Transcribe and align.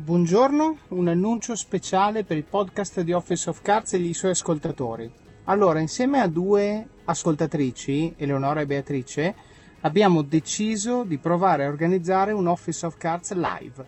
Buongiorno, 0.00 0.78
un 0.90 1.08
annuncio 1.08 1.56
speciale 1.56 2.22
per 2.22 2.36
il 2.36 2.44
podcast 2.44 3.00
di 3.00 3.12
Office 3.12 3.50
of 3.50 3.62
Cards 3.62 3.94
e 3.94 3.96
i 3.96 4.14
suoi 4.14 4.30
ascoltatori. 4.30 5.10
Allora, 5.46 5.80
insieme 5.80 6.20
a 6.20 6.28
due 6.28 6.86
ascoltatrici, 7.04 8.14
Eleonora 8.16 8.60
e 8.60 8.66
Beatrice, 8.66 9.34
abbiamo 9.80 10.22
deciso 10.22 11.02
di 11.02 11.18
provare 11.18 11.64
a 11.64 11.68
organizzare 11.68 12.30
un 12.30 12.46
Office 12.46 12.86
of 12.86 12.96
Cards 12.96 13.34
live. 13.34 13.86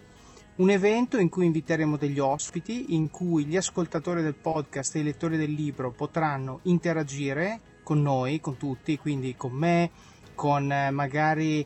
Un 0.56 0.70
evento 0.70 1.16
in 1.16 1.28
cui 1.28 1.46
inviteremo 1.46 1.96
degli 1.96 2.18
ospiti, 2.18 2.96
in 2.96 3.08
cui 3.08 3.44
gli 3.44 3.56
ascoltatori 3.56 4.20
del 4.20 4.34
podcast 4.34 4.96
e 4.96 4.98
i 4.98 5.04
lettori 5.04 5.36
del 5.36 5.52
libro 5.52 5.92
potranno 5.92 6.58
interagire 6.64 7.60
con 7.84 8.02
noi, 8.02 8.40
con 8.40 8.56
tutti, 8.56 8.98
quindi 8.98 9.36
con 9.36 9.52
me, 9.52 9.90
con 10.34 10.72
eh, 10.72 10.90
magari 10.90 11.64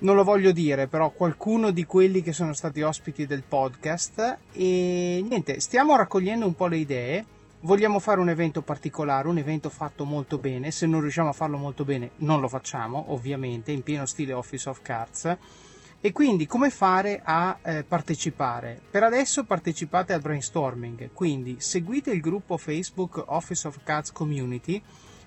non 0.00 0.14
lo 0.14 0.24
voglio 0.24 0.52
dire, 0.52 0.86
però 0.86 1.10
qualcuno 1.10 1.70
di 1.70 1.84
quelli 1.84 2.22
che 2.22 2.32
sono 2.32 2.52
stati 2.52 2.82
ospiti 2.82 3.26
del 3.26 3.42
podcast 3.46 4.38
e 4.52 5.24
niente, 5.26 5.60
stiamo 5.60 5.96
raccogliendo 5.96 6.46
un 6.46 6.54
po' 6.54 6.66
le 6.66 6.76
idee. 6.76 7.24
Vogliamo 7.62 7.98
fare 7.98 8.20
un 8.20 8.30
evento 8.30 8.62
particolare, 8.62 9.28
un 9.28 9.36
evento 9.36 9.68
fatto 9.68 10.04
molto 10.04 10.38
bene. 10.38 10.70
Se 10.70 10.86
non 10.86 11.02
riusciamo 11.02 11.28
a 11.28 11.34
farlo 11.34 11.58
molto 11.58 11.84
bene, 11.84 12.12
non 12.16 12.40
lo 12.40 12.48
facciamo, 12.48 13.12
ovviamente, 13.12 13.72
in 13.72 13.82
pieno 13.82 14.06
stile 14.06 14.32
Office 14.32 14.68
of 14.70 14.80
Cards. 14.80 15.36
E 16.02 16.12
quindi 16.12 16.46
come 16.46 16.70
fare 16.70 17.20
a 17.22 17.58
eh, 17.62 17.84
partecipare? 17.84 18.80
Per 18.90 19.02
adesso 19.02 19.44
partecipate 19.44 20.14
al 20.14 20.22
brainstorming, 20.22 21.10
quindi 21.12 21.56
seguite 21.58 22.10
il 22.10 22.20
gruppo 22.20 22.56
Facebook 22.56 23.22
Office 23.26 23.68
of 23.68 23.80
Cards 23.84 24.10
Community 24.10 24.82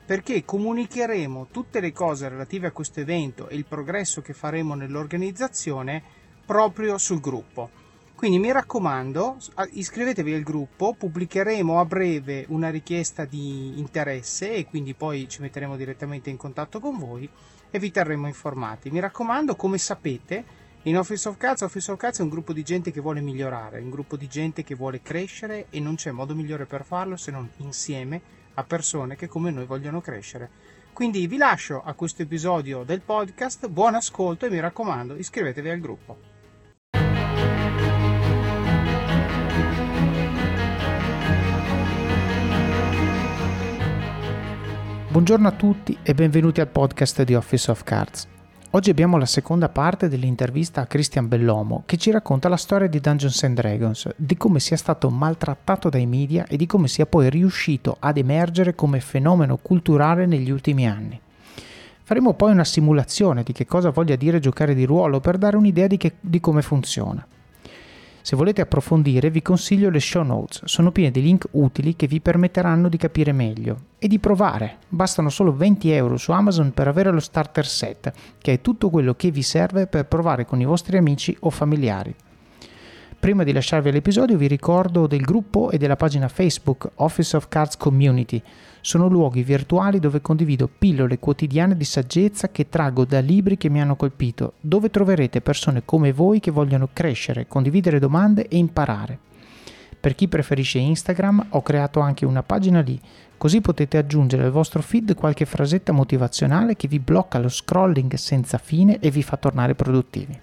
perché 0.05 0.43
comunicheremo 0.43 1.47
tutte 1.51 1.79
le 1.79 1.91
cose 1.91 2.27
relative 2.27 2.67
a 2.67 2.71
questo 2.71 2.99
evento 2.99 3.47
e 3.47 3.55
il 3.55 3.65
progresso 3.65 4.21
che 4.21 4.33
faremo 4.33 4.75
nell'organizzazione 4.75 6.01
proprio 6.45 6.97
sul 6.97 7.21
gruppo. 7.21 7.81
Quindi 8.15 8.39
mi 8.39 8.51
raccomando, 8.51 9.37
iscrivetevi 9.71 10.33
al 10.33 10.43
gruppo, 10.43 10.93
pubblicheremo 10.93 11.79
a 11.79 11.85
breve 11.85 12.45
una 12.49 12.69
richiesta 12.69 13.25
di 13.25 13.77
interesse 13.77 14.53
e 14.53 14.65
quindi 14.65 14.93
poi 14.93 15.27
ci 15.27 15.41
metteremo 15.41 15.75
direttamente 15.75 16.29
in 16.29 16.37
contatto 16.37 16.79
con 16.79 16.97
voi 16.97 17.29
e 17.69 17.79
vi 17.79 17.91
terremo 17.91 18.27
informati. 18.27 18.91
Mi 18.91 19.01
raccomando, 19.01 19.55
come 19.55 19.77
sapete, 19.77 20.61
in 20.83 20.97
Office 20.97 21.27
of 21.27 21.37
Cats, 21.37 21.61
Office 21.61 21.91
of 21.91 21.97
Cats 21.97 22.19
è 22.19 22.21
un 22.21 22.29
gruppo 22.29 22.53
di 22.53 22.63
gente 22.63 22.91
che 22.91 23.01
vuole 23.01 23.19
migliorare, 23.19 23.81
un 23.81 23.89
gruppo 23.89 24.15
di 24.15 24.27
gente 24.27 24.63
che 24.63 24.75
vuole 24.75 25.01
crescere 25.01 25.67
e 25.69 25.79
non 25.79 25.95
c'è 25.95 26.11
modo 26.11 26.35
migliore 26.35 26.65
per 26.65 26.85
farlo 26.85 27.17
se 27.17 27.31
non 27.31 27.49
insieme 27.57 28.21
a 28.55 28.63
persone 28.63 29.15
che 29.15 29.27
come 29.27 29.51
noi 29.51 29.65
vogliono 29.65 30.01
crescere. 30.01 30.49
Quindi 30.93 31.25
vi 31.27 31.37
lascio 31.37 31.81
a 31.83 31.93
questo 31.93 32.21
episodio 32.21 32.83
del 32.83 33.01
podcast, 33.01 33.67
buon 33.67 33.95
ascolto 33.95 34.45
e 34.45 34.49
mi 34.49 34.59
raccomando 34.59 35.15
iscrivetevi 35.15 35.69
al 35.69 35.79
gruppo. 35.79 36.31
Buongiorno 45.09 45.47
a 45.47 45.51
tutti 45.51 45.95
e 46.01 46.13
benvenuti 46.15 46.59
al 46.59 46.69
podcast 46.69 47.21
di 47.21 47.35
Office 47.35 47.69
of 47.69 47.83
Cards. 47.83 48.27
Oggi 48.75 48.89
abbiamo 48.89 49.19
la 49.19 49.27
seconda 49.27 49.69
parte 49.69 50.09
dell'intervista 50.09 50.81
a 50.81 50.87
Christian 50.87 51.27
Bellomo 51.27 51.83
che 51.85 51.97
ci 51.97 52.09
racconta 52.09 52.49
la 52.49 52.57
storia 52.57 52.87
di 52.87 52.99
Dungeons 52.99 53.43
and 53.43 53.55
Dragons, 53.55 54.09
di 54.15 54.35
come 54.35 54.59
sia 54.59 54.77
stato 54.77 55.11
maltrattato 55.11 55.89
dai 55.89 56.07
media 56.07 56.47
e 56.47 56.57
di 56.57 56.65
come 56.65 56.87
sia 56.87 57.05
poi 57.05 57.29
riuscito 57.29 57.97
ad 57.99 58.17
emergere 58.17 58.73
come 58.73 58.99
fenomeno 58.99 59.57
culturale 59.57 60.25
negli 60.25 60.49
ultimi 60.49 60.87
anni. 60.87 61.21
Faremo 62.01 62.33
poi 62.33 62.51
una 62.51 62.63
simulazione 62.63 63.43
di 63.43 63.53
che 63.53 63.67
cosa 63.67 63.91
voglia 63.91 64.15
dire 64.15 64.39
giocare 64.39 64.73
di 64.73 64.85
ruolo 64.85 65.19
per 65.19 65.37
dare 65.37 65.55
un'idea 65.55 65.85
di, 65.85 65.97
che, 65.97 66.13
di 66.19 66.39
come 66.39 66.63
funziona. 66.63 67.23
Se 68.25 68.37
volete 68.37 68.61
approfondire 68.61 69.29
vi 69.29 69.41
consiglio 69.41 69.89
le 69.89 69.99
show 69.99 70.23
notes, 70.23 70.61
sono 70.63 70.93
piene 70.93 71.11
di 71.11 71.21
link 71.21 71.45
utili 71.51 71.97
che 71.97 72.07
vi 72.07 72.21
permetteranno 72.21 72.87
di 72.87 72.95
capire 72.95 73.33
meglio 73.33 73.77
e 73.99 74.07
di 74.07 74.17
provare. 74.17 74.77
Bastano 74.87 75.27
solo 75.27 75.53
20 75.53 75.91
euro 75.91 76.15
su 76.15 76.31
Amazon 76.31 76.71
per 76.71 76.87
avere 76.87 77.11
lo 77.11 77.19
starter 77.19 77.67
set, 77.67 78.13
che 78.37 78.53
è 78.53 78.61
tutto 78.61 78.89
quello 78.89 79.13
che 79.15 79.29
vi 79.29 79.41
serve 79.41 79.87
per 79.87 80.05
provare 80.05 80.45
con 80.45 80.61
i 80.61 80.65
vostri 80.65 80.95
amici 80.95 81.35
o 81.41 81.49
familiari. 81.49 82.15
Prima 83.23 83.45
di 83.45 83.53
lasciarvi 83.53 83.87
all'episodio 83.87 84.35
vi 84.35 84.47
ricordo 84.47 85.07
del 85.07 85.21
gruppo 85.21 85.71
e 85.71 85.77
della 85.77 85.95
pagina 85.95 86.27
Facebook 86.27 86.91
Office 86.95 87.37
of 87.37 87.47
Cards 87.47 87.77
Community, 87.77 88.41
sono 88.81 89.07
luoghi 89.07 89.43
virtuali 89.43 89.99
dove 89.99 90.19
condivido 90.19 90.67
pillole 90.67 91.19
quotidiane 91.19 91.77
di 91.77 91.85
saggezza 91.85 92.49
che 92.49 92.67
traggo 92.67 93.05
da 93.05 93.21
libri 93.21 93.55
che 93.55 93.69
mi 93.69 93.79
hanno 93.79 93.95
colpito, 93.95 94.55
dove 94.59 94.89
troverete 94.89 95.39
persone 95.39 95.83
come 95.85 96.11
voi 96.11 96.41
che 96.41 96.51
vogliono 96.51 96.89
crescere, 96.91 97.47
condividere 97.47 97.97
domande 97.97 98.45
e 98.49 98.57
imparare. 98.57 99.17
Per 99.97 100.15
chi 100.15 100.27
preferisce 100.27 100.79
Instagram 100.79 101.45
ho 101.51 101.61
creato 101.61 102.01
anche 102.01 102.25
una 102.25 102.43
pagina 102.43 102.81
lì, 102.81 102.99
così 103.37 103.61
potete 103.61 103.97
aggiungere 103.97 104.43
al 104.43 104.51
vostro 104.51 104.81
feed 104.81 105.15
qualche 105.15 105.45
frasetta 105.45 105.93
motivazionale 105.93 106.75
che 106.75 106.89
vi 106.89 106.99
blocca 106.99 107.39
lo 107.39 107.47
scrolling 107.47 108.15
senza 108.15 108.57
fine 108.57 108.99
e 108.99 109.09
vi 109.11 109.23
fa 109.23 109.37
tornare 109.37 109.75
produttivi. 109.75 110.37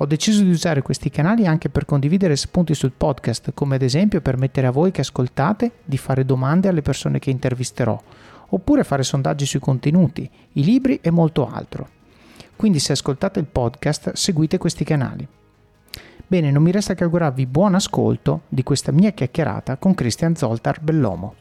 Ho 0.00 0.06
deciso 0.06 0.44
di 0.44 0.50
usare 0.50 0.80
questi 0.80 1.10
canali 1.10 1.44
anche 1.44 1.70
per 1.70 1.84
condividere 1.84 2.36
spunti 2.36 2.72
sul 2.72 2.92
podcast, 2.96 3.52
come 3.52 3.74
ad 3.74 3.82
esempio 3.82 4.20
permettere 4.20 4.68
a 4.68 4.70
voi 4.70 4.92
che 4.92 5.00
ascoltate 5.00 5.72
di 5.84 5.98
fare 5.98 6.24
domande 6.24 6.68
alle 6.68 6.82
persone 6.82 7.18
che 7.18 7.30
intervisterò, 7.30 8.00
oppure 8.50 8.84
fare 8.84 9.02
sondaggi 9.02 9.44
sui 9.44 9.58
contenuti, 9.58 10.30
i 10.52 10.62
libri 10.62 11.00
e 11.02 11.10
molto 11.10 11.48
altro. 11.48 11.88
Quindi 12.54 12.78
se 12.78 12.92
ascoltate 12.92 13.40
il 13.40 13.46
podcast 13.46 14.12
seguite 14.12 14.56
questi 14.56 14.84
canali. 14.84 15.26
Bene, 16.28 16.52
non 16.52 16.62
mi 16.62 16.70
resta 16.70 16.94
che 16.94 17.02
augurarvi 17.02 17.46
buon 17.46 17.74
ascolto 17.74 18.42
di 18.48 18.62
questa 18.62 18.92
mia 18.92 19.10
chiacchierata 19.10 19.78
con 19.78 19.94
Christian 19.94 20.36
Zoltar 20.36 20.80
Bellomo. 20.80 21.34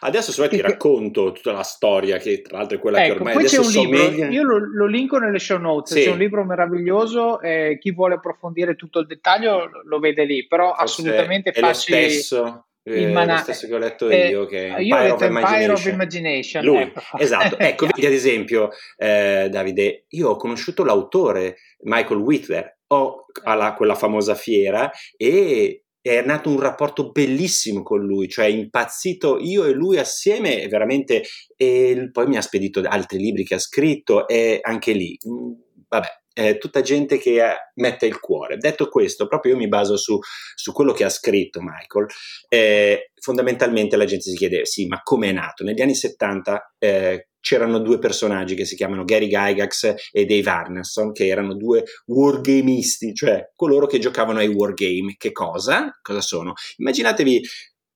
Adesso 0.00 0.30
se 0.30 0.36
vuoi 0.36 0.48
ti 0.56 0.60
racconto 0.60 1.32
tutta 1.32 1.52
la 1.52 1.62
storia, 1.62 2.18
che 2.18 2.42
tra 2.42 2.58
l'altro 2.58 2.76
è 2.76 2.80
quella 2.80 3.02
ecco, 3.02 3.12
che 3.12 3.18
ormai 3.18 3.32
poi 3.34 3.42
adesso 3.44 3.62
c'è 3.62 3.78
un 3.78 3.84
libro, 3.84 4.04
somiglia... 4.04 4.28
io 4.28 4.42
lo, 4.42 4.58
lo, 4.58 4.86
linko 4.86 5.18
nelle 5.18 5.38
show 5.38 5.58
notes, 5.58 5.94
sì. 5.94 6.04
c'è 6.04 6.10
un 6.10 6.18
libro 6.18 6.44
meraviglioso, 6.44 7.40
eh, 7.40 7.78
chi 7.80 7.92
vuole 7.92 8.14
approfondire 8.14 8.76
tutto 8.76 9.00
il 9.00 9.06
dettaglio 9.06 9.70
lo 9.84 9.98
vede 9.98 10.24
lì, 10.24 10.46
però 10.46 10.74
Forse 10.74 10.82
assolutamente 10.82 11.50
è 11.50 11.60
facci... 11.60 11.92
lo 11.92 11.98
stesso. 11.98 12.64
Eh, 12.82 13.02
il 13.02 13.12
mana- 13.12 13.34
lo 13.34 13.38
stesso 13.40 13.66
che 13.66 13.74
ho 13.74 13.78
letto 13.78 14.08
eh, 14.08 14.28
io, 14.28 14.46
che 14.46 14.74
io 14.78 14.96
Empire, 14.96 15.10
of 15.10 15.22
Empire 15.22 15.72
of 15.72 15.84
Imagination. 15.84 16.64
Lui, 16.64 16.78
ecco. 16.78 17.00
esatto. 17.18 17.58
Ecco, 17.60 17.86
vedi 17.86 18.06
ad 18.06 18.12
esempio, 18.12 18.70
eh, 18.96 19.48
Davide, 19.50 20.06
io 20.08 20.30
ho 20.30 20.36
conosciuto 20.36 20.82
l'autore 20.82 21.56
Michael 21.80 22.20
Whitler, 22.20 22.78
ho 22.88 23.26
alla 23.44 23.74
quella 23.74 23.94
famosa 23.94 24.34
fiera 24.34 24.90
e 25.16 25.84
è 26.02 26.22
nato 26.22 26.50
un 26.50 26.60
rapporto 26.60 27.10
bellissimo 27.10 27.82
con 27.82 28.00
lui, 28.00 28.28
cioè 28.28 28.46
impazzito 28.46 29.38
io 29.38 29.64
e 29.64 29.72
lui 29.72 29.98
assieme, 29.98 30.66
veramente, 30.68 31.22
e 31.56 32.08
poi 32.12 32.26
mi 32.26 32.36
ha 32.36 32.42
spedito 32.42 32.80
altri 32.84 33.18
libri 33.18 33.44
che 33.44 33.54
ha 33.54 33.58
scritto 33.58 34.26
e 34.26 34.60
anche 34.62 34.92
lì, 34.92 35.18
mm, 35.28 35.52
vabbè, 35.88 36.08
è 36.32 36.58
tutta 36.58 36.80
gente 36.80 37.18
che 37.18 37.42
mette 37.74 38.06
il 38.06 38.20
cuore. 38.20 38.56
Detto 38.56 38.88
questo, 38.88 39.26
proprio 39.26 39.52
io 39.52 39.58
mi 39.58 39.68
baso 39.68 39.96
su, 39.96 40.18
su 40.54 40.72
quello 40.72 40.92
che 40.92 41.04
ha 41.04 41.10
scritto 41.10 41.60
Michael, 41.60 42.06
eh, 42.48 43.10
fondamentalmente 43.20 43.96
la 43.96 44.04
gente 44.04 44.30
si 44.30 44.36
chiede, 44.36 44.64
sì, 44.64 44.86
ma 44.86 45.00
come 45.02 45.28
è 45.28 45.32
nato? 45.32 45.64
Negli 45.64 45.82
anni 45.82 45.94
70 45.94 46.74
eh, 46.78 47.28
c'erano 47.40 47.78
due 47.78 47.98
personaggi 47.98 48.54
che 48.54 48.64
si 48.64 48.76
chiamano 48.76 49.04
Gary 49.04 49.26
Gygax 49.26 49.94
e 50.12 50.24
Dave 50.24 50.48
Arneson, 50.48 51.12
che 51.12 51.26
erano 51.26 51.54
due 51.54 51.84
wargamisti, 52.06 53.14
cioè 53.14 53.50
coloro 53.54 53.86
che 53.86 53.98
giocavano 53.98 54.38
ai 54.38 54.48
wargame. 54.48 55.16
Che 55.16 55.32
cosa? 55.32 55.98
Cosa 56.02 56.20
sono? 56.20 56.52
Immaginatevi 56.76 57.42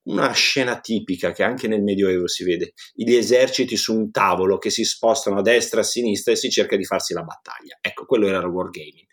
una 0.04 0.32
scena 0.32 0.80
tipica 0.80 1.32
che 1.32 1.42
anche 1.42 1.68
nel 1.68 1.82
Medioevo 1.82 2.28
si 2.28 2.44
vede, 2.44 2.74
gli 2.92 3.14
eserciti 3.14 3.76
su 3.76 3.96
un 3.96 4.10
tavolo 4.10 4.58
che 4.58 4.70
si 4.70 4.84
spostano 4.84 5.38
a 5.38 5.42
destra 5.42 5.80
e 5.80 5.82
a 5.82 5.86
sinistra 5.86 6.32
e 6.32 6.36
si 6.36 6.50
cerca 6.50 6.76
di 6.76 6.84
farsi 6.84 7.14
la 7.14 7.22
battaglia. 7.22 7.78
Ecco, 7.80 8.04
quello 8.04 8.26
era 8.26 8.38
il 8.38 8.44
wargaming. 8.44 9.06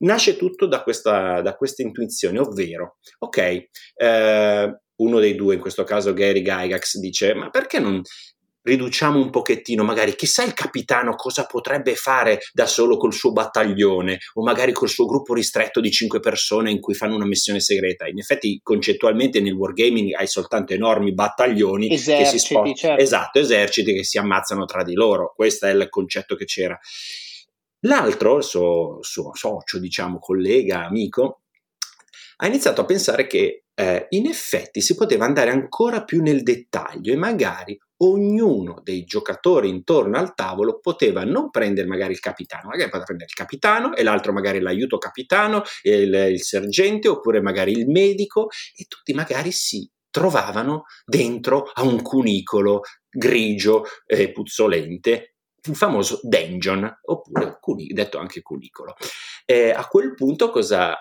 Nasce 0.00 0.36
tutto 0.36 0.66
da 0.66 0.82
questa, 0.82 1.40
da 1.40 1.56
questa 1.56 1.82
intuizione, 1.82 2.38
ovvero, 2.38 2.98
ok, 3.18 3.68
eh, 3.96 4.78
uno 4.96 5.18
dei 5.18 5.34
due, 5.34 5.54
in 5.54 5.60
questo 5.60 5.84
caso 5.84 6.12
Gary 6.12 6.42
Gygax, 6.42 6.98
dice: 6.98 7.34
Ma 7.34 7.50
perché 7.50 7.80
non 7.80 8.00
riduciamo 8.68 9.18
un 9.18 9.30
pochettino, 9.30 9.82
magari 9.82 10.14
chissà 10.14 10.44
il 10.44 10.54
capitano 10.54 11.14
cosa 11.14 11.46
potrebbe 11.46 11.94
fare 11.94 12.38
da 12.52 12.66
solo 12.66 12.96
col 12.96 13.12
suo 13.12 13.32
battaglione 13.32 14.18
o 14.34 14.42
magari 14.42 14.72
col 14.72 14.88
suo 14.88 15.06
gruppo 15.06 15.34
ristretto 15.34 15.80
di 15.80 15.90
cinque 15.90 16.20
persone 16.20 16.70
in 16.70 16.80
cui 16.80 16.94
fanno 16.94 17.16
una 17.16 17.26
missione 17.26 17.60
segreta. 17.60 18.06
In 18.06 18.18
effetti, 18.18 18.60
concettualmente 18.62 19.40
nel 19.40 19.54
wargaming 19.54 20.14
hai 20.14 20.26
soltanto 20.26 20.74
enormi 20.74 21.12
battaglioni 21.12 21.92
eserciti, 21.92 22.22
che 22.22 22.24
si 22.28 22.38
spostano. 22.38 22.74
Certo. 22.74 23.02
Esatto, 23.02 23.38
eserciti 23.38 23.94
che 23.94 24.04
si 24.04 24.18
ammazzano 24.18 24.64
tra 24.64 24.84
di 24.84 24.94
loro. 24.94 25.32
Questo 25.34 25.66
è 25.66 25.70
il 25.70 25.88
concetto 25.88 26.36
che 26.36 26.44
c'era. 26.44 26.78
L'altro, 27.82 28.38
il 28.38 28.44
suo, 28.44 28.98
suo 29.00 29.34
socio, 29.34 29.78
diciamo, 29.78 30.18
collega, 30.18 30.84
amico, 30.84 31.42
ha 32.36 32.46
iniziato 32.46 32.82
a 32.82 32.84
pensare 32.84 33.26
che 33.26 33.64
eh, 33.74 34.06
in 34.10 34.26
effetti 34.26 34.80
si 34.80 34.94
poteva 34.94 35.24
andare 35.24 35.50
ancora 35.50 36.02
più 36.02 36.20
nel 36.20 36.42
dettaglio 36.42 37.12
e 37.12 37.16
magari 37.16 37.78
ognuno 37.98 38.80
dei 38.82 39.04
giocatori 39.04 39.68
intorno 39.68 40.18
al 40.18 40.34
tavolo 40.34 40.78
poteva 40.80 41.24
non 41.24 41.50
prendere 41.50 41.86
magari 41.86 42.12
il 42.12 42.20
capitano, 42.20 42.68
magari 42.68 42.86
poteva 42.86 43.04
prendere 43.04 43.30
il 43.30 43.36
capitano 43.36 43.94
e 43.94 44.02
l'altro 44.02 44.32
magari 44.32 44.60
l'aiuto 44.60 44.98
capitano, 44.98 45.62
il, 45.82 46.12
il 46.30 46.42
sergente 46.42 47.08
oppure 47.08 47.40
magari 47.40 47.72
il 47.72 47.88
medico 47.88 48.48
e 48.76 48.84
tutti 48.84 49.12
magari 49.14 49.50
si 49.52 49.90
trovavano 50.10 50.84
dentro 51.04 51.70
a 51.72 51.82
un 51.82 52.02
cunicolo 52.02 52.80
grigio 53.08 53.84
e 54.06 54.32
puzzolente 54.32 55.34
il 55.68 55.76
famoso 55.76 56.20
dungeon, 56.22 57.00
oppure 57.02 57.58
cuni, 57.60 57.88
detto 57.88 58.18
anche 58.18 58.42
cunicolo. 58.42 58.94
Eh, 59.44 59.70
a 59.70 59.86
quel 59.86 60.14
punto 60.14 60.50
cosa... 60.50 60.96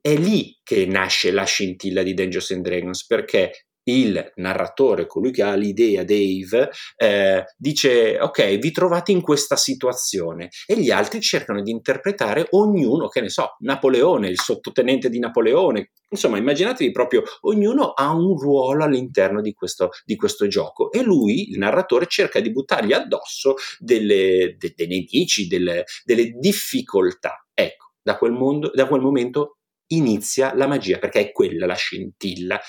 È 0.00 0.16
lì 0.16 0.58
che 0.62 0.86
nasce 0.86 1.30
la 1.30 1.44
scintilla 1.44 2.02
di 2.02 2.14
Dungeons 2.14 2.50
and 2.52 2.62
Dragons, 2.62 3.04
perché 3.04 3.66
il 3.88 4.32
narratore, 4.36 5.06
colui 5.06 5.30
che 5.30 5.42
ha 5.42 5.54
l'idea, 5.54 6.04
Dave, 6.04 6.70
eh, 6.96 7.44
dice 7.56 8.18
ok, 8.18 8.58
vi 8.58 8.70
trovate 8.70 9.12
in 9.12 9.20
questa 9.20 9.56
situazione 9.56 10.50
e 10.66 10.78
gli 10.78 10.90
altri 10.90 11.20
cercano 11.20 11.62
di 11.62 11.70
interpretare 11.70 12.46
ognuno, 12.50 13.08
che 13.08 13.20
ne 13.20 13.28
so, 13.28 13.56
Napoleone, 13.60 14.28
il 14.28 14.40
sottotenente 14.40 15.08
di 15.08 15.18
Napoleone, 15.18 15.90
insomma 16.08 16.38
immaginatevi 16.38 16.90
proprio, 16.90 17.22
ognuno 17.42 17.92
ha 17.92 18.12
un 18.12 18.36
ruolo 18.38 18.84
all'interno 18.84 19.40
di 19.40 19.52
questo, 19.52 19.90
di 20.04 20.16
questo 20.16 20.46
gioco 20.46 20.90
e 20.90 21.02
lui, 21.02 21.50
il 21.50 21.58
narratore, 21.58 22.06
cerca 22.08 22.40
di 22.40 22.50
buttargli 22.50 22.92
addosso 22.92 23.54
delle, 23.78 24.56
de, 24.58 24.72
dei 24.74 24.86
nemici, 24.86 25.46
delle, 25.46 25.84
delle 26.04 26.30
difficoltà. 26.30 27.46
Ecco, 27.54 27.92
da 28.02 28.16
quel, 28.18 28.32
mondo, 28.32 28.70
da 28.74 28.86
quel 28.86 29.00
momento 29.00 29.58
inizia 29.88 30.54
la 30.54 30.66
magia, 30.66 30.98
perché 30.98 31.20
è 31.20 31.32
quella 31.32 31.66
la 31.66 31.74
scintilla. 31.74 32.60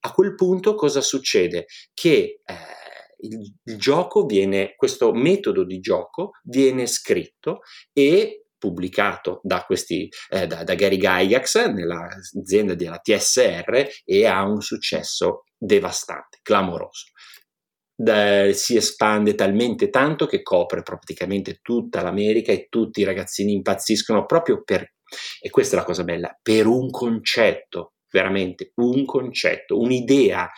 A 0.00 0.12
quel 0.12 0.34
punto 0.34 0.74
cosa 0.74 1.00
succede? 1.00 1.66
Che 1.92 2.40
eh, 2.44 2.54
il, 3.20 3.54
il 3.64 3.76
gioco 3.76 4.24
viene, 4.24 4.74
questo 4.76 5.12
metodo 5.12 5.64
di 5.64 5.80
gioco 5.80 6.32
viene 6.44 6.86
scritto 6.86 7.60
e 7.92 8.44
pubblicato 8.60 9.40
da, 9.42 9.64
questi, 9.64 10.08
eh, 10.28 10.46
da, 10.46 10.62
da 10.62 10.74
Gary 10.74 10.98
Gygax 10.98 11.66
nell'azienda 11.68 12.74
della 12.74 12.98
TSR 12.98 13.88
e 14.04 14.26
ha 14.26 14.44
un 14.44 14.60
successo 14.60 15.44
devastante, 15.56 16.38
clamoroso. 16.42 17.06
Da, 17.94 18.50
si 18.52 18.76
espande 18.76 19.34
talmente 19.34 19.90
tanto 19.90 20.26
che 20.26 20.42
copre 20.42 20.82
praticamente 20.82 21.58
tutta 21.60 22.02
l'America 22.02 22.52
e 22.52 22.66
tutti 22.70 23.00
i 23.00 23.04
ragazzini 23.04 23.52
impazziscono 23.52 24.24
proprio 24.24 24.62
per, 24.62 24.94
e 25.40 25.50
questa 25.50 25.76
è 25.76 25.78
la 25.78 25.84
cosa 25.84 26.04
bella, 26.04 26.38
per 26.40 26.66
un 26.66 26.90
concetto 26.90 27.94
veramente 28.10 28.72
un 28.76 29.04
concetto, 29.04 29.78
un'idea 29.78 30.48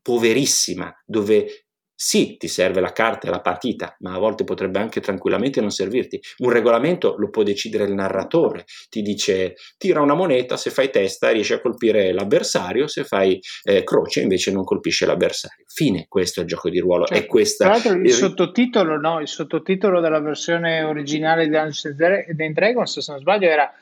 poverissima 0.00 0.94
dove 1.04 1.64
sì, 2.00 2.36
ti 2.36 2.46
serve 2.46 2.80
la 2.80 2.92
carta 2.92 3.26
e 3.26 3.30
la 3.30 3.40
partita, 3.40 3.96
ma 4.00 4.14
a 4.14 4.18
volte 4.18 4.44
potrebbe 4.44 4.78
anche 4.78 5.00
tranquillamente 5.00 5.60
non 5.60 5.70
servirti. 5.70 6.20
Un 6.38 6.50
regolamento 6.50 7.16
lo 7.18 7.28
può 7.28 7.42
decidere 7.42 7.86
il 7.86 7.92
narratore, 7.92 8.66
ti 8.88 9.02
dice 9.02 9.54
tira 9.76 10.00
una 10.00 10.14
moneta, 10.14 10.56
se 10.56 10.70
fai 10.70 10.90
testa 10.90 11.30
riesci 11.30 11.54
a 11.54 11.60
colpire 11.60 12.12
l'avversario, 12.12 12.86
se 12.86 13.02
fai 13.02 13.40
eh, 13.64 13.82
croce 13.82 14.20
invece 14.20 14.52
non 14.52 14.62
colpisce 14.62 15.06
l'avversario. 15.06 15.64
Fine, 15.66 16.06
questo 16.08 16.38
è 16.38 16.42
il 16.44 16.48
gioco 16.48 16.70
di 16.70 16.78
ruolo. 16.78 17.04
Cioè, 17.06 17.18
è 17.18 17.26
questa... 17.26 17.64
Tra 17.64 17.74
l'altro 17.74 17.94
il 17.94 18.12
sottotitolo, 18.12 18.96
no, 18.96 19.18
il 19.18 19.26
sottotitolo 19.26 20.00
della 20.00 20.20
versione 20.20 20.84
originale 20.84 21.48
di 21.48 21.50
Dungeons 21.50 21.84
and 21.84 22.52
Dragons, 22.52 22.96
se 23.00 23.10
non 23.10 23.20
sbaglio, 23.20 23.48
era 23.48 23.72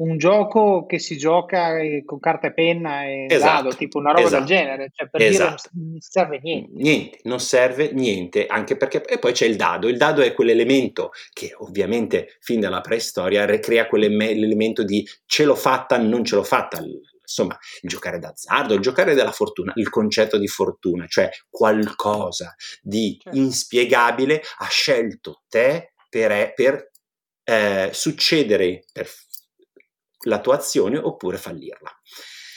un 0.00 0.16
gioco 0.16 0.86
che 0.86 0.98
si 0.98 1.16
gioca 1.18 1.76
con 2.04 2.18
carta 2.20 2.48
e 2.48 2.52
penna 2.52 3.04
e 3.04 3.26
esatto, 3.28 3.62
dado, 3.64 3.76
tipo 3.76 3.98
una 3.98 4.12
roba 4.12 4.26
esatto, 4.26 4.44
del 4.44 4.56
genere, 4.56 4.90
cioè 4.94 5.08
per 5.08 5.22
esatto. 5.22 5.68
dire 5.72 5.90
non 5.90 6.00
serve 6.00 6.40
niente. 6.42 6.70
Niente, 6.74 7.18
non 7.24 7.40
serve 7.40 7.92
niente, 7.92 8.46
anche 8.46 8.76
perché 8.76 9.04
e 9.04 9.18
poi 9.18 9.32
c'è 9.32 9.46
il 9.46 9.56
dado, 9.56 9.88
il 9.88 9.98
dado 9.98 10.22
è 10.22 10.32
quell'elemento 10.32 11.10
che 11.32 11.54
ovviamente 11.58 12.36
fin 12.40 12.60
dalla 12.60 12.80
preistoria 12.80 13.44
recrea 13.44 13.86
quell'elemento 13.86 14.84
di 14.84 15.06
ce 15.26 15.44
l'ho 15.44 15.54
fatta, 15.54 15.98
non 15.98 16.24
ce 16.24 16.36
l'ho 16.36 16.44
fatta, 16.44 16.78
insomma, 16.80 17.58
il 17.82 17.88
giocare 17.88 18.18
d'azzardo, 18.18 18.74
il 18.74 18.80
giocare 18.80 19.14
della 19.14 19.32
fortuna, 19.32 19.72
il 19.76 19.90
concetto 19.90 20.38
di 20.38 20.48
fortuna, 20.48 21.06
cioè 21.06 21.28
qualcosa 21.50 22.54
di 22.80 23.18
certo. 23.20 23.38
inspiegabile 23.38 24.42
ha 24.58 24.66
scelto 24.66 25.42
te 25.46 25.92
per, 26.08 26.54
per 26.54 26.90
eh, 27.44 27.90
succedere, 27.92 28.84
per 28.92 29.06
la 30.24 30.40
tua 30.40 30.54
azione 30.56 30.98
oppure 30.98 31.36
fallirla. 31.36 31.90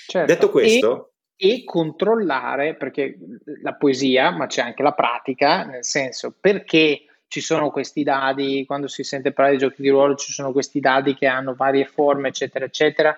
Certo. 0.07 0.33
Detto 0.33 0.49
questo... 0.49 1.13
E, 1.35 1.53
e 1.55 1.63
controllare, 1.63 2.75
perché 2.75 3.17
la 3.61 3.73
poesia, 3.73 4.31
ma 4.31 4.47
c'è 4.47 4.61
anche 4.61 4.83
la 4.83 4.93
pratica, 4.93 5.65
nel 5.65 5.83
senso 5.83 6.35
perché 6.39 7.05
ci 7.27 7.41
sono 7.41 7.71
questi 7.71 8.03
dadi, 8.03 8.63
quando 8.65 8.87
si 8.87 9.03
sente 9.03 9.31
parlare 9.31 9.57
di 9.57 9.63
giochi 9.63 9.81
di 9.81 9.89
ruolo 9.89 10.13
ci 10.13 10.31
sono 10.31 10.51
questi 10.51 10.79
dadi 10.79 11.15
che 11.15 11.25
hanno 11.25 11.55
varie 11.55 11.85
forme, 11.85 12.27
eccetera, 12.27 12.65
eccetera, 12.65 13.15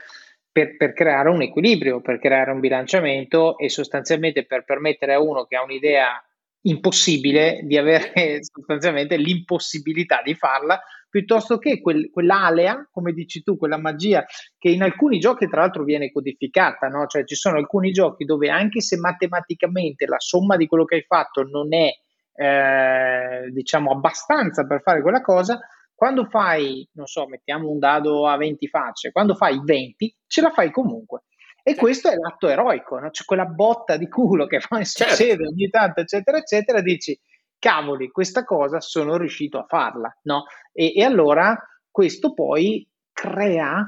per, 0.50 0.77
per, 0.77 0.94
creare 0.94 1.27
un 1.27 1.41
equilibrio, 1.41 2.00
per 2.00 2.18
creare 2.18 2.51
un 2.51 2.62
bilanciamento 2.62 3.57
e 3.57 3.68
sostanzialmente 3.68 4.45
per 4.45 4.63
permettere 4.63 5.15
a 5.15 5.19
uno 5.19 5.44
che 5.44 5.57
ha 5.57 5.63
un'idea 5.63 6.24
impossibile 6.62 7.59
di 7.63 7.77
avere 7.77 8.39
sostanzialmente 8.41 9.18
l'impossibilità 9.18 10.21
di 10.24 10.33
farla, 10.33 10.81
piuttosto 11.15 11.59
che 11.59 11.79
quel, 11.79 12.09
quell'alea, 12.12 12.89
come 12.91 13.13
dici 13.13 13.41
tu, 13.41 13.56
quella 13.56 13.77
magia 13.77 14.25
che 14.57 14.67
in 14.67 14.81
alcuni 14.81 15.17
giochi 15.17 15.47
tra 15.47 15.62
l'altro 15.62 15.85
viene 15.85 16.12
codificata, 16.12 16.89
no? 16.89 17.06
cioè 17.06 17.23
ci 17.23 17.35
sono 17.35 17.56
alcuni 17.56 17.94
giochi 17.94 18.25
dove 18.25 18.50
anche 18.50 18.81
se 18.81 18.97
matematicamente 18.97 20.07
la 20.07 20.19
somma 20.19 20.57
di 20.57 20.67
quello 20.67 20.83
che 20.83 20.95
hai 20.95 21.06
fatto 21.07 21.44
non 21.44 21.73
è 21.73 21.89
eh, 22.33 23.50
diciamo 23.50 23.91
abbastanza 23.91 24.65
per 24.65 24.81
fare 24.81 25.01
quella 25.01 25.21
cosa, 25.21 25.57
quando 25.94 26.25
fai, 26.25 26.85
non 26.95 27.06
so, 27.06 27.25
mettiamo 27.27 27.69
un 27.69 27.79
dado 27.79 28.27
a 28.27 28.35
20 28.35 28.67
facce, 28.67 29.13
quando 29.13 29.35
fai 29.35 29.62
20 29.63 30.17
ce 30.27 30.41
la 30.41 30.50
fai 30.50 30.69
comunque. 30.69 31.21
E 31.63 31.71
certo. 31.71 31.79
questo 31.79 32.09
è 32.09 32.15
l'atto 32.15 32.50
eroico, 32.50 33.00
no? 33.00 33.09
cioè 33.09 33.25
quella 33.25 33.45
botta 33.45 33.95
di 33.95 34.09
culo 34.09 34.47
che 34.47 34.59
poi 34.67 34.83
certo. 34.85 35.13
succede 35.15 35.47
ogni 35.47 35.69
tanto, 35.69 36.01
eccetera, 36.01 36.38
eccetera, 36.39 36.81
dici, 36.81 37.17
cavoli, 37.65 38.12
questa 38.12 38.44
cosa 38.44 38.79
sono 38.79 39.17
riuscito 39.17 39.57
a 39.57 39.65
farla, 39.67 40.15
no? 40.25 40.44
E, 40.71 40.94
e 40.95 41.03
allora 41.03 41.59
questo 41.89 42.35
poi 42.35 42.88
crea 43.12 43.83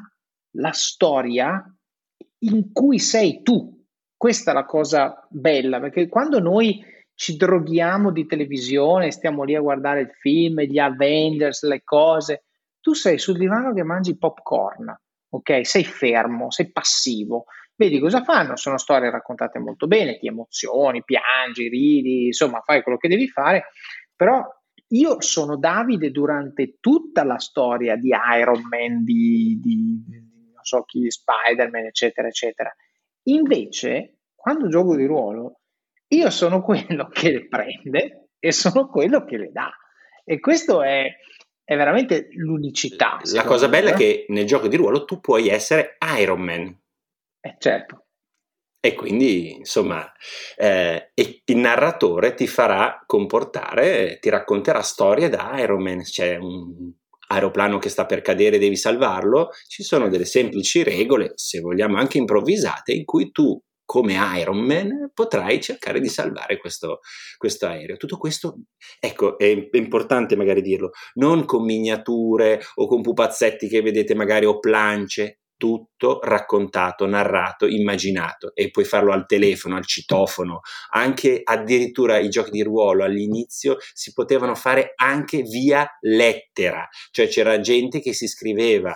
la 0.55 0.71
storia 0.71 1.63
in 2.39 2.71
cui 2.73 2.97
sei 2.97 3.43
tu. 3.43 3.85
Questa 4.17 4.49
è 4.49 4.53
la 4.55 4.65
cosa 4.65 5.23
bella, 5.29 5.79
perché 5.79 6.09
quando 6.09 6.39
noi 6.39 6.83
ci 7.13 7.35
droghiamo 7.35 8.11
di 8.11 8.25
televisione, 8.25 9.11
stiamo 9.11 9.43
lì 9.43 9.53
a 9.53 9.61
guardare 9.61 10.01
il 10.01 10.11
film, 10.11 10.61
gli 10.61 10.79
Avengers, 10.79 11.61
le 11.61 11.83
cose, 11.83 12.45
tu 12.79 12.93
sei 12.93 13.19
sul 13.19 13.37
divano 13.37 13.73
che 13.73 13.83
mangi 13.83 14.17
popcorn, 14.17 14.91
ok? 15.29 15.63
Sei 15.63 15.83
fermo, 15.83 16.49
sei 16.49 16.71
passivo. 16.71 17.45
Vedi 17.77 17.99
cosa 17.99 18.23
fanno? 18.23 18.55
Sono 18.55 18.79
storie 18.79 19.11
raccontate 19.11 19.59
molto 19.59 19.85
bene, 19.85 20.17
ti 20.17 20.25
emozioni, 20.25 21.03
piangi, 21.03 21.69
ridi, 21.69 22.25
insomma, 22.25 22.61
fai 22.65 22.81
quello 22.81 22.97
che 22.97 23.07
devi 23.07 23.27
fare, 23.27 23.65
però 24.15 24.43
io 24.89 25.21
sono 25.21 25.57
Davide 25.57 26.09
durante 26.09 26.77
tutta 26.79 27.23
la 27.23 27.37
storia 27.37 27.95
di 27.95 28.09
Iron 28.39 28.63
Man, 28.67 29.03
di, 29.03 29.59
di, 29.61 30.03
di 30.03 30.51
non 30.53 30.63
so 30.63 30.83
chi, 30.85 31.09
Spider-Man, 31.09 31.85
eccetera, 31.85 32.27
eccetera. 32.27 32.73
Invece, 33.25 34.21
quando 34.33 34.69
gioco 34.69 34.95
di 34.95 35.05
ruolo, 35.05 35.59
io 36.07 36.31
sono 36.31 36.63
quello 36.63 37.07
che 37.09 37.31
le 37.31 37.47
prende 37.47 38.29
e 38.39 38.51
sono 38.51 38.87
quello 38.87 39.23
che 39.23 39.37
le 39.37 39.51
dà. 39.51 39.69
E 40.23 40.39
questo 40.39 40.81
è, 40.81 41.05
è 41.63 41.75
veramente 41.75 42.29
l'unicità. 42.31 43.19
La 43.33 43.43
cosa 43.43 43.67
bella 43.67 43.91
è 43.91 43.93
che 43.93 44.25
nel 44.29 44.47
gioco 44.47 44.67
di 44.67 44.77
ruolo 44.77 45.05
tu 45.05 45.19
puoi 45.19 45.47
essere 45.49 45.97
Iron 46.17 46.41
Man. 46.41 46.75
Eh, 47.47 47.55
certo. 47.59 48.05
E 48.79 48.93
quindi, 48.93 49.53
insomma, 49.55 50.09
eh, 50.55 51.11
il 51.15 51.57
narratore 51.57 52.33
ti 52.35 52.47
farà 52.47 53.03
comportare, 53.05 54.19
ti 54.19 54.29
racconterà 54.29 54.81
storie 54.81 55.29
da 55.29 55.59
Iron 55.59 55.81
Man. 55.81 56.03
C'è 56.03 56.35
un 56.35 56.91
aeroplano 57.29 57.79
che 57.79 57.89
sta 57.89 58.05
per 58.05 58.21
cadere, 58.21 58.59
devi 58.59 58.75
salvarlo. 58.77 59.49
Ci 59.67 59.83
sono 59.83 60.09
delle 60.09 60.25
semplici 60.25 60.83
regole, 60.83 61.33
se 61.35 61.59
vogliamo 61.59 61.97
anche 61.97 62.17
improvvisate, 62.17 62.93
in 62.93 63.03
cui 63.03 63.31
tu, 63.31 63.59
come 63.83 64.15
Iron 64.39 64.59
Man, 64.59 65.11
potrai 65.13 65.59
cercare 65.61 65.99
di 65.99 66.09
salvare 66.09 66.57
questo, 66.57 66.99
questo 67.37 67.65
aereo. 67.65 67.97
Tutto 67.97 68.17
questo, 68.17 68.59
ecco, 68.99 69.37
è, 69.37 69.69
è 69.69 69.77
importante 69.77 70.35
magari 70.35 70.61
dirlo, 70.61 70.91
non 71.15 71.45
con 71.45 71.65
miniature 71.65 72.61
o 72.75 72.87
con 72.87 73.01
pupazzetti 73.01 73.67
che 73.67 73.81
vedete 73.81 74.13
magari 74.13 74.45
o 74.45 74.59
plance, 74.59 75.39
tutto 75.57 76.19
raccontato, 76.21 77.05
narrato, 77.05 77.65
immaginato 77.65 78.53
e 78.53 78.69
puoi 78.69 78.85
farlo 78.85 79.11
al 79.11 79.25
telefono, 79.25 79.75
al 79.75 79.85
citofono, 79.85 80.61
anche 80.91 81.41
addirittura 81.43 82.19
i 82.19 82.29
giochi 82.29 82.51
di 82.51 82.63
ruolo 82.63 83.03
all'inizio 83.03 83.77
si 83.93 84.13
potevano 84.13 84.55
fare 84.55 84.93
anche 84.95 85.41
via 85.41 85.87
lettera, 86.01 86.87
cioè 87.11 87.27
c'era 87.27 87.59
gente 87.59 87.99
che 87.99 88.13
si 88.13 88.27
scriveva 88.27 88.95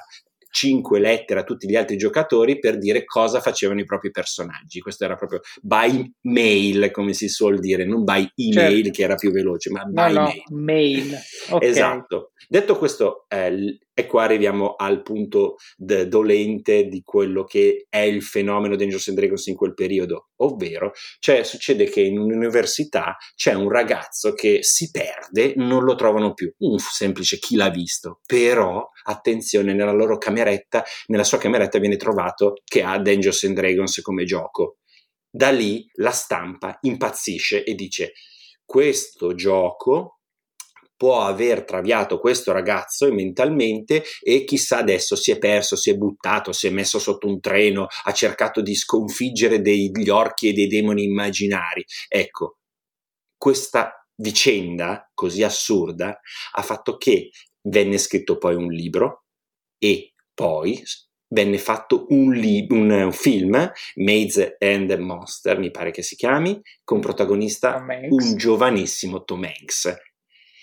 cinque 0.51 1.00
lettere 1.00 1.39
a 1.39 1.44
tutti 1.44 1.68
gli 1.68 1.75
altri 1.75 1.98
giocatori 1.98 2.60
per 2.60 2.77
dire 2.77 3.06
cosa 3.06 3.39
facevano 3.39 3.80
i 3.80 3.86
propri 3.86 4.12
personaggi. 4.12 4.82
Questo 4.82 5.06
era 5.06 5.15
proprio 5.15 5.39
by 5.62 6.13
mail, 6.24 6.91
come 6.91 7.13
si 7.13 7.27
suol 7.30 7.60
dire, 7.60 7.86
non 7.86 8.03
by 8.03 8.30
email 8.36 8.84
certo. 8.84 8.91
che 8.91 9.01
era 9.01 9.15
più 9.15 9.32
veloce, 9.32 9.72
ma 9.72 9.82
no, 9.82 9.91
by 9.91 10.13
no, 10.13 10.24
mail. 10.24 10.44
mail. 10.50 11.18
Okay. 11.50 11.70
Esatto. 11.70 12.32
Detto 12.48 12.77
questo, 12.77 13.25
eh, 13.30 13.80
e 13.93 14.05
qua 14.05 14.24
arriviamo 14.24 14.75
al 14.75 15.01
punto 15.01 15.55
de- 15.75 16.07
dolente 16.07 16.88
di 16.88 17.01
quello 17.03 17.43
che 17.43 17.86
è 17.89 18.00
il 18.00 18.24
fenomeno 18.24 18.75
Dangerous 18.75 19.10
and 19.10 19.17
Dragons 19.17 19.48
in 19.48 19.55
quel 19.55 19.74
periodo, 19.74 20.29
ovvero, 20.38 20.93
cioè 21.19 21.43
succede 21.43 21.86
che 21.86 22.01
in 22.01 22.17
un'università 22.17 23.17
c'è 23.36 23.53
un 23.53 23.69
ragazzo 23.69 24.33
che 24.33 24.63
si 24.63 24.89
perde, 24.91 25.53
non 25.57 25.83
lo 25.83 25.95
trovano 25.95 26.33
più, 26.33 26.53
un 26.60 26.79
semplice 26.79 27.38
chi 27.38 27.55
l'ha 27.55 27.69
visto, 27.69 28.21
però 28.25 28.88
attenzione, 29.03 29.74
nella 29.74 29.91
loro 29.91 30.17
cameretta, 30.17 30.83
nella 31.07 31.24
sua 31.24 31.38
cameretta 31.38 31.79
viene 31.79 31.98
trovato 31.98 32.53
che 32.63 32.83
ha 32.83 32.98
Dangerous 32.98 33.43
and 33.43 33.55
Dragons 33.55 34.01
come 34.01 34.24
gioco. 34.24 34.77
Da 35.29 35.50
lì 35.50 35.86
la 35.95 36.12
stampa 36.12 36.77
impazzisce 36.81 37.63
e 37.63 37.74
dice 37.74 38.13
questo 38.65 39.33
gioco 39.33 40.20
può 41.01 41.22
aver 41.22 41.63
traviato 41.63 42.20
questo 42.20 42.51
ragazzo 42.51 43.12
mentalmente 43.12 44.03
e 44.22 44.43
chissà 44.43 44.77
adesso 44.77 45.15
si 45.15 45.31
è 45.31 45.39
perso, 45.39 45.75
si 45.75 45.89
è 45.89 45.96
buttato, 45.96 46.51
si 46.51 46.67
è 46.67 46.70
messo 46.70 47.00
sotto 47.00 47.25
un 47.25 47.39
treno, 47.39 47.88
ha 48.03 48.12
cercato 48.12 48.62
di 48.62 48.75
sconfiggere 48.75 49.62
degli 49.62 50.10
orchi 50.10 50.50
e 50.50 50.53
dei 50.53 50.67
demoni 50.67 51.05
immaginari. 51.05 51.84
Ecco, 52.08 52.60
questa 53.36 54.08
vicenda 54.17 55.10
così 55.15 55.41
assurda 55.41 56.20
ha 56.51 56.62
fatto 56.62 56.98
che 56.98 57.31
venne 57.63 57.98
scritto 57.98 58.38
poi 58.38 58.53
un 58.53 58.67
libro 58.67 59.24
e 59.79 60.13
poi 60.36 60.84
venne 61.29 61.58
fatto 61.58 62.05
un, 62.10 62.31
li- 62.31 62.67
un, 62.70 63.10
film, 63.12 63.72
Maids 63.96 64.55
and 64.60 64.91
Monster, 65.00 65.58
mi 65.58 65.72
pare 65.72 65.89
che 65.89 66.03
si 66.03 66.15
chiami, 66.15 66.62
con 66.84 67.00
protagonista 67.00 67.84
un 68.08 68.36
giovanissimo 68.38 69.24
Tom 69.24 69.46
Hanks 69.46 70.10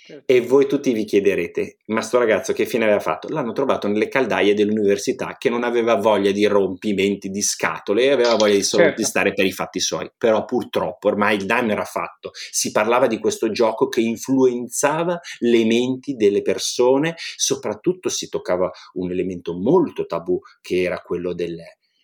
Certo. 0.08 0.32
E 0.32 0.40
voi 0.40 0.66
tutti 0.66 0.94
vi 0.94 1.04
chiederete, 1.04 1.80
ma 1.88 2.00
sto 2.00 2.16
ragazzo 2.16 2.54
che 2.54 2.64
fine 2.64 2.84
aveva 2.84 2.98
fatto? 2.98 3.28
L'hanno 3.28 3.52
trovato 3.52 3.88
nelle 3.88 4.08
caldaie 4.08 4.54
dell'università 4.54 5.36
che 5.36 5.50
non 5.50 5.64
aveva 5.64 5.96
voglia 5.96 6.30
di 6.30 6.46
rompimenti 6.46 7.28
di 7.28 7.42
scatole 7.42 8.04
e 8.04 8.10
aveva 8.12 8.34
voglia 8.36 8.54
di 8.54 8.62
solo 8.62 8.84
certo. 8.84 9.02
di 9.02 9.06
stare 9.06 9.34
per 9.34 9.44
i 9.44 9.52
fatti 9.52 9.80
suoi. 9.80 10.10
Però 10.16 10.46
purtroppo 10.46 11.08
ormai 11.08 11.36
il 11.36 11.44
danno 11.44 11.72
era 11.72 11.84
fatto. 11.84 12.30
Si 12.32 12.70
parlava 12.70 13.06
di 13.06 13.18
questo 13.18 13.50
gioco 13.50 13.88
che 13.88 14.00
influenzava 14.00 15.20
le 15.40 15.66
menti 15.66 16.14
delle 16.14 16.40
persone, 16.40 17.14
soprattutto 17.36 18.08
si 18.08 18.30
toccava 18.30 18.70
un 18.94 19.10
elemento 19.10 19.58
molto 19.58 20.06
tabù 20.06 20.38
che 20.62 20.84
era 20.84 21.02
quello 21.02 21.34
del, 21.34 21.58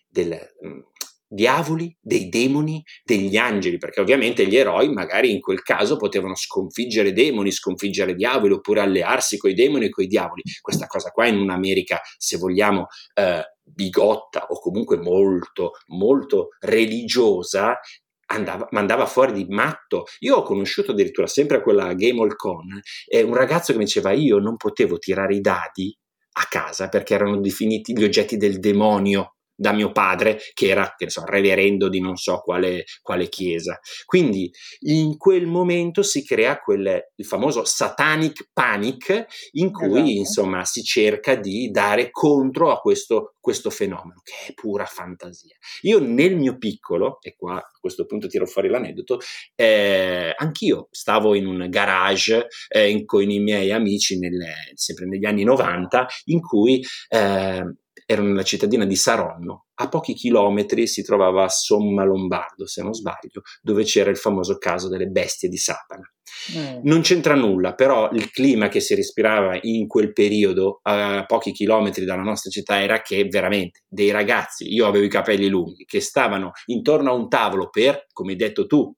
del 0.07 0.29
mm, 0.63 0.79
diavoli, 1.27 1.95
dei 1.99 2.29
demoni, 2.29 2.83
degli 3.03 3.37
angeli, 3.37 3.77
perché 3.77 4.01
ovviamente 4.01 4.45
gli 4.47 4.55
eroi 4.55 4.89
magari 4.89 5.31
in 5.31 5.39
quel 5.39 5.61
caso 5.61 5.97
potevano 5.97 6.35
sconfiggere 6.35 7.13
demoni, 7.13 7.51
sconfiggere 7.51 8.15
diavoli 8.15 8.53
oppure 8.53 8.81
allearsi 8.81 9.37
con 9.37 9.49
i 9.49 9.53
demoni 9.53 9.85
e 9.85 9.89
con 9.89 10.03
i 10.03 10.07
diavoli. 10.07 10.41
Questa 10.61 10.87
cosa 10.87 11.09
qua 11.09 11.27
in 11.27 11.37
un'America, 11.37 11.99
se 12.17 12.37
vogliamo, 12.37 12.87
eh, 13.15 13.43
bigotta 13.63 14.45
o 14.49 14.59
comunque 14.59 14.97
molto, 14.97 15.71
molto 15.87 16.49
religiosa, 16.59 17.79
andava, 18.27 18.67
mandava 18.71 19.05
fuori 19.05 19.33
di 19.33 19.45
matto. 19.49 20.05
Io 20.19 20.37
ho 20.37 20.43
conosciuto 20.43 20.91
addirittura 20.91 21.27
sempre 21.27 21.61
quella 21.61 21.93
Game 21.93 22.21
All 22.21 22.35
Con 22.35 22.79
eh, 23.07 23.21
un 23.21 23.33
ragazzo 23.33 23.71
che 23.71 23.77
mi 23.77 23.85
diceva 23.85 24.11
io 24.11 24.37
non 24.39 24.55
potevo 24.57 24.97
tirare 24.97 25.35
i 25.35 25.41
dadi 25.41 25.95
a 26.37 26.45
casa 26.49 26.89
perché 26.89 27.13
erano 27.13 27.39
definiti 27.39 27.97
gli 27.97 28.03
oggetti 28.03 28.37
del 28.37 28.59
demonio 28.59 29.34
da 29.55 29.71
mio 29.71 29.91
padre, 29.91 30.39
che 30.53 30.67
era 30.67 30.93
che 30.95 31.09
so, 31.09 31.23
reverendo 31.25 31.89
di 31.89 31.99
non 31.99 32.15
so 32.17 32.41
quale, 32.41 32.85
quale, 33.01 33.29
chiesa. 33.29 33.79
Quindi 34.05 34.51
in 34.81 35.17
quel 35.17 35.47
momento 35.47 36.03
si 36.03 36.23
crea 36.23 36.59
quel, 36.59 37.11
il 37.15 37.25
famoso 37.25 37.63
satanic 37.63 38.49
panic 38.53 39.25
in 39.53 39.71
cui 39.71 39.99
esatto. 39.99 40.09
insomma 40.09 40.65
si 40.65 40.83
cerca 40.83 41.35
di 41.35 41.69
dare 41.71 42.11
contro 42.11 42.71
a 42.71 42.79
questo, 42.79 43.35
questo 43.39 43.69
fenomeno, 43.69 44.21
che 44.23 44.51
è 44.51 44.53
pura 44.53 44.85
fantasia. 44.85 45.55
Io 45.81 45.99
nel 45.99 46.35
mio 46.35 46.57
piccolo, 46.57 47.19
e 47.21 47.35
qua 47.35 47.55
a 47.55 47.77
questo 47.79 48.05
punto 48.05 48.27
tiro 48.27 48.45
fuori 48.45 48.69
l'aneddoto, 48.69 49.19
eh, 49.55 50.33
anch'io 50.35 50.87
stavo 50.91 51.35
in 51.35 51.45
un 51.45 51.67
garage 51.69 52.47
eh, 52.69 52.89
in, 52.89 53.05
con 53.05 53.29
i 53.29 53.39
miei 53.39 53.71
amici 53.71 54.19
nelle, 54.19 54.53
sempre 54.73 55.05
negli 55.05 55.25
anni 55.25 55.43
90 55.43 56.07
in 56.25 56.41
cui 56.41 56.83
eh, 57.09 57.63
ero 58.05 58.21
nella 58.21 58.43
cittadina 58.43 58.85
di 58.85 58.95
Saronno. 58.95 59.65
A 59.75 59.89
pochi 59.89 60.13
chilometri 60.13 60.87
si 60.87 61.03
trovava 61.03 61.49
Somma 61.49 62.03
Lombardo, 62.03 62.67
se 62.67 62.81
non 62.81 62.93
sbaglio, 62.93 63.41
dove 63.61 63.83
c'era 63.83 64.09
il 64.09 64.17
famoso 64.17 64.57
caso 64.57 64.87
delle 64.87 65.07
bestie 65.07 65.49
di 65.49 65.57
Satana. 65.57 66.09
Mm. 66.57 66.79
Non 66.83 67.01
c'entra 67.01 67.35
nulla, 67.35 67.73
però 67.73 68.09
il 68.11 68.29
clima 68.31 68.67
che 68.67 68.79
si 68.79 68.95
respirava 68.95 69.57
in 69.61 69.87
quel 69.87 70.13
periodo, 70.13 70.79
a 70.83 71.25
pochi 71.25 71.51
chilometri 71.51 72.05
dalla 72.05 72.21
nostra 72.21 72.49
città, 72.49 72.81
era 72.81 73.01
che 73.01 73.25
veramente 73.25 73.83
dei 73.87 74.11
ragazzi, 74.11 74.71
io 74.71 74.87
avevo 74.87 75.05
i 75.05 75.09
capelli 75.09 75.47
lunghi, 75.47 75.85
che 75.85 75.99
stavano 75.99 76.51
intorno 76.65 77.11
a 77.11 77.13
un 77.13 77.27
tavolo 77.27 77.69
per, 77.69 78.05
come 78.11 78.31
hai 78.31 78.37
detto 78.37 78.65
tu, 78.67 78.93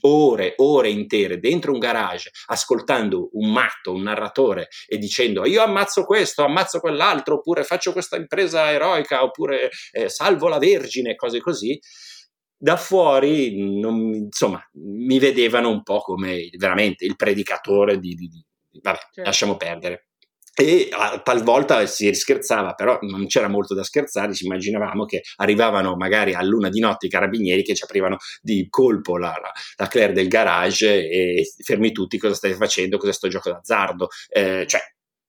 ore, 0.00 0.54
ore 0.56 0.88
intere 0.88 1.38
dentro 1.38 1.72
un 1.72 1.78
garage 1.78 2.30
ascoltando 2.46 3.30
un 3.32 3.52
matto, 3.52 3.92
un 3.92 4.02
narratore 4.02 4.68
e 4.86 4.98
dicendo 4.98 5.46
io 5.46 5.62
ammazzo 5.62 6.04
questo, 6.04 6.44
ammazzo 6.44 6.80
quell'altro, 6.80 7.36
oppure 7.36 7.64
faccio 7.64 7.92
questa 7.92 8.16
impresa 8.16 8.70
eroica, 8.70 9.22
oppure 9.22 9.70
eh, 9.92 10.08
salvo 10.08 10.48
la 10.48 10.58
Vergine, 10.58 11.14
cose 11.14 11.40
così, 11.40 11.78
da 12.58 12.76
fuori 12.76 13.78
non, 13.80 14.14
insomma 14.14 14.62
mi 14.72 15.18
vedevano 15.18 15.68
un 15.68 15.82
po' 15.82 16.00
come 16.00 16.48
veramente 16.56 17.04
il 17.04 17.16
predicatore 17.16 17.98
di, 17.98 18.14
di, 18.14 18.28
di 18.28 18.44
vabbè, 18.80 18.98
certo. 18.98 19.22
lasciamo 19.22 19.56
perdere 19.56 20.06
e 20.58 20.88
a, 20.90 21.20
talvolta 21.20 21.84
si 21.84 22.12
scherzava, 22.14 22.72
però 22.72 22.98
non 23.02 23.26
c'era 23.26 23.46
molto 23.46 23.74
da 23.74 23.82
scherzare, 23.82 24.32
ci 24.32 24.46
immaginavamo 24.46 25.04
che 25.04 25.20
arrivavano 25.36 25.96
magari 25.96 26.32
a 26.32 26.42
luna 26.42 26.70
di 26.70 26.80
notte 26.80 27.06
i 27.06 27.10
carabinieri 27.10 27.62
che 27.62 27.74
ci 27.74 27.84
aprivano 27.84 28.16
di 28.40 28.66
colpo 28.70 29.18
la, 29.18 29.38
la, 29.40 29.52
la 29.76 29.86
Claire 29.86 30.14
del 30.14 30.28
garage 30.28 31.08
e 31.08 31.52
fermi 31.62 31.92
tutti, 31.92 32.16
cosa 32.16 32.32
stai 32.32 32.54
facendo, 32.54 32.96
cosa 32.96 33.12
sto 33.12 33.28
gioco 33.28 33.50
d'azzardo, 33.50 34.08
eh, 34.30 34.64
cioè 34.66 34.80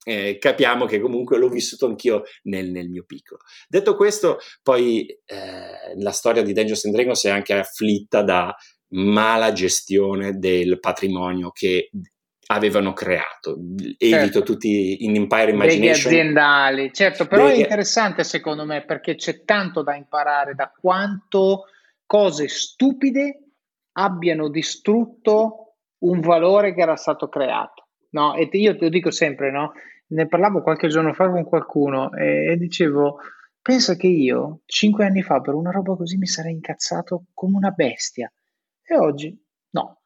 eh, 0.05 0.37
capiamo 0.37 0.85
che 0.85 1.01
comunque 1.01 1.37
l'ho 1.37 1.49
vissuto 1.49 1.87
anch'io 1.87 2.23
nel, 2.43 2.71
nel 2.71 2.87
mio 2.87 3.03
piccolo. 3.05 3.41
Detto 3.67 3.97
questo, 3.97 4.37
poi 4.63 5.05
eh, 5.25 5.99
la 5.99 6.11
storia 6.11 6.41
di 6.41 6.53
Dangerous 6.53 6.85
and 6.85 6.93
Dragons 6.93 7.25
è 7.25 7.29
anche 7.29 7.53
afflitta 7.53 8.23
da 8.23 8.55
mala 8.91 9.51
gestione 9.51 10.37
del 10.37 10.79
patrimonio 10.79 11.51
che 11.51 11.89
avevano 12.47 12.93
creato. 12.93 13.57
Evito 13.97 13.97
certo. 13.97 14.43
tutti 14.43 15.03
in 15.05 15.15
Empire 15.15 15.51
Imagination. 15.51 15.79
Degli 15.79 16.19
aziendali, 16.19 16.93
certo, 16.93 17.27
però 17.27 17.47
Degli... 17.47 17.57
è 17.57 17.61
interessante 17.61 18.23
secondo 18.23 18.65
me 18.65 18.83
perché 18.85 19.15
c'è 19.15 19.43
tanto 19.43 19.81
da 19.81 19.95
imparare 19.95 20.53
da 20.53 20.71
quanto 20.77 21.65
cose 22.05 22.47
stupide 22.47 23.41
abbiano 23.93 24.49
distrutto 24.49 25.75
un 25.99 26.19
valore 26.21 26.73
che 26.73 26.81
era 26.81 26.95
stato 26.95 27.27
creato. 27.27 27.87
No? 28.11 28.35
E 28.35 28.49
io 28.51 28.75
te 28.77 28.85
lo 28.85 28.89
dico 28.89 29.11
sempre, 29.11 29.51
no? 29.51 29.73
Ne 30.09 30.27
parlavo 30.27 30.61
qualche 30.61 30.87
giorno 30.87 31.13
fa 31.13 31.29
con 31.29 31.43
qualcuno 31.43 32.13
e, 32.13 32.51
e 32.51 32.57
dicevo, 32.57 33.19
pensa 33.61 33.95
che 33.95 34.07
io 34.07 34.61
cinque 34.65 35.05
anni 35.05 35.21
fa 35.21 35.41
per 35.41 35.53
una 35.53 35.71
roba 35.71 35.95
così 35.95 36.15
mi 36.15 36.27
sarei 36.27 36.53
incazzato 36.53 37.25
come 37.33 37.57
una 37.57 37.71
bestia. 37.71 38.31
E 38.81 38.95
oggi 38.95 39.37
no. 39.71 40.03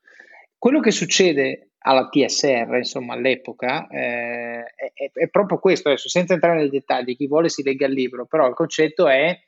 Quello 0.57 0.79
che 0.79 0.91
succede 0.91 1.70
alla 1.83 2.09
TSR, 2.09 2.75
insomma, 2.77 3.13
all'epoca, 3.13 3.87
eh, 3.87 4.63
è, 4.93 5.11
è, 5.11 5.29
proprio 5.29 5.59
questo. 5.59 5.89
Adesso, 5.89 6.09
senza 6.09 6.33
entrare 6.33 6.59
nei 6.59 6.69
dettagli, 6.69 7.15
chi 7.15 7.27
vuole 7.27 7.49
si 7.49 7.63
legga 7.63 7.87
il 7.87 7.93
libro, 7.93 8.25
però 8.25 8.47
il 8.47 8.53
concetto 8.53 9.07
è 9.07 9.39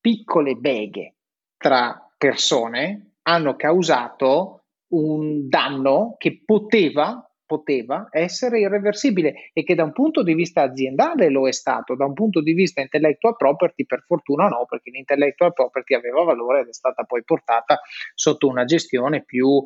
piccole 0.00 0.54
beghe 0.54 1.14
tra 1.56 2.00
persone 2.16 3.16
hanno 3.22 3.56
causato 3.56 4.62
un 4.88 5.48
danno 5.48 6.14
che 6.16 6.42
poteva, 6.44 7.28
poteva 7.44 8.08
essere 8.10 8.60
irreversibile 8.60 9.50
e 9.52 9.64
che 9.64 9.74
da 9.74 9.82
un 9.82 9.92
punto 9.92 10.22
di 10.22 10.34
vista 10.34 10.62
aziendale 10.62 11.28
lo 11.28 11.48
è 11.48 11.52
stato, 11.52 11.96
da 11.96 12.04
un 12.04 12.14
punto 12.14 12.40
di 12.40 12.52
vista 12.52 12.80
intellectual 12.80 13.36
property 13.36 13.84
per 13.84 14.02
fortuna 14.06 14.46
no, 14.46 14.64
perché 14.68 14.90
l'intellectual 14.90 15.52
property 15.52 15.94
aveva 15.94 16.22
valore 16.22 16.60
ed 16.60 16.68
è 16.68 16.72
stata 16.72 17.02
poi 17.04 17.24
portata 17.24 17.80
sotto 18.14 18.46
una 18.46 18.64
gestione 18.64 19.24
più 19.24 19.64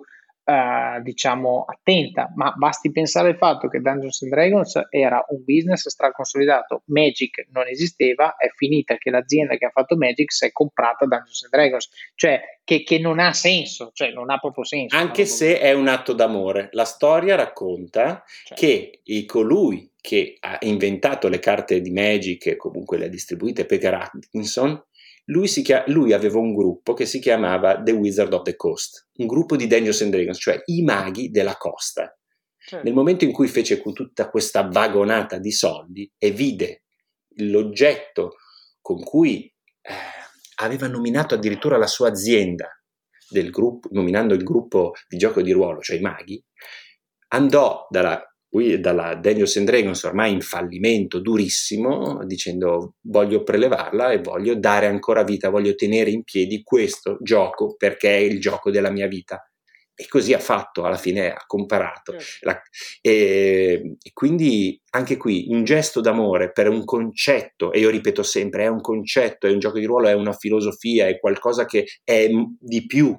Uh, 0.50 1.00
diciamo 1.02 1.64
attenta, 1.64 2.32
ma 2.34 2.52
basti 2.56 2.90
pensare 2.90 3.28
al 3.28 3.36
fatto 3.36 3.68
che 3.68 3.78
Dungeons 3.78 4.22
and 4.22 4.32
Dragons 4.32 4.80
era 4.90 5.24
un 5.28 5.44
business 5.44 5.86
straconsolidato, 5.86 6.82
Magic 6.86 7.46
non 7.52 7.68
esisteva, 7.68 8.34
è 8.36 8.48
finita 8.56 8.96
che 8.96 9.10
l'azienda 9.10 9.56
che 9.56 9.66
ha 9.66 9.70
fatto 9.70 9.96
Magic 9.96 10.32
si 10.32 10.46
è 10.46 10.50
comprata 10.50 11.04
Dungeons 11.06 11.44
and 11.44 11.52
Dragons, 11.52 11.88
cioè 12.16 12.40
che, 12.64 12.82
che 12.82 12.98
non 12.98 13.20
ha 13.20 13.32
senso, 13.32 13.90
cioè 13.92 14.10
non 14.10 14.30
ha 14.30 14.38
proprio 14.38 14.64
senso. 14.64 14.96
Anche 14.96 15.24
se 15.24 15.60
è 15.60 15.72
un 15.72 15.86
atto 15.86 16.14
d'amore, 16.14 16.70
la 16.72 16.84
storia 16.84 17.36
racconta 17.36 18.24
cioè. 18.44 18.56
che 18.56 19.02
colui 19.26 19.92
che 20.00 20.36
ha 20.40 20.56
inventato 20.62 21.28
le 21.28 21.38
carte 21.38 21.80
di 21.80 21.90
Magic 21.90 22.46
e 22.46 22.56
comunque 22.56 22.96
le 22.96 23.04
ha 23.04 23.08
distribuite, 23.08 23.66
Peter 23.66 23.92
Atkinson, 23.94 24.82
lui, 25.30 25.46
chiama, 25.46 25.84
lui, 25.86 26.12
aveva 26.12 26.38
un 26.38 26.54
gruppo 26.54 26.92
che 26.94 27.06
si 27.06 27.18
chiamava 27.18 27.82
The 27.82 27.92
Wizard 27.92 28.32
of 28.32 28.42
the 28.42 28.56
Coast, 28.56 29.08
un 29.14 29.26
gruppo 29.26 29.56
di 29.56 29.66
Dungeons 29.66 30.02
and 30.02 30.12
Dragons, 30.12 30.38
cioè 30.38 30.60
i 30.66 30.82
maghi 30.82 31.30
della 31.30 31.56
costa. 31.56 32.14
Certo. 32.56 32.84
Nel 32.84 32.94
momento 32.94 33.24
in 33.24 33.32
cui 33.32 33.48
fece 33.48 33.80
tutta 33.80 34.28
questa 34.28 34.68
vagonata 34.68 35.38
di 35.38 35.50
soldi 35.50 36.10
e 36.18 36.30
vide 36.30 36.82
l'oggetto 37.36 38.36
con 38.80 39.02
cui 39.02 39.44
eh, 39.80 39.92
aveva 40.56 40.86
nominato 40.86 41.34
addirittura 41.34 41.78
la 41.78 41.86
sua 41.86 42.08
azienda 42.08 42.68
del 43.28 43.50
gruppo, 43.50 43.88
nominando 43.92 44.34
il 44.34 44.42
gruppo 44.42 44.92
di 45.08 45.16
gioco 45.16 45.40
di 45.40 45.52
ruolo, 45.52 45.80
cioè 45.80 45.96
i 45.96 46.00
maghi, 46.00 46.42
andò 47.28 47.86
dalla 47.88 48.22
dalla 48.80 49.14
Daniels 49.14 49.56
and 49.56 49.66
Dragons 49.66 50.02
ormai 50.02 50.32
in 50.32 50.40
fallimento 50.40 51.20
durissimo, 51.20 52.24
dicendo 52.24 52.96
voglio 53.02 53.44
prelevarla 53.44 54.10
e 54.10 54.20
voglio 54.20 54.56
dare 54.56 54.86
ancora 54.86 55.22
vita, 55.22 55.50
voglio 55.50 55.74
tenere 55.74 56.10
in 56.10 56.24
piedi 56.24 56.62
questo 56.62 57.18
gioco 57.20 57.76
perché 57.76 58.10
è 58.10 58.20
il 58.20 58.40
gioco 58.40 58.70
della 58.70 58.90
mia 58.90 59.06
vita. 59.06 59.44
E 59.94 60.08
così 60.08 60.32
ha 60.32 60.38
fatto, 60.38 60.84
alla 60.84 60.96
fine 60.96 61.30
ha 61.30 61.44
comparato. 61.46 62.12
Certo. 62.12 62.46
La, 62.46 62.62
e, 63.02 63.96
e, 64.02 64.10
quindi 64.14 64.80
anche 64.92 65.18
qui 65.18 65.44
un 65.50 65.62
gesto 65.62 66.00
d'amore 66.00 66.52
per 66.52 66.70
un 66.70 66.86
concetto, 66.86 67.70
e 67.70 67.80
io 67.80 67.90
ripeto 67.90 68.22
sempre, 68.22 68.64
è 68.64 68.66
un 68.66 68.80
concetto, 68.80 69.46
è 69.46 69.52
un 69.52 69.58
gioco 69.58 69.78
di 69.78 69.84
ruolo, 69.84 70.08
è 70.08 70.14
una 70.14 70.32
filosofia, 70.32 71.06
è 71.06 71.20
qualcosa 71.20 71.66
che 71.66 71.84
è 72.02 72.30
di 72.58 72.86
più, 72.86 73.14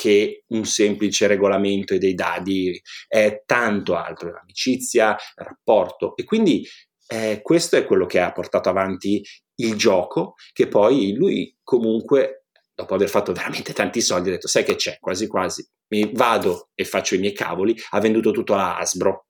che 0.00 0.44
un 0.46 0.64
semplice 0.64 1.26
regolamento 1.26 1.92
e 1.92 1.98
dei 1.98 2.14
dadi, 2.14 2.80
è 3.06 3.42
tanto 3.44 3.96
altro, 3.96 4.32
amicizia, 4.40 5.14
rapporto. 5.34 6.16
E 6.16 6.24
quindi 6.24 6.66
eh, 7.06 7.40
questo 7.42 7.76
è 7.76 7.84
quello 7.84 8.06
che 8.06 8.18
ha 8.18 8.32
portato 8.32 8.70
avanti 8.70 9.22
il 9.56 9.74
gioco, 9.74 10.36
che 10.54 10.68
poi 10.68 11.12
lui 11.12 11.54
comunque, 11.62 12.46
dopo 12.74 12.94
aver 12.94 13.10
fatto 13.10 13.34
veramente 13.34 13.74
tanti 13.74 14.00
soldi, 14.00 14.30
ha 14.30 14.32
detto, 14.32 14.48
sai 14.48 14.64
che 14.64 14.76
c'è, 14.76 14.96
quasi 14.98 15.26
quasi, 15.26 15.68
mi 15.88 16.10
vado 16.14 16.70
e 16.74 16.86
faccio 16.86 17.14
i 17.14 17.18
miei 17.18 17.34
cavoli, 17.34 17.76
ha 17.90 18.00
venduto 18.00 18.30
tutto 18.30 18.54
a 18.54 18.78
Hasbro, 18.78 19.26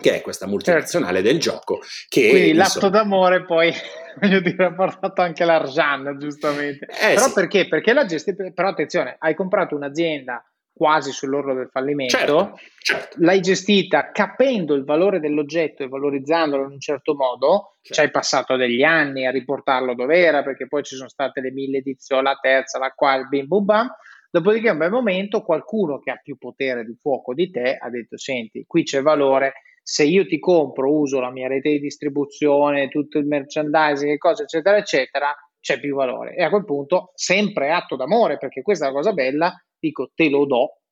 che 0.00 0.16
è 0.16 0.20
questa 0.20 0.46
multinazionale 0.46 1.22
certo. 1.22 1.30
del 1.30 1.40
gioco. 1.40 1.78
Che, 2.08 2.28
Quindi 2.28 2.48
insomma, 2.50 2.64
l'atto 2.64 2.88
d'amore 2.88 3.44
poi 3.44 3.72
voglio 4.20 4.40
dire, 4.40 4.64
ha 4.64 4.72
portato 4.72 5.22
anche 5.22 5.44
l'Arjan, 5.44 6.16
giustamente. 6.18 6.86
Eh, 6.86 7.14
però 7.14 7.26
sì. 7.26 7.32
perché? 7.32 7.68
Perché 7.68 7.92
la 7.92 8.04
gestione, 8.04 8.52
però 8.52 8.68
attenzione, 8.68 9.16
hai 9.18 9.34
comprato 9.34 9.76
un'azienda 9.76 10.44
quasi 10.72 11.12
sull'orlo 11.12 11.52
del 11.52 11.68
fallimento, 11.70 12.16
certo, 12.16 12.58
certo. 12.80 13.16
l'hai 13.20 13.40
gestita 13.40 14.12
capendo 14.12 14.72
il 14.72 14.84
valore 14.84 15.20
dell'oggetto 15.20 15.82
e 15.82 15.88
valorizzandolo 15.88 16.64
in 16.64 16.70
un 16.70 16.80
certo 16.80 17.14
modo, 17.14 17.76
certo. 17.82 17.92
ci 17.92 18.00
hai 18.00 18.10
passato 18.10 18.56
degli 18.56 18.82
anni 18.82 19.26
a 19.26 19.30
riportarlo 19.30 19.94
dove 19.94 20.16
era, 20.16 20.42
perché 20.42 20.68
poi 20.68 20.82
ci 20.82 20.96
sono 20.96 21.10
state 21.10 21.42
le 21.42 21.52
mille 21.52 21.78
edizioni, 21.78 22.22
la 22.22 22.38
terza, 22.40 22.78
la 22.78 22.92
quarta, 22.94 23.26
bim 23.28 23.46
bum 23.46 23.64
bam, 23.64 23.90
dopodiché 24.30 24.70
a 24.70 24.72
un 24.72 24.78
bel 24.78 24.90
momento 24.90 25.42
qualcuno 25.42 25.98
che 25.98 26.12
ha 26.12 26.20
più 26.22 26.38
potere 26.38 26.84
di 26.86 26.96
fuoco 26.98 27.34
di 27.34 27.50
te 27.50 27.76
ha 27.76 27.90
detto, 27.90 28.16
senti, 28.16 28.64
qui 28.66 28.82
c'è 28.84 29.02
valore, 29.02 29.52
se 29.90 30.04
io 30.04 30.24
ti 30.24 30.38
compro, 30.38 30.96
uso 30.96 31.18
la 31.18 31.32
mia 31.32 31.48
rete 31.48 31.70
di 31.70 31.80
distribuzione, 31.80 32.86
tutto 32.86 33.18
il 33.18 33.26
merchandising, 33.26 34.18
cose, 34.18 34.44
eccetera, 34.44 34.76
eccetera, 34.76 35.34
c'è 35.58 35.80
più 35.80 35.96
valore. 35.96 36.36
E 36.36 36.44
a 36.44 36.48
quel 36.48 36.64
punto, 36.64 37.10
sempre 37.16 37.72
atto 37.72 37.96
d'amore, 37.96 38.38
perché 38.38 38.62
questa 38.62 38.84
è 38.84 38.88
la 38.88 38.94
cosa 38.94 39.12
bella, 39.12 39.52
dico 39.80 40.12
te 40.14 40.28
lo 40.28 40.46
do, 40.46 40.82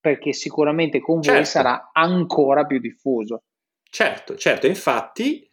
perché 0.00 0.32
sicuramente 0.32 1.00
con 1.00 1.20
certo. 1.20 1.38
voi 1.38 1.46
sarà 1.46 1.90
ancora 1.92 2.64
più 2.64 2.78
diffuso. 2.78 3.42
Certo, 3.82 4.36
certo, 4.36 4.66
infatti 4.66 5.46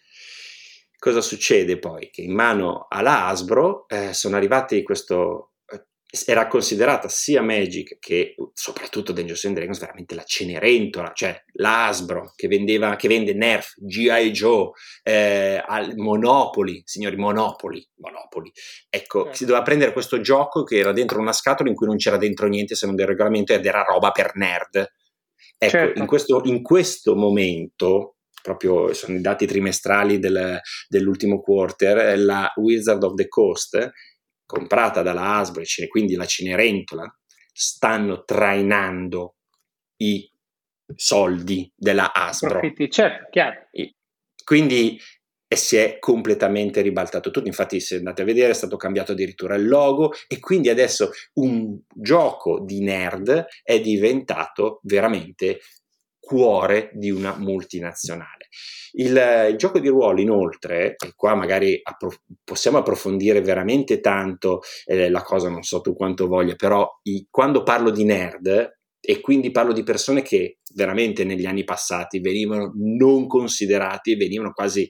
cosa 0.97 1.19
succede 1.19 1.79
poi? 1.79 2.09
Che 2.09 2.21
in 2.21 2.33
mano 2.33 2.85
alla 2.87 3.25
Hasbro 3.25 3.85
eh, 3.89 4.13
sono 4.13 4.37
arrivati 4.37 4.81
questo 4.81 5.52
era 6.27 6.45
considerata 6.47 7.09
sia 7.09 7.41
Magic 7.41 7.97
che 7.97 8.35
soprattutto 8.53 9.13
Dungeons 9.13 9.45
and 9.45 9.55
Dragons 9.55 9.79
veramente 9.79 10.13
la 10.13 10.23
cenerentola, 10.23 11.11
cioè 11.13 11.43
l'Asbro 11.53 12.33
che, 12.35 12.47
vendeva, 12.47 12.95
che 12.95 13.07
vende 13.07 13.33
Nerf, 13.33 13.73
G.I. 13.77 14.29
Joe, 14.29 14.69
eh, 15.01 15.63
Monopoli, 15.95 16.83
signori 16.85 17.15
Monopoli, 17.15 17.83
Monopoli. 17.95 18.51
Ecco, 18.89 19.23
certo. 19.23 19.37
si 19.37 19.45
doveva 19.45 19.63
prendere 19.63 19.91
questo 19.91 20.21
gioco 20.21 20.63
che 20.63 20.77
era 20.77 20.91
dentro 20.91 21.19
una 21.19 21.33
scatola 21.33 21.69
in 21.69 21.75
cui 21.75 21.87
non 21.87 21.97
c'era 21.97 22.17
dentro 22.17 22.47
niente 22.47 22.75
se 22.75 22.85
non 22.85 22.95
del 22.95 23.07
regolamento 23.07 23.53
ed 23.53 23.65
era 23.65 23.81
roba 23.81 24.11
per 24.11 24.35
nerd. 24.35 24.75
Ecco, 25.57 25.71
certo. 25.71 25.99
in, 25.99 26.05
questo, 26.05 26.41
in 26.43 26.61
questo 26.61 27.15
momento 27.15 28.17
proprio 28.43 28.93
sono 28.93 29.17
i 29.17 29.21
dati 29.21 29.47
trimestrali 29.47 30.19
del, 30.19 30.59
dell'ultimo 30.87 31.41
quarter, 31.41 32.19
la 32.19 32.51
Wizard 32.57 33.01
of 33.01 33.15
the 33.15 33.27
Coast 33.27 33.91
comprata 34.53 35.01
dalla 35.01 35.37
Hasbro 35.37 35.63
e 35.63 35.87
quindi 35.87 36.15
la 36.15 36.25
Cenerentola 36.25 37.11
stanno 37.51 38.23
trainando 38.23 39.37
i 39.97 40.29
soldi 40.95 41.71
della 41.75 42.13
Hasbro. 42.13 42.59
Profitti, 42.59 42.89
certo, 42.91 43.27
chiaro. 43.31 43.69
Quindi 44.43 44.99
e 45.53 45.55
si 45.55 45.77
è 45.77 45.99
completamente 45.99 46.81
ribaltato 46.81 47.29
tutto. 47.29 47.47
Infatti, 47.47 47.79
se 47.79 47.97
andate 47.97 48.23
a 48.23 48.25
vedere, 48.25 48.51
è 48.51 48.55
stato 48.55 48.75
cambiato 48.75 49.11
addirittura 49.11 49.53
il 49.53 49.67
logo 49.67 50.11
e 50.27 50.39
quindi 50.39 50.69
adesso 50.69 51.11
un 51.33 51.79
gioco 51.93 52.59
di 52.59 52.81
nerd 52.81 53.45
è 53.61 53.79
diventato 53.79 54.79
veramente 54.83 55.59
cuore 56.19 56.89
di 56.93 57.11
una 57.11 57.35
multinazionale. 57.37 58.42
Il, 58.93 59.47
il 59.49 59.55
gioco 59.57 59.79
di 59.79 59.87
ruolo, 59.87 60.21
inoltre, 60.21 60.95
e 60.97 61.13
qua 61.15 61.35
magari 61.35 61.79
approf- 61.81 62.21
possiamo 62.43 62.77
approfondire 62.77 63.41
veramente 63.41 63.99
tanto 63.99 64.61
eh, 64.85 65.09
la 65.09 65.21
cosa, 65.21 65.49
non 65.49 65.63
so 65.63 65.81
tu 65.81 65.95
quanto 65.95 66.27
voglia, 66.27 66.55
però 66.55 66.87
i, 67.03 67.27
quando 67.29 67.63
parlo 67.63 67.89
di 67.89 68.03
nerd, 68.03 68.71
e 69.05 69.19
quindi 69.19 69.51
parlo 69.51 69.73
di 69.73 69.83
persone 69.83 70.21
che 70.21 70.59
veramente 70.75 71.25
negli 71.25 71.45
anni 71.45 71.65
passati 71.65 72.21
venivano 72.21 72.71
non 72.75 73.27
considerati 73.27 74.15
venivano 74.15 74.53
quasi 74.53 74.89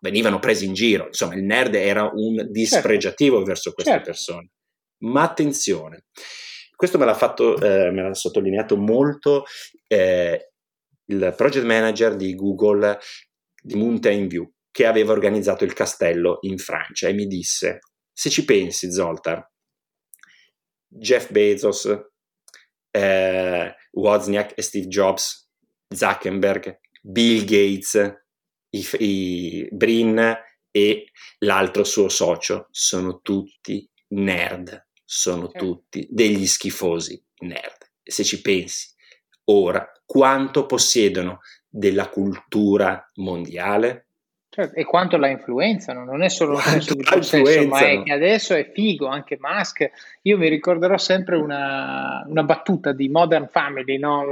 venivano 0.00 0.38
presi 0.38 0.66
in 0.66 0.74
giro. 0.74 1.06
Insomma, 1.06 1.34
il 1.34 1.44
nerd 1.44 1.74
era 1.74 2.10
un 2.12 2.46
dispregiativo 2.50 3.36
certo. 3.36 3.48
verso 3.48 3.72
queste 3.72 3.92
certo. 3.92 4.10
persone. 4.10 4.50
Ma 5.04 5.22
attenzione, 5.22 6.04
questo 6.76 6.98
me 6.98 7.06
l'ha, 7.06 7.14
fatto, 7.14 7.56
eh, 7.56 7.90
me 7.90 8.02
l'ha 8.02 8.14
sottolineato 8.14 8.76
molto 8.76 9.44
eh, 9.86 10.52
il 11.06 11.34
project 11.36 11.64
manager 11.64 12.16
di 12.16 12.34
Google 12.34 12.98
di 13.62 13.74
Mountain 13.74 14.26
View 14.26 14.50
che 14.70 14.86
aveva 14.86 15.12
organizzato 15.12 15.64
il 15.64 15.72
castello 15.72 16.38
in 16.42 16.58
Francia 16.58 17.08
e 17.08 17.12
mi 17.12 17.26
disse 17.26 17.80
se 18.12 18.30
ci 18.30 18.44
pensi 18.44 18.92
Zoltar 18.92 19.50
Jeff 20.86 21.30
Bezos 21.30 21.88
eh, 22.90 23.74
Wozniak 23.92 24.52
e 24.56 24.62
Steve 24.62 24.86
Jobs 24.86 25.50
Zuckerberg 25.88 26.80
Bill 27.02 27.40
Gates 27.44 27.94
i, 28.70 28.86
i 28.98 29.68
Brin 29.70 30.36
e 30.70 31.10
l'altro 31.38 31.84
suo 31.84 32.08
socio 32.08 32.68
sono 32.70 33.20
tutti 33.20 33.88
nerd 34.08 34.84
sono 35.04 35.50
tutti 35.50 36.06
degli 36.10 36.46
schifosi 36.46 37.22
nerd. 37.40 37.92
Se 38.02 38.24
ci 38.24 38.40
pensi 38.40 38.93
ora 39.46 39.90
quanto 40.04 40.66
possiedono 40.66 41.40
della 41.68 42.08
cultura 42.08 43.10
mondiale. 43.14 44.06
Certo, 44.54 44.76
e 44.76 44.84
quanto 44.84 45.16
la 45.16 45.26
influenzano, 45.26 46.04
non 46.04 46.22
è 46.22 46.28
solo 46.28 46.52
un 46.52 46.60
senso 46.60 46.94
di 46.94 47.02
possesso, 47.02 47.66
ma 47.66 47.80
è 47.80 48.04
che 48.04 48.12
adesso 48.12 48.54
è 48.54 48.70
figo 48.72 49.08
anche 49.08 49.36
Musk. 49.40 49.90
Io 50.22 50.38
mi 50.38 50.48
ricorderò 50.48 50.96
sempre 50.96 51.34
una, 51.34 52.24
una 52.28 52.44
battuta 52.44 52.92
di 52.92 53.08
Modern 53.08 53.48
Family, 53.48 53.98
no? 53.98 54.22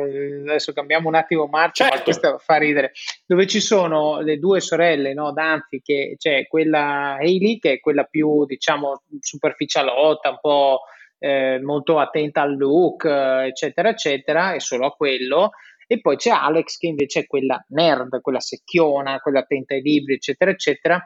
adesso 0.46 0.72
cambiamo 0.72 1.08
un 1.08 1.16
attimo 1.16 1.46
marcia, 1.46 1.86
certo. 1.86 1.96
ma 1.96 2.04
questa 2.04 2.38
fa 2.38 2.56
ridere, 2.56 2.92
dove 3.26 3.48
ci 3.48 3.58
sono 3.58 4.20
le 4.20 4.38
due 4.38 4.60
sorelle, 4.60 5.12
no? 5.12 5.32
Danzi, 5.32 5.80
che 5.82 6.14
c'è 6.16 6.46
quella 6.46 7.16
Hailey, 7.18 7.58
che 7.58 7.72
è 7.72 7.80
quella 7.80 8.04
più, 8.04 8.46
diciamo, 8.46 9.02
superficialotta, 9.18 10.30
un 10.30 10.38
po' 10.40 10.82
eh, 11.22 11.60
molto 11.62 12.00
attenta 12.00 12.42
al 12.42 12.56
look, 12.56 13.04
eccetera, 13.04 13.90
eccetera, 13.90 14.54
e 14.54 14.60
solo 14.60 14.86
a 14.86 14.92
quello. 14.92 15.50
E 15.86 16.00
poi 16.00 16.16
c'è 16.16 16.30
Alex 16.30 16.78
che 16.78 16.88
invece 16.88 17.20
è 17.20 17.26
quella 17.26 17.64
nerd, 17.68 18.20
quella 18.20 18.40
secchiona, 18.40 19.20
quella 19.20 19.40
attenta 19.40 19.74
ai 19.74 19.82
libri, 19.82 20.14
eccetera, 20.14 20.50
eccetera. 20.50 21.00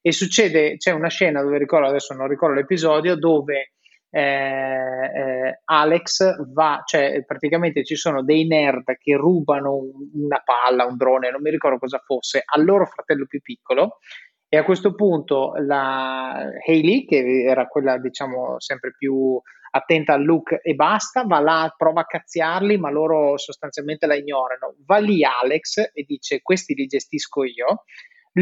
E 0.00 0.12
succede, 0.12 0.76
c'è 0.76 0.92
una 0.92 1.08
scena 1.08 1.42
dove 1.42 1.58
ricordo, 1.58 1.88
adesso 1.88 2.14
non 2.14 2.28
ricordo 2.28 2.54
l'episodio, 2.54 3.14
dove 3.16 3.72
eh, 4.10 4.20
eh, 4.20 5.60
Alex 5.64 6.52
va, 6.52 6.82
cioè 6.86 7.24
praticamente 7.26 7.84
ci 7.84 7.96
sono 7.96 8.22
dei 8.22 8.46
nerd 8.46 8.96
che 8.96 9.16
rubano 9.16 9.80
una 10.14 10.42
palla, 10.42 10.86
un 10.86 10.96
drone, 10.96 11.30
non 11.30 11.42
mi 11.42 11.50
ricordo 11.50 11.78
cosa 11.78 11.98
fosse, 11.98 12.42
al 12.44 12.64
loro 12.64 12.86
fratello 12.86 13.26
più 13.26 13.40
piccolo 13.42 13.98
e 14.50 14.56
a 14.56 14.64
questo 14.64 14.94
punto 14.94 15.52
la 15.58 16.50
Hayley, 16.66 17.04
che 17.04 17.44
era 17.46 17.66
quella 17.66 17.98
diciamo 17.98 18.58
sempre 18.58 18.94
più 18.96 19.38
attenta 19.78 20.12
al 20.14 20.24
look 20.24 20.58
e 20.62 20.74
basta, 20.74 21.24
va 21.24 21.40
là, 21.40 21.74
prova 21.76 22.02
a 22.02 22.06
cazziarli, 22.06 22.78
ma 22.78 22.90
loro 22.90 23.36
sostanzialmente 23.38 24.06
la 24.06 24.14
ignorano. 24.14 24.74
Va 24.84 24.98
lì 24.98 25.24
Alex 25.24 25.90
e 25.92 26.04
dice 26.06 26.40
questi 26.42 26.74
li 26.74 26.86
gestisco 26.86 27.44
io 27.44 27.84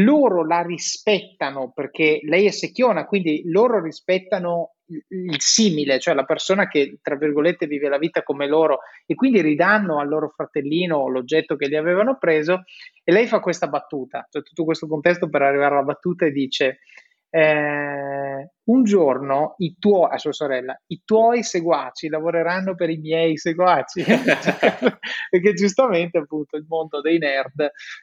loro 0.03 0.45
la 0.45 0.61
rispettano 0.61 1.71
perché 1.73 2.19
lei 2.23 2.45
è 2.45 2.51
secchiona, 2.51 3.05
quindi 3.05 3.41
loro 3.45 3.81
rispettano 3.81 4.73
il 4.89 5.35
simile, 5.39 5.99
cioè 5.99 6.13
la 6.13 6.23
persona 6.23 6.67
che 6.67 6.99
tra 7.01 7.15
virgolette 7.15 7.67
vive 7.67 7.89
la 7.89 7.97
vita 7.97 8.23
come 8.23 8.47
loro 8.47 8.79
e 9.05 9.15
quindi 9.15 9.41
ridanno 9.41 9.99
al 9.99 10.07
loro 10.07 10.29
fratellino 10.29 11.09
l'oggetto 11.09 11.55
che 11.55 11.67
gli 11.67 11.75
avevano 11.75 12.17
preso 12.17 12.63
e 13.03 13.11
lei 13.11 13.27
fa 13.27 13.39
questa 13.39 13.67
battuta, 13.67 14.25
cioè 14.29 14.43
tutto 14.43 14.63
questo 14.63 14.87
contesto 14.87 15.29
per 15.29 15.41
arrivare 15.41 15.73
alla 15.73 15.83
battuta 15.83 16.25
e 16.25 16.31
dice 16.31 16.79
eh, 17.29 18.51
un 18.63 18.83
giorno 18.83 19.55
i 19.57 19.75
tuoi, 19.79 20.09
a 20.11 20.17
sua 20.17 20.31
sorella, 20.31 20.79
i 20.87 21.01
tuoi 21.03 21.43
seguaci 21.43 22.09
lavoreranno 22.09 22.75
per 22.75 22.89
i 22.89 22.97
miei 22.97 23.37
seguaci, 23.37 24.03
perché 25.29 25.53
giustamente 25.53 26.17
appunto 26.17 26.57
il 26.57 26.65
mondo 26.67 27.01
dei 27.01 27.17
nerd, 27.17 27.59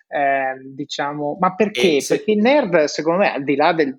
eh, 0.08 0.54
diciamo, 0.74 1.36
ma 1.38 1.54
perché? 1.54 2.00
Se... 2.00 2.16
Perché 2.16 2.32
il 2.32 2.40
nerd, 2.40 2.84
secondo 2.84 3.20
me, 3.20 3.32
al 3.32 3.44
di 3.44 3.56
là 3.56 3.72
del 3.72 3.98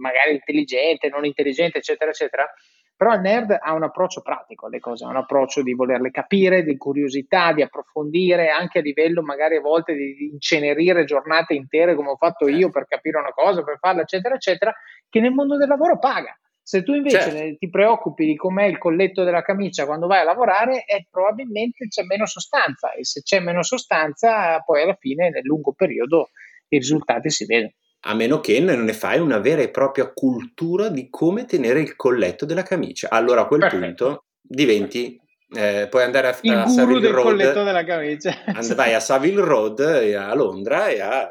magari 0.00 0.32
intelligente, 0.32 1.08
non 1.08 1.24
intelligente, 1.24 1.78
eccetera, 1.78 2.10
eccetera, 2.10 2.50
però 2.96 3.14
il 3.14 3.20
nerd 3.20 3.56
ha 3.60 3.74
un 3.74 3.82
approccio 3.82 4.20
pratico 4.20 4.66
alle 4.66 4.78
cose, 4.78 5.04
ha 5.04 5.08
un 5.08 5.16
approccio 5.16 5.62
di 5.62 5.74
volerle 5.74 6.10
capire, 6.10 6.62
di 6.62 6.76
curiosità, 6.76 7.52
di 7.52 7.62
approfondire, 7.62 8.50
anche 8.50 8.78
a 8.78 8.82
livello 8.82 9.22
magari 9.22 9.56
a 9.56 9.60
volte 9.60 9.94
di 9.94 10.30
incenerire 10.30 11.04
giornate 11.04 11.54
intere 11.54 11.94
come 11.94 12.10
ho 12.10 12.16
fatto 12.16 12.46
io 12.48 12.70
per 12.70 12.86
capire 12.86 13.18
una 13.18 13.32
cosa, 13.32 13.62
per 13.62 13.78
farla, 13.78 14.02
eccetera, 14.02 14.34
eccetera, 14.34 14.72
che 15.08 15.20
nel 15.20 15.32
mondo 15.32 15.56
del 15.56 15.68
lavoro 15.68 15.98
paga. 15.98 16.36
Se 16.64 16.84
tu 16.84 16.94
invece 16.94 17.20
certo. 17.20 17.56
ti 17.58 17.68
preoccupi 17.68 18.24
di 18.24 18.36
com'è 18.36 18.66
il 18.66 18.78
colletto 18.78 19.24
della 19.24 19.42
camicia 19.42 19.84
quando 19.84 20.06
vai 20.06 20.20
a 20.20 20.24
lavorare, 20.24 20.84
eh, 20.84 21.08
probabilmente 21.10 21.88
c'è 21.88 22.04
meno 22.04 22.24
sostanza 22.24 22.92
e 22.92 23.04
se 23.04 23.22
c'è 23.22 23.40
meno 23.40 23.64
sostanza, 23.64 24.60
poi 24.60 24.82
alla 24.82 24.96
fine 24.98 25.28
nel 25.28 25.42
lungo 25.42 25.72
periodo 25.72 26.30
i 26.68 26.78
risultati 26.78 27.30
si 27.30 27.46
vedono 27.46 27.72
a 28.04 28.14
meno 28.14 28.40
che 28.40 28.58
non 28.60 28.84
ne 28.84 28.92
fai 28.92 29.20
una 29.20 29.38
vera 29.38 29.62
e 29.62 29.70
propria 29.70 30.12
cultura 30.12 30.88
di 30.88 31.08
come 31.08 31.44
tenere 31.44 31.80
il 31.80 31.94
colletto 31.94 32.44
della 32.44 32.62
camicia. 32.62 33.08
Allora 33.10 33.42
a 33.42 33.46
quel 33.46 33.60
Perfetto. 33.60 33.84
punto 33.84 34.24
diventi 34.40 35.20
eh, 35.54 35.86
puoi 35.88 36.02
andare 36.02 36.28
a, 36.28 36.38
il 36.42 36.52
a 36.52 36.66
Savile 36.66 37.10
Road, 37.10 37.24
colletto 37.24 37.62
della 37.62 37.84
camicia. 37.84 38.34
And, 38.46 38.74
vai 38.74 38.94
a 38.94 39.00
Savile 39.00 39.44
Road 39.44 39.80
a 39.80 40.34
Londra 40.34 40.88
e 40.88 41.00
a 41.00 41.28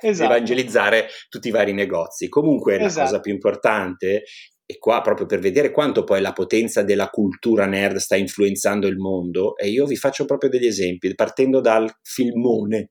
esatto. 0.00 0.30
evangelizzare 0.30 1.08
tutti 1.28 1.48
i 1.48 1.52
vari 1.52 1.72
negozi. 1.72 2.28
Comunque 2.28 2.78
la 2.78 2.84
esatto. 2.84 3.06
cosa 3.06 3.20
più 3.20 3.32
importante 3.32 4.24
è 4.64 4.78
qua 4.78 5.00
proprio 5.00 5.26
per 5.26 5.40
vedere 5.40 5.70
quanto 5.70 6.04
poi 6.04 6.20
la 6.20 6.32
potenza 6.32 6.82
della 6.82 7.08
cultura 7.08 7.66
nerd 7.66 7.96
sta 7.96 8.16
influenzando 8.16 8.86
il 8.86 8.96
mondo 8.96 9.56
e 9.56 9.68
io 9.68 9.86
vi 9.86 9.96
faccio 9.96 10.24
proprio 10.24 10.50
degli 10.50 10.66
esempi 10.66 11.14
partendo 11.14 11.60
dal 11.60 11.90
filmone 12.02 12.90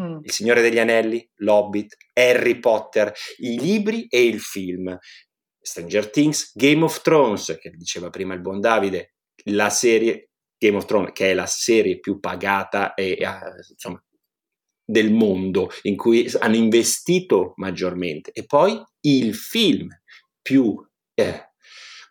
Mm. 0.00 0.18
Il 0.22 0.32
Signore 0.32 0.60
degli 0.60 0.78
Anelli, 0.78 1.28
L'Hobbit, 1.36 1.96
Harry 2.12 2.58
Potter, 2.58 3.12
i 3.38 3.58
libri 3.58 4.06
e 4.08 4.24
il 4.24 4.40
film. 4.40 4.96
Stranger 5.60 6.10
Things, 6.10 6.52
Game 6.54 6.82
of 6.82 7.00
Thrones, 7.00 7.56
che 7.60 7.70
diceva 7.70 8.10
prima 8.10 8.34
il 8.34 8.40
buon 8.40 8.60
Davide, 8.60 9.14
la 9.44 9.70
serie 9.70 10.30
Game 10.58 10.76
of 10.76 10.84
Thrones, 10.84 11.12
che 11.12 11.30
è 11.30 11.34
la 11.34 11.46
serie 11.46 11.98
più 12.00 12.20
pagata 12.20 12.94
e, 12.94 13.16
uh, 13.20 13.70
insomma, 13.70 14.02
del 14.84 15.12
mondo, 15.12 15.70
in 15.82 15.96
cui 15.96 16.30
hanno 16.38 16.56
investito 16.56 17.54
maggiormente. 17.56 18.30
E 18.32 18.44
poi 18.44 18.80
il 19.00 19.34
film 19.34 19.88
più 20.42 20.76
eh, 21.14 21.52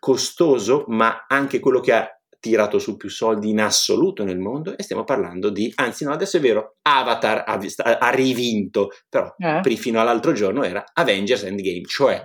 costoso, 0.00 0.84
ma 0.88 1.26
anche 1.28 1.60
quello 1.60 1.80
che 1.80 1.92
ha 1.92 2.08
tirato 2.44 2.78
su 2.78 2.98
più 2.98 3.08
soldi 3.08 3.48
in 3.48 3.60
assoluto 3.62 4.22
nel 4.22 4.38
mondo 4.38 4.76
e 4.76 4.82
stiamo 4.82 5.02
parlando 5.02 5.48
di, 5.48 5.72
anzi 5.76 6.04
no 6.04 6.12
adesso 6.12 6.36
è 6.36 6.40
vero, 6.40 6.76
Avatar 6.82 7.44
ha, 7.46 7.98
ha 7.98 8.10
rivinto, 8.10 8.90
però 9.08 9.34
eh. 9.38 9.76
fino 9.76 9.98
all'altro 9.98 10.32
giorno 10.32 10.62
era 10.62 10.84
Avengers 10.92 11.44
Endgame, 11.44 11.86
cioè 11.86 12.22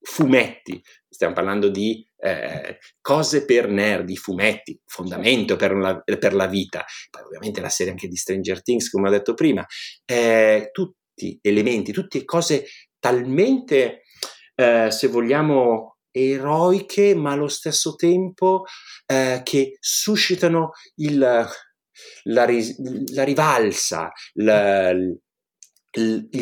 fumetti, 0.00 0.82
stiamo 1.06 1.34
parlando 1.34 1.68
di 1.68 2.02
eh, 2.16 2.78
cose 3.02 3.44
per 3.44 3.68
nerd, 3.68 4.06
di 4.06 4.16
fumetti, 4.16 4.80
fondamento 4.86 5.56
per 5.56 5.74
la, 5.74 6.00
per 6.00 6.32
la, 6.32 6.46
vita, 6.46 6.82
poi 7.10 7.24
ovviamente 7.24 7.60
la 7.60 7.68
serie 7.68 7.92
anche 7.92 8.08
di 8.08 8.16
Stranger 8.16 8.62
Things 8.62 8.88
come 8.88 9.08
ho 9.08 9.10
detto 9.10 9.34
prima, 9.34 9.66
eh, 10.06 10.70
tutti 10.72 11.38
elementi, 11.42 11.92
tutte 11.92 12.24
cose 12.24 12.64
talmente, 12.98 14.00
eh, 14.54 14.90
se 14.90 15.08
vogliamo, 15.08 15.95
eroiche, 16.16 17.14
ma 17.14 17.32
allo 17.32 17.48
stesso 17.48 17.94
tempo 17.94 18.64
eh, 19.06 19.40
che 19.44 19.76
suscitano 19.80 20.70
il, 20.96 21.18
la, 21.18 21.48
la, 22.24 23.24
rivalsa, 23.24 24.10
la, 24.34 24.92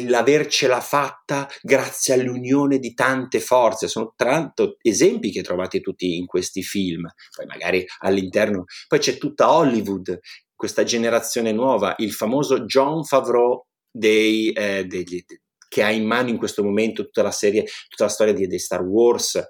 l'avercela 0.06 0.80
fatta 0.80 1.48
grazie 1.62 2.14
all'unione 2.14 2.78
di 2.78 2.94
tante 2.94 3.40
forze. 3.40 3.88
Sono 3.88 4.14
l'altro 4.16 4.76
esempi 4.80 5.30
che 5.30 5.42
trovate 5.42 5.80
tutti 5.80 6.16
in 6.16 6.26
questi 6.26 6.62
film. 6.62 7.08
Poi 7.34 7.46
magari 7.46 7.84
all'interno, 8.00 8.64
poi 8.86 8.98
c'è 8.98 9.18
tutta 9.18 9.52
Hollywood, 9.52 10.18
questa 10.54 10.84
generazione 10.84 11.52
nuova, 11.52 11.94
il 11.98 12.12
famoso 12.12 12.60
John 12.60 13.04
Favreau 13.04 13.66
dei, 13.90 14.50
eh, 14.52 14.84
degli, 14.86 15.24
che 15.68 15.82
ha 15.82 15.90
in 15.90 16.06
mano 16.06 16.28
in 16.30 16.38
questo 16.38 16.62
momento 16.62 17.04
tutta 17.04 17.22
la 17.22 17.30
serie, 17.30 17.64
tutta 17.88 18.04
la 18.04 18.10
storia 18.10 18.32
di, 18.32 18.46
dei 18.46 18.58
Star 18.58 18.82
Wars, 18.82 19.40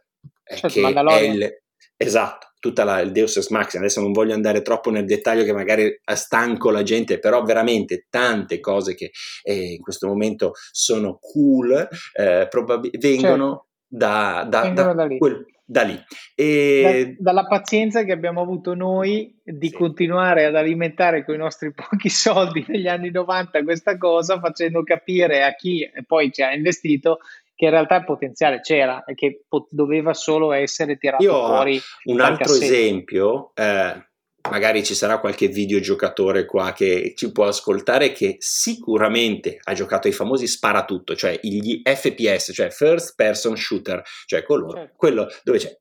certo, 0.44 0.68
che 0.68 0.92
è 0.92 1.20
il, 1.20 1.62
esatto, 1.96 2.48
tutta 2.61 2.85
la, 2.85 3.00
il 3.00 3.12
Deus 3.12 3.37
Ex 3.37 3.48
Machina. 3.48 3.83
Adesso 3.83 4.00
non 4.00 4.12
voglio 4.12 4.35
andare 4.35 4.62
troppo 4.62 4.90
nel 4.90 5.04
dettaglio 5.04 5.44
che 5.44 5.52
magari 5.52 6.00
stanco 6.14 6.70
la 6.70 6.83
gente, 6.83 7.18
però 7.18 7.42
veramente 7.42 8.07
tante 8.09 8.61
cose 8.61 8.94
che 8.94 9.11
eh, 9.42 9.72
in 9.72 9.80
questo 9.80 10.07
momento 10.07 10.52
sono 10.70 11.18
cool 11.20 11.88
eh, 12.14 12.46
probab- 12.48 12.96
vengono 12.98 13.48
certo. 13.48 13.66
da, 13.87 14.46
da, 14.48 14.62
vengono 14.62 14.94
da, 14.94 15.07
da 15.07 15.16
quel, 15.16 15.44
da 15.64 15.83
lì. 15.83 15.98
E... 16.35 17.16
Da, 17.18 17.33
dalla 17.33 17.46
pazienza 17.46 18.04
che 18.04 18.12
abbiamo 18.12 18.40
avuto 18.40 18.74
noi 18.74 19.40
di 19.42 19.68
sì. 19.68 19.74
continuare 19.74 20.44
ad 20.44 20.57
alimentare 20.57 21.24
con 21.24 21.35
i 21.35 21.38
nostri 21.38 21.72
pochi 21.74 22.09
soldi 22.09 22.64
negli 22.68 22.88
anni 22.88 23.11
90 23.11 23.62
questa 23.62 23.96
cosa, 23.96 24.38
facendo 24.38 24.83
capire 24.83 25.44
a 25.44 25.54
chi 25.54 25.90
poi 26.07 26.30
ci 26.33 26.42
ha 26.42 26.52
investito 26.52 27.18
che 27.54 27.66
in 27.66 27.70
realtà 27.70 27.96
il 27.96 28.04
potenziale 28.04 28.60
c'era 28.60 29.04
e 29.04 29.14
che 29.14 29.44
po- 29.48 29.68
doveva 29.70 30.12
solo 30.14 30.52
essere 30.52 30.96
tirato 30.96 31.22
Io 31.22 31.32
fuori. 31.32 31.80
Un 32.04 32.20
altro 32.20 32.46
cassetto. 32.46 32.64
esempio, 32.64 33.52
eh, 33.54 34.08
magari 34.50 34.84
ci 34.84 34.94
sarà 34.94 35.20
qualche 35.20 35.48
videogiocatore 35.48 36.44
qua 36.44 36.72
che 36.72 37.14
ci 37.16 37.32
può 37.32 37.46
ascoltare 37.46 38.12
che 38.12 38.36
sicuramente 38.38 39.58
ha 39.62 39.72
giocato 39.72 40.06
ai 40.06 40.12
famosi 40.12 40.46
sparatutto, 40.46 41.14
cioè 41.14 41.38
gli 41.42 41.80
FPS, 41.82 42.52
cioè 42.52 42.70
first 42.70 43.14
person 43.14 43.56
shooter, 43.56 44.02
cioè 44.26 44.42
quello, 44.42 44.70
certo. 44.70 44.94
quello 44.96 45.26
dove 45.42 45.58
c'è 45.58 45.78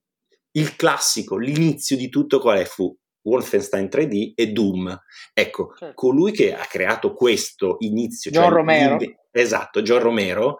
il 0.55 0.75
classico, 0.75 1.37
l'inizio 1.37 1.97
di 1.97 2.09
tutto 2.09 2.39
qual 2.39 2.59
è 2.59 2.65
fu 2.65 2.95
Wolfenstein 3.23 3.87
3D 3.87 4.33
e 4.35 4.47
Doom. 4.51 4.97
Ecco, 5.33 5.73
certo. 5.77 5.93
colui 5.95 6.31
che 6.31 6.53
ha 6.53 6.65
creato 6.65 7.13
questo 7.13 7.77
inizio, 7.79 8.31
John 8.31 8.43
cioè 8.43 8.53
Romero. 8.53 8.97
esatto, 9.31 9.81
John 9.81 9.99
Romero, 9.99 10.57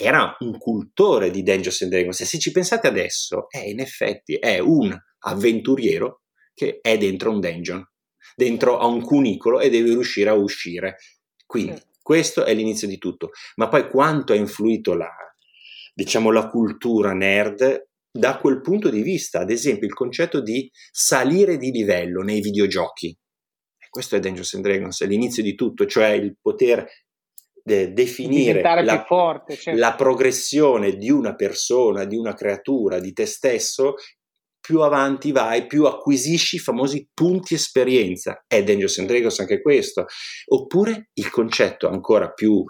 era 0.00 0.36
un 0.40 0.58
cultore 0.58 1.30
di 1.30 1.42
Dungeons 1.42 1.82
and 1.82 1.90
Dragons 1.90 2.20
e 2.20 2.24
se 2.24 2.38
ci 2.38 2.50
pensate 2.50 2.86
adesso, 2.86 3.48
è 3.48 3.58
in 3.58 3.80
effetti 3.80 4.34
è 4.34 4.58
un 4.58 4.96
avventuriero 5.20 6.22
che 6.54 6.78
è 6.80 6.96
dentro 6.96 7.30
un 7.30 7.40
dungeon, 7.40 7.86
dentro 8.34 8.78
a 8.78 8.86
un 8.86 9.02
cunicolo 9.02 9.60
e 9.60 9.70
deve 9.70 9.90
riuscire 9.90 10.30
a 10.30 10.34
uscire. 10.34 10.96
Quindi 11.46 11.80
questo 12.02 12.44
è 12.44 12.54
l'inizio 12.54 12.88
di 12.88 12.98
tutto. 12.98 13.30
Ma 13.56 13.68
poi 13.68 13.88
quanto 13.88 14.32
ha 14.32 14.36
influito 14.36 14.94
la, 14.94 15.10
diciamo, 15.94 16.30
la 16.30 16.48
cultura 16.48 17.12
nerd 17.12 17.88
da 18.10 18.38
quel 18.38 18.60
punto 18.60 18.90
di 18.90 19.02
vista, 19.02 19.40
ad 19.40 19.50
esempio 19.50 19.86
il 19.86 19.94
concetto 19.94 20.40
di 20.40 20.68
salire 20.90 21.56
di 21.56 21.70
livello 21.70 22.22
nei 22.22 22.40
videogiochi. 22.40 23.16
Questo 23.88 24.16
è 24.16 24.20
Dungeons 24.20 24.54
and 24.54 24.64
Dragons, 24.64 25.00
è 25.02 25.06
l'inizio 25.06 25.42
di 25.42 25.54
tutto, 25.54 25.86
cioè 25.86 26.08
il 26.10 26.36
poter 26.40 26.86
de- 27.62 27.92
definire 27.92 28.62
la, 28.82 29.04
forte, 29.04 29.56
certo. 29.56 29.78
la 29.78 29.94
progressione 29.94 30.96
di 30.96 31.10
una 31.10 31.34
persona, 31.34 32.04
di 32.04 32.16
una 32.16 32.34
creatura, 32.34 32.98
di 32.98 33.12
te 33.12 33.26
stesso 33.26 33.94
più 34.60 34.82
avanti 34.82 35.32
vai, 35.32 35.66
più 35.66 35.84
acquisisci 35.86 36.56
i 36.56 36.60
famosi 36.60 37.08
punti 37.12 37.54
esperienza. 37.54 38.44
È 38.46 38.62
Dungeons 38.62 38.98
and 38.98 39.08
Dragons 39.08 39.40
anche 39.40 39.62
questo. 39.62 40.06
Oppure 40.48 41.10
il 41.14 41.30
concetto 41.30 41.88
ancora 41.88 42.30
più 42.30 42.52
uh, 42.52 42.66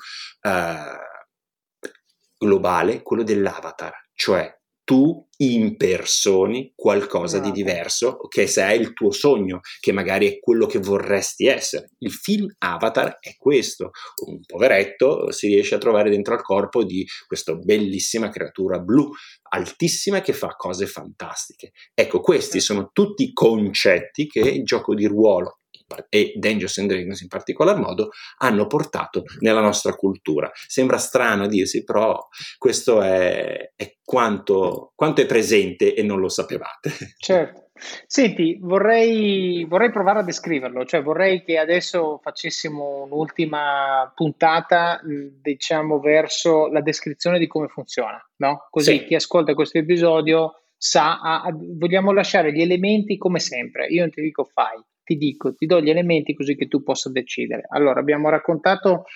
globale, 2.38 3.02
quello 3.02 3.22
dell'avatar, 3.22 3.92
cioè 4.14 4.59
tu 4.90 5.24
impersoni 5.36 6.72
qualcosa 6.74 7.38
di 7.38 7.52
diverso 7.52 8.16
che 8.26 8.48
se 8.48 8.64
è 8.64 8.72
il 8.72 8.92
tuo 8.92 9.12
sogno, 9.12 9.60
che 9.78 9.92
magari 9.92 10.26
è 10.26 10.40
quello 10.40 10.66
che 10.66 10.80
vorresti 10.80 11.46
essere. 11.46 11.90
Il 11.98 12.10
film 12.10 12.52
Avatar 12.58 13.18
è 13.20 13.36
questo, 13.38 13.92
un 14.26 14.40
poveretto 14.44 15.30
si 15.30 15.46
riesce 15.46 15.76
a 15.76 15.78
trovare 15.78 16.10
dentro 16.10 16.34
al 16.34 16.42
corpo 16.42 16.82
di 16.82 17.06
questa 17.28 17.54
bellissima 17.54 18.30
creatura 18.30 18.80
blu, 18.80 19.08
altissima 19.50 20.20
che 20.22 20.32
fa 20.32 20.56
cose 20.56 20.86
fantastiche. 20.86 21.70
Ecco, 21.94 22.18
questi 22.18 22.60
certo. 22.60 22.74
sono 22.74 22.90
tutti 22.92 23.32
concetti 23.32 24.26
che 24.26 24.40
il 24.40 24.64
gioco 24.64 24.96
di 24.96 25.06
ruolo 25.06 25.59
e 26.08 26.32
Dangerous 26.36 26.78
and 26.78 26.88
Dragons 26.88 27.20
in 27.20 27.28
particolar 27.28 27.78
modo 27.78 28.10
hanno 28.38 28.66
portato 28.66 29.24
nella 29.40 29.60
nostra 29.60 29.94
cultura. 29.94 30.50
Sembra 30.52 30.98
strano 30.98 31.44
a 31.44 31.48
dirsi, 31.48 31.84
però 31.84 32.28
questo 32.58 33.02
è, 33.02 33.72
è 33.74 33.96
quanto, 34.02 34.92
quanto, 34.94 35.20
è 35.20 35.26
presente 35.26 35.94
e 35.94 36.02
non 36.02 36.20
lo 36.20 36.28
sapevate. 36.28 36.90
Certo. 37.18 37.68
Senti, 38.06 38.58
vorrei, 38.60 39.64
vorrei, 39.66 39.90
provare 39.90 40.18
a 40.18 40.22
descriverlo, 40.22 40.84
cioè 40.84 41.02
vorrei 41.02 41.42
che 41.42 41.56
adesso 41.56 42.18
facessimo 42.22 43.04
un'ultima 43.04 44.12
puntata, 44.14 45.00
diciamo, 45.02 45.98
verso 45.98 46.66
la 46.66 46.82
descrizione 46.82 47.38
di 47.38 47.46
come 47.46 47.68
funziona, 47.68 48.22
no? 48.36 48.66
Così 48.68 48.98
sì. 48.98 49.04
chi 49.04 49.14
ascolta 49.14 49.54
questo 49.54 49.78
episodio 49.78 50.60
sa, 50.76 51.20
ah, 51.20 51.54
vogliamo 51.54 52.12
lasciare 52.12 52.52
gli 52.52 52.60
elementi 52.60 53.16
come 53.16 53.38
sempre. 53.38 53.86
Io 53.86 54.00
non 54.00 54.10
ti 54.10 54.20
dico 54.20 54.44
fai, 54.44 54.78
ti 55.10 55.16
dico, 55.16 55.54
ti 55.54 55.66
do 55.66 55.80
gli 55.80 55.90
elementi 55.90 56.34
così 56.34 56.54
che 56.54 56.68
tu 56.68 56.84
possa 56.84 57.10
decidere. 57.10 57.64
Allora, 57.70 57.98
abbiamo 57.98 58.28
raccontato 58.28 59.06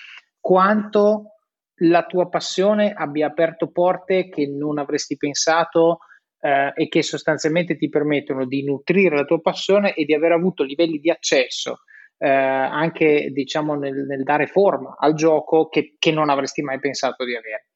quanto 0.41 1.35
la 1.79 2.03
tua 2.05 2.27
passione 2.27 2.91
abbia 2.93 3.27
aperto 3.27 3.71
porte 3.71 4.27
che 4.27 4.45
non 4.45 4.77
avresti 4.77 5.15
pensato 5.15 5.99
eh, 6.41 6.73
e 6.75 6.89
che 6.89 7.01
sostanzialmente 7.01 7.77
ti 7.77 7.87
permettono 7.87 8.45
di 8.45 8.65
nutrire 8.65 9.15
la 9.15 9.23
tua 9.23 9.39
passione 9.39 9.93
e 9.93 10.03
di 10.03 10.13
aver 10.13 10.33
avuto 10.33 10.63
livelli 10.63 10.99
di 10.99 11.09
accesso 11.09 11.79
eh, 12.17 12.27
anche 12.27 13.29
diciamo 13.31 13.75
nel, 13.75 14.05
nel, 14.05 14.23
dare 14.23 14.47
forma 14.47 14.95
al 14.99 15.13
gioco 15.13 15.69
che, 15.69 15.95
che 15.97 16.11
non 16.11 16.29
avresti 16.29 16.61
mai 16.61 16.79
pensato 16.79 17.23
di 17.23 17.35
avere. 17.35 17.67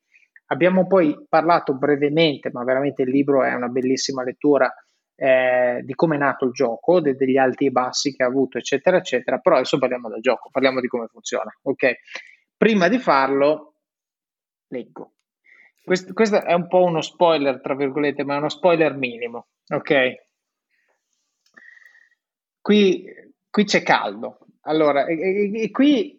Abbiamo 0.47 0.88
poi 0.88 1.15
parlato 1.29 1.73
brevemente, 1.77 2.49
ma 2.51 2.63
veramente 2.65 3.03
il 3.03 3.10
libro 3.10 3.43
è 3.43 3.53
una 3.53 3.67
bellissima 3.67 4.23
lettura 4.23 4.73
eh, 5.19 5.82
di 5.84 5.93
come 5.95 6.15
è 6.15 6.19
nato 6.19 6.45
il 6.45 6.51
gioco, 6.51 7.01
de- 7.01 7.15
degli 7.15 7.38
alti 7.38 7.65
e 7.65 7.71
bassi 7.71 8.15
che 8.15 8.23
ha 8.23 8.27
avuto, 8.27 8.58
eccetera, 8.58 8.97
eccetera. 8.97 9.39
Però 9.39 9.55
adesso 9.55 9.77
parliamo 9.77 10.10
del 10.10 10.21
gioco, 10.21 10.49
parliamo 10.49 10.79
di 10.79 10.88
come 10.88 11.08
funziona. 11.08 11.51
Ok, 11.63 11.93
prima 12.55 12.88
di 12.88 12.97
farlo, 12.99 13.75
leggo. 14.67 15.13
Questo, 15.84 16.13
questo 16.13 16.43
è 16.43 16.53
un 16.53 16.67
po' 16.67 16.84
uno 16.84 17.01
spoiler, 17.01 17.60
tra 17.62 17.75
virgolette, 17.75 18.23
ma 18.23 18.36
è 18.36 18.38
uno 18.38 18.49
spoiler 18.49 18.95
minimo. 18.95 19.47
Ok, 19.73 20.13
qui, 22.62 23.05
qui 23.49 23.63
c'è 23.65 23.84
caldo. 23.84 24.39
Allora, 24.62 25.05
e, 25.05 25.19
e, 25.19 25.62
e 25.63 25.71
qui 25.71 26.18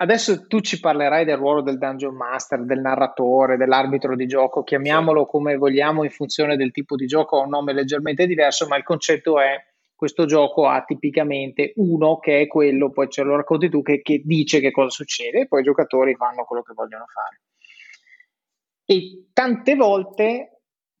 Adesso 0.00 0.46
tu 0.46 0.60
ci 0.60 0.78
parlerai 0.78 1.24
del 1.24 1.36
ruolo 1.36 1.60
del 1.60 1.76
dungeon 1.76 2.14
master, 2.14 2.64
del 2.64 2.78
narratore, 2.78 3.56
dell'arbitro 3.56 4.14
di 4.14 4.26
gioco, 4.26 4.62
chiamiamolo 4.62 5.26
come 5.26 5.56
vogliamo 5.56 6.04
in 6.04 6.10
funzione 6.10 6.56
del 6.56 6.70
tipo 6.70 6.94
di 6.94 7.06
gioco, 7.06 7.40
ha 7.40 7.42
un 7.42 7.48
nome 7.48 7.72
leggermente 7.72 8.26
diverso, 8.26 8.68
ma 8.68 8.76
il 8.76 8.84
concetto 8.84 9.40
è 9.40 9.60
questo 9.96 10.26
gioco 10.26 10.68
ha 10.68 10.84
tipicamente 10.84 11.72
uno 11.76 12.20
che 12.20 12.42
è 12.42 12.46
quello, 12.46 12.92
poi 12.92 13.08
ce 13.08 13.24
lo 13.24 13.34
racconti 13.34 13.68
tu, 13.68 13.82
che, 13.82 14.00
che 14.00 14.22
dice 14.24 14.60
che 14.60 14.70
cosa 14.70 14.90
succede 14.90 15.40
e 15.40 15.48
poi 15.48 15.62
i 15.62 15.64
giocatori 15.64 16.14
fanno 16.14 16.44
quello 16.44 16.62
che 16.62 16.74
vogliono 16.74 17.06
fare. 17.12 17.40
E 18.84 19.30
tante 19.32 19.74
volte 19.74 20.57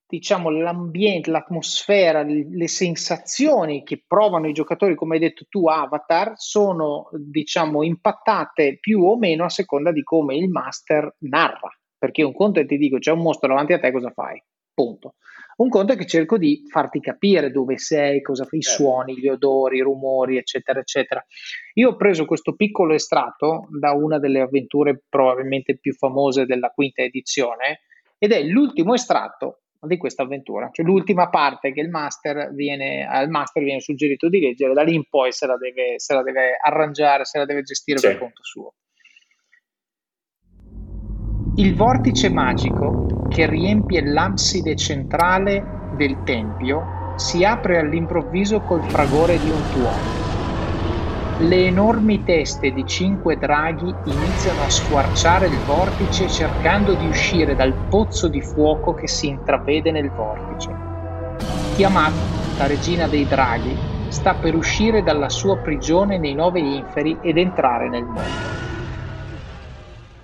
diciamo, 0.08 0.48
l'ambiente, 0.48 1.30
l'atmosfera, 1.30 2.22
le 2.22 2.66
sensazioni 2.66 3.82
che 3.82 4.02
provano 4.06 4.48
i 4.48 4.54
giocatori, 4.54 4.94
come 4.94 5.14
hai 5.14 5.20
detto 5.20 5.44
tu, 5.50 5.68
Avatar, 5.68 6.32
sono, 6.36 7.10
diciamo, 7.12 7.82
impattate 7.82 8.78
più 8.80 9.04
o 9.04 9.18
meno 9.18 9.44
a 9.44 9.50
seconda 9.50 9.92
di 9.92 10.02
come 10.02 10.34
il 10.34 10.48
master 10.48 11.14
narra. 11.20 11.68
Perché 11.98 12.22
un 12.22 12.32
conto 12.32 12.60
è 12.60 12.64
ti 12.66 12.78
dico 12.78 12.98
c'è 12.98 13.10
un 13.10 13.20
mostro 13.20 13.48
davanti 13.48 13.74
a 13.74 13.78
te, 13.78 13.92
cosa 13.92 14.10
fai? 14.10 14.42
Punto. 14.72 15.16
Un 15.56 15.68
conto 15.68 15.92
è 15.92 15.96
che 15.96 16.06
cerco 16.06 16.38
di 16.38 16.62
farti 16.70 17.00
capire 17.00 17.50
dove 17.50 17.76
sei, 17.76 18.22
cosa 18.22 18.44
fai, 18.44 18.60
i 18.60 18.62
certo. 18.62 18.82
suoni, 18.82 19.18
gli 19.18 19.28
odori, 19.28 19.78
i 19.78 19.82
rumori, 19.82 20.38
eccetera, 20.38 20.78
eccetera. 20.78 21.22
Io 21.74 21.90
ho 21.90 21.96
preso 21.96 22.24
questo 22.24 22.54
piccolo 22.54 22.94
estratto 22.94 23.66
da 23.78 23.92
una 23.92 24.18
delle 24.18 24.40
avventure 24.40 25.02
probabilmente 25.08 25.76
più 25.76 25.92
famose 25.92 26.46
della 26.46 26.70
quinta 26.70 27.02
edizione 27.02 27.80
ed 28.16 28.32
è 28.32 28.42
l'ultimo 28.44 28.94
estratto 28.94 29.64
di 29.86 29.96
questa 29.96 30.22
avventura. 30.22 30.70
Cioè 30.72 30.84
l'ultima 30.84 31.28
parte 31.28 31.72
che 31.72 31.80
il 31.80 31.88
master 31.88 32.52
viene, 32.52 33.06
al 33.06 33.28
master 33.28 33.62
viene 33.62 33.80
suggerito 33.80 34.28
di 34.28 34.40
leggere, 34.40 34.74
da 34.74 34.82
lì 34.82 34.94
in 34.94 35.04
poi 35.08 35.32
se 35.32 35.46
la 35.46 35.56
deve, 35.56 35.98
se 35.98 36.14
la 36.14 36.22
deve 36.22 36.56
arrangiare, 36.60 37.24
se 37.24 37.38
la 37.38 37.44
deve 37.44 37.62
gestire 37.62 37.98
sì. 37.98 38.06
per 38.08 38.18
conto 38.18 38.42
suo. 38.42 38.74
Il 41.56 41.74
vortice 41.74 42.30
magico 42.30 43.26
che 43.28 43.46
riempie 43.46 44.04
l'abside 44.04 44.76
centrale 44.76 45.92
del 45.96 46.22
tempio 46.22 47.14
si 47.16 47.44
apre 47.44 47.78
all'improvviso 47.78 48.60
col 48.60 48.82
fragore 48.84 49.38
di 49.38 49.50
un 49.50 49.62
tuono 49.72 50.27
le 51.40 51.66
enormi 51.66 52.24
teste 52.24 52.72
di 52.72 52.84
cinque 52.84 53.36
draghi 53.36 53.94
iniziano 54.06 54.62
a 54.64 54.68
squarciare 54.68 55.46
il 55.46 55.60
vortice 55.60 56.26
cercando 56.28 56.94
di 56.94 57.06
uscire 57.06 57.54
dal 57.54 57.72
pozzo 57.88 58.26
di 58.26 58.40
fuoco 58.40 58.92
che 58.92 59.06
si 59.06 59.28
intravede 59.28 59.92
nel 59.92 60.10
vortice. 60.10 60.74
Tiamat, 61.76 62.58
la 62.58 62.66
regina 62.66 63.06
dei 63.06 63.24
draghi, 63.24 63.76
sta 64.10 64.34
per 64.34 64.56
uscire 64.56 65.04
dalla 65.04 65.28
sua 65.28 65.56
prigione 65.58 66.18
nei 66.18 66.34
nove 66.34 66.58
inferi 66.58 67.16
ed 67.22 67.38
entrare 67.38 67.88
nel 67.88 68.02
mondo. 68.02 68.56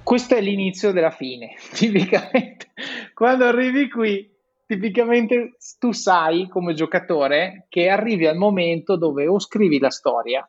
Questo 0.03 0.35
è 0.35 0.41
l'inizio 0.41 0.91
della 0.91 1.13
fine, 1.13 1.55
tipicamente. 1.75 2.73
Quando 3.15 3.45
arrivi 3.45 3.89
qui, 3.89 4.29
tipicamente 4.67 5.53
tu 5.79 5.93
sai 5.93 6.49
come 6.49 6.75
giocatore 6.75 7.67
che 7.69 7.89
arrivi 7.89 8.27
al 8.27 8.37
momento 8.37 8.97
dove 8.97 9.29
o 9.29 9.39
scrivi 9.39 9.79
la 9.79 9.91
storia 9.91 10.45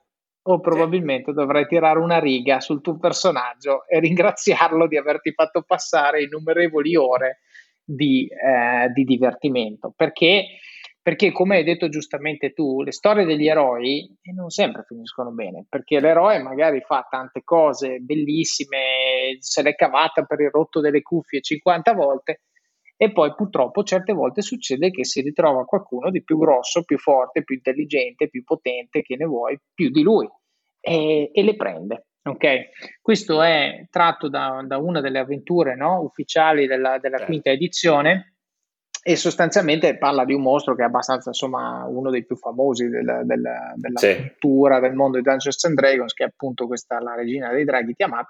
o 0.47 0.59
probabilmente 0.59 1.33
dovrai 1.33 1.65
tirare 1.65 1.99
una 1.99 2.19
riga 2.19 2.59
sul 2.59 2.81
tuo 2.81 2.97
personaggio 2.97 3.87
e 3.87 3.99
ringraziarlo 3.99 4.87
di 4.87 4.97
averti 4.97 5.31
fatto 5.31 5.63
passare 5.63 6.23
innumerevoli 6.23 6.95
ore 6.95 7.39
di, 7.83 8.27
eh, 8.27 8.89
di 8.91 9.03
divertimento. 9.03 9.93
Perché 9.95 10.45
perché 11.05 11.31
come 11.31 11.57
hai 11.57 11.63
detto 11.63 11.87
giustamente 11.87 12.51
tu, 12.51 12.81
le 12.81 12.91
storie 12.91 13.25
degli 13.25 13.47
eroi 13.47 14.11
non 14.33 14.49
sempre 14.49 14.85
finiscono 14.87 15.29
bene, 15.29 15.63
perché 15.69 15.99
l'eroe 15.99 16.41
magari 16.41 16.81
fa 16.81 17.05
tante 17.07 17.43
cose 17.43 17.99
bellissime, 17.99 19.37
se 19.37 19.61
l'è 19.61 19.75
cavata 19.75 20.23
per 20.23 20.41
il 20.41 20.49
rotto 20.49 20.79
delle 20.79 21.03
cuffie 21.03 21.41
50 21.41 21.93
volte 21.93 22.39
e 22.97 23.11
poi 23.11 23.33
purtroppo 23.35 23.83
certe 23.83 24.13
volte 24.13 24.41
succede 24.41 24.89
che 24.89 25.03
si 25.03 25.21
ritrova 25.21 25.65
qualcuno 25.65 26.09
di 26.09 26.23
più 26.23 26.37
grosso, 26.37 26.83
più 26.83 26.97
forte, 26.97 27.43
più 27.43 27.55
intelligente, 27.55 28.29
più 28.29 28.43
potente, 28.43 29.01
che 29.01 29.15
ne 29.17 29.25
vuoi, 29.25 29.59
più 29.73 29.89
di 29.89 30.01
lui 30.01 30.27
e, 30.79 31.29
e 31.33 31.43
le 31.43 31.55
prende. 31.55 32.05
Okay. 32.27 32.69
Questo 33.01 33.41
è 33.41 33.85
tratto 33.91 34.29
da, 34.29 34.63
da 34.65 34.77
una 34.77 34.99
delle 34.99 35.19
avventure 35.19 35.75
no, 35.75 36.01
ufficiali 36.01 36.65
della, 36.65 36.97
della 36.97 37.17
certo. 37.17 37.31
quinta 37.31 37.51
edizione 37.51 38.35
e 39.03 39.15
sostanzialmente 39.15 39.99
parla 39.99 40.25
di 40.25 40.33
un 40.33 40.41
mostro 40.41 40.73
che 40.73 40.81
è 40.81 40.85
abbastanza 40.85 41.29
insomma 41.29 41.85
uno 41.85 42.09
dei 42.09 42.25
più 42.25 42.35
famosi 42.35 42.89
della, 42.89 43.23
della, 43.23 43.73
della 43.75 43.99
sì. 43.99 44.15
cultura 44.15 44.79
del 44.79 44.95
mondo 44.95 45.17
di 45.17 45.23
Dungeons 45.23 45.63
and 45.65 45.75
Dragons 45.75 46.13
che 46.13 46.23
è 46.23 46.27
appunto 46.27 46.65
questa 46.65 46.99
la 46.99 47.13
regina 47.13 47.51
dei 47.51 47.65
draghi 47.65 47.93
Tiamat 47.93 48.25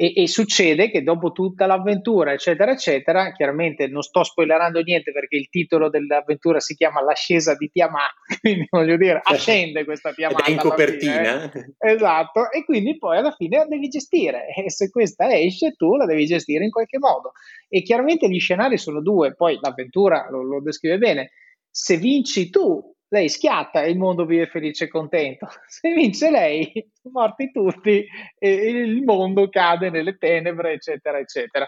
e, 0.00 0.12
e, 0.14 0.28
succede 0.28 0.92
che 0.92 1.02
dopo 1.02 1.32
tutta 1.32 1.66
l'avventura, 1.66 2.32
eccetera, 2.32 2.70
eccetera, 2.70 3.32
chiaramente 3.32 3.88
non 3.88 4.02
sto 4.02 4.22
spoilerando 4.22 4.80
niente 4.80 5.10
perché 5.10 5.34
il 5.34 5.48
titolo 5.48 5.90
dell'avventura 5.90 6.60
si 6.60 6.76
chiama 6.76 7.02
L'ascesa 7.02 7.56
di 7.56 7.68
Tiamat, 7.68 8.12
quindi 8.40 8.68
voglio 8.70 8.96
dire, 8.96 9.20
ascende 9.20 9.84
questa 9.84 10.12
Tiamat. 10.12 10.46
In 10.46 10.58
copertina. 10.58 11.50
Fine, 11.50 11.74
eh? 11.80 11.94
Esatto, 11.94 12.48
e 12.52 12.64
quindi 12.64 12.96
poi 12.96 13.16
alla 13.16 13.32
fine 13.32 13.56
la 13.56 13.66
devi 13.66 13.88
gestire 13.88 14.46
e 14.54 14.70
se 14.70 14.88
questa 14.88 15.36
esce 15.36 15.72
tu 15.72 15.96
la 15.96 16.06
devi 16.06 16.26
gestire 16.26 16.62
in 16.62 16.70
qualche 16.70 16.98
modo. 16.98 17.32
E 17.68 17.82
chiaramente 17.82 18.28
gli 18.28 18.38
scenari 18.38 18.78
sono 18.78 19.02
due, 19.02 19.34
poi 19.34 19.58
l'avventura 19.60 20.28
lo, 20.30 20.44
lo 20.44 20.62
descrive 20.62 20.98
bene. 20.98 21.30
Se 21.68 21.96
vinci 21.96 22.50
tu, 22.50 22.80
lei 23.08 23.28
schiatta 23.28 23.82
e 23.82 23.90
il 23.90 23.98
mondo 23.98 24.24
vive 24.24 24.46
felice 24.46 24.84
e 24.84 24.88
contento. 24.88 25.48
Se 25.66 25.92
vince 25.92 26.30
lei, 26.30 26.70
morti 27.10 27.50
tutti 27.50 28.06
e 28.38 28.50
il 28.50 29.02
mondo 29.02 29.48
cade 29.48 29.90
nelle 29.90 30.16
tenebre, 30.16 30.72
eccetera, 30.72 31.18
eccetera. 31.18 31.66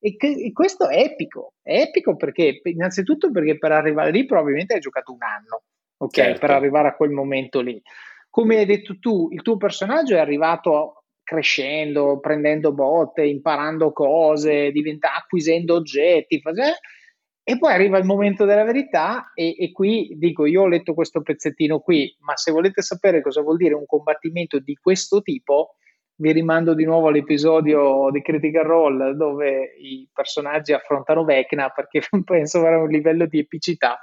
E, 0.00 0.16
che, 0.16 0.28
e, 0.28 0.52
questo 0.52 0.88
è 0.88 1.00
epico, 1.00 1.54
è 1.62 1.80
epico 1.80 2.16
perché 2.16 2.60
innanzitutto 2.64 3.30
perché 3.30 3.58
per 3.58 3.72
arrivare 3.72 4.12
lì 4.12 4.24
probabilmente 4.24 4.74
hai 4.74 4.80
giocato 4.80 5.12
un 5.12 5.22
anno, 5.22 5.62
ok? 5.98 6.14
Certo. 6.14 6.38
Per 6.38 6.50
arrivare 6.50 6.88
a 6.88 6.94
quel 6.94 7.10
momento 7.10 7.60
lì. 7.60 7.80
Come 8.30 8.58
hai 8.58 8.66
detto 8.66 8.98
tu, 9.00 9.28
il 9.32 9.42
tuo 9.42 9.56
personaggio 9.56 10.14
è 10.14 10.20
arrivato 10.20 11.04
crescendo, 11.24 12.20
prendendo 12.20 12.72
botte, 12.72 13.26
imparando 13.26 13.92
cose, 13.92 14.70
diventa, 14.70 15.14
acquisendo 15.14 15.74
oggetti, 15.74 16.40
facendo 16.40 16.76
e 17.48 17.56
poi 17.56 17.72
arriva 17.72 17.96
il 17.96 18.04
momento 18.04 18.44
della 18.44 18.62
verità 18.62 19.32
e, 19.32 19.56
e, 19.58 19.72
qui 19.72 20.12
dico, 20.18 20.44
io 20.44 20.60
ho 20.60 20.66
letto 20.68 20.92
questo 20.92 21.22
pezzettino 21.22 21.78
qui, 21.78 22.14
ma 22.20 22.36
se 22.36 22.52
volete 22.52 22.82
sapere 22.82 23.22
cosa 23.22 23.40
vuol 23.40 23.56
dire 23.56 23.72
un 23.72 23.86
combattimento 23.86 24.58
di 24.58 24.74
questo 24.74 25.22
tipo, 25.22 25.76
vi 26.16 26.32
rimando 26.32 26.74
di 26.74 26.84
nuovo 26.84 27.08
all'episodio 27.08 28.10
di 28.10 28.20
Critical 28.20 28.64
Role 28.64 29.14
dove 29.16 29.76
i 29.80 30.06
personaggi 30.12 30.74
affrontano 30.74 31.24
Vecna 31.24 31.70
perché 31.70 32.02
penso 32.22 32.58
avere 32.58 32.76
un 32.76 32.88
livello 32.90 33.24
di 33.24 33.38
epicità 33.38 33.98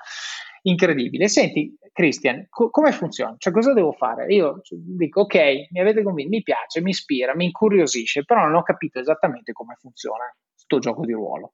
incredibile. 0.64 1.28
Senti, 1.28 1.78
Christian, 1.94 2.48
co- 2.50 2.72
come 2.72 2.94
funziona? 2.94 3.36
Cioè, 3.38 3.54
cosa 3.54 3.74
devo 3.74 3.92
fare? 3.92 4.26
Io 4.34 4.62
dico, 4.72 5.22
ok, 5.22 5.68
mi 5.70 5.82
avete 5.82 6.02
convinto, 6.02 6.32
mi 6.32 6.42
piace, 6.42 6.82
mi 6.82 6.90
ispira, 6.90 7.36
mi 7.36 7.46
incuriosisce, 7.46 8.26
però 8.26 8.42
non 8.42 8.56
ho 8.56 8.64
capito 8.64 9.00
esattamente 9.00 9.52
come 9.52 9.76
funziona 9.80 10.36
questo 10.52 10.80
gioco 10.80 11.06
di 11.06 11.14
ruolo. 11.14 11.54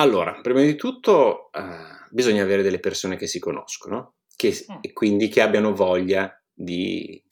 Allora, 0.00 0.38
prima 0.40 0.62
di 0.62 0.76
tutto 0.76 1.50
uh, 1.52 2.08
bisogna 2.10 2.42
avere 2.42 2.62
delle 2.62 2.80
persone 2.80 3.16
che 3.16 3.26
si 3.26 3.38
conoscono 3.38 4.14
che, 4.34 4.48
mm. 4.48 4.76
e 4.80 4.92
quindi 4.94 5.28
che 5.28 5.42
abbiano 5.42 5.74
voglia 5.74 6.42
di 6.50 7.22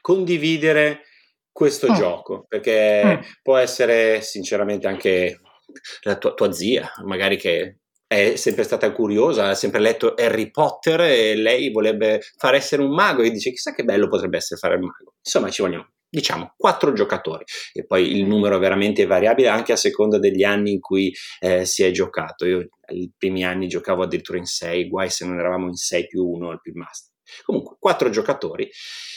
condividere 0.00 1.00
questo 1.50 1.90
mm. 1.90 1.94
gioco, 1.94 2.44
perché 2.46 3.04
mm. 3.04 3.20
può 3.42 3.56
essere 3.56 4.20
sinceramente 4.20 4.86
anche 4.86 5.40
la 6.02 6.16
tua, 6.16 6.34
tua 6.34 6.52
zia, 6.52 6.88
magari 7.04 7.36
che 7.36 7.78
è 8.06 8.36
sempre 8.36 8.62
stata 8.62 8.92
curiosa, 8.92 9.48
ha 9.48 9.54
sempre 9.56 9.80
letto 9.80 10.14
Harry 10.14 10.52
Potter 10.52 11.00
e 11.00 11.34
lei 11.34 11.72
vorrebbe 11.72 12.20
far 12.36 12.54
essere 12.54 12.82
un 12.82 12.94
mago 12.94 13.22
e 13.22 13.30
dice 13.32 13.50
chissà 13.50 13.74
che 13.74 13.82
bello 13.82 14.06
potrebbe 14.06 14.36
essere 14.36 14.60
fare 14.60 14.74
il 14.74 14.82
mago. 14.82 15.14
Insomma, 15.18 15.50
ci 15.50 15.60
vogliono 15.60 15.95
diciamo 16.16 16.54
quattro 16.56 16.94
giocatori 16.94 17.44
e 17.74 17.84
poi 17.84 18.16
il 18.16 18.24
numero 18.24 18.56
è 18.56 18.58
veramente 18.58 19.04
variabile 19.04 19.48
anche 19.48 19.72
a 19.72 19.76
seconda 19.76 20.18
degli 20.18 20.44
anni 20.44 20.72
in 20.72 20.80
cui 20.80 21.14
eh, 21.40 21.66
si 21.66 21.82
è 21.82 21.90
giocato. 21.90 22.46
Io 22.46 22.68
ai 22.88 23.12
primi 23.14 23.44
anni 23.44 23.68
giocavo 23.68 24.04
addirittura 24.04 24.38
in 24.38 24.46
sei, 24.46 24.88
guai 24.88 25.10
se 25.10 25.26
non 25.26 25.38
eravamo 25.38 25.66
in 25.66 25.74
sei 25.74 26.06
più 26.06 26.24
uno 26.26 26.48
al 26.48 26.60
più 26.62 26.72
master. 26.74 27.12
Comunque, 27.44 27.76
quattro 27.78 28.08
giocatori 28.08 28.66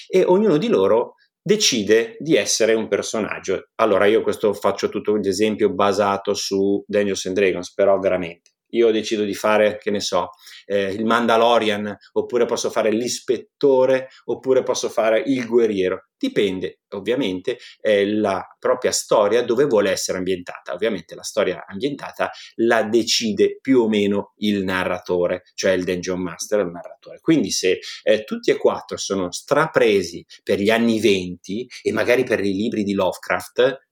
e 0.09 0.25
ognuno 0.25 0.57
di 0.57 0.67
loro 0.67 1.13
decide 1.41 2.17
di 2.19 2.35
essere 2.35 2.73
un 2.73 2.89
personaggio. 2.89 3.69
Allora 3.75 4.05
io 4.05 4.21
questo 4.21 4.53
faccio 4.53 4.89
tutto 4.89 5.15
l'esempio 5.15 5.73
basato 5.73 6.33
su 6.33 6.83
Dungeons 6.85 7.27
and 7.27 7.35
Dragons, 7.35 7.73
però 7.73 7.97
veramente 7.97 8.51
io 8.69 8.91
decido 8.91 9.23
di 9.23 9.33
fare, 9.33 9.77
che 9.77 9.91
ne 9.91 9.99
so, 9.99 10.29
eh, 10.65 10.91
il 10.91 11.05
Mandalorian, 11.05 11.95
oppure 12.13 12.45
posso 12.45 12.69
fare 12.69 12.91
l'ispettore, 12.91 14.09
oppure 14.25 14.63
posso 14.63 14.89
fare 14.89 15.23
il 15.25 15.45
guerriero. 15.45 16.09
Dipende, 16.17 16.81
ovviamente, 16.89 17.57
eh, 17.79 18.05
la 18.05 18.45
propria 18.59 18.91
storia 18.91 19.41
dove 19.41 19.65
vuole 19.65 19.89
essere 19.89 20.17
ambientata. 20.17 20.73
Ovviamente 20.73 21.15
la 21.15 21.23
storia 21.23 21.65
ambientata 21.65 22.29
la 22.55 22.83
decide 22.83 23.57
più 23.61 23.81
o 23.81 23.87
meno 23.87 24.33
il 24.37 24.63
narratore, 24.63 25.43
cioè 25.53 25.71
il 25.71 25.85
Dungeon 25.85 26.21
Master, 26.21 26.59
il 26.59 26.71
narratore. 26.71 27.19
Quindi 27.21 27.51
se 27.51 27.79
eh, 28.03 28.23
tutti 28.25 28.51
e 28.51 28.57
quattro 28.57 28.97
sono 28.97 29.31
strapresi 29.31 30.25
per 30.43 30.59
gli 30.59 30.69
anni 30.69 30.99
venti 30.99 31.67
e 31.81 31.91
magari 31.93 32.23
per 32.23 32.41
i 32.41 32.53
libri 32.53 32.83
di 32.83 32.93
Lovecraft, 32.93 33.87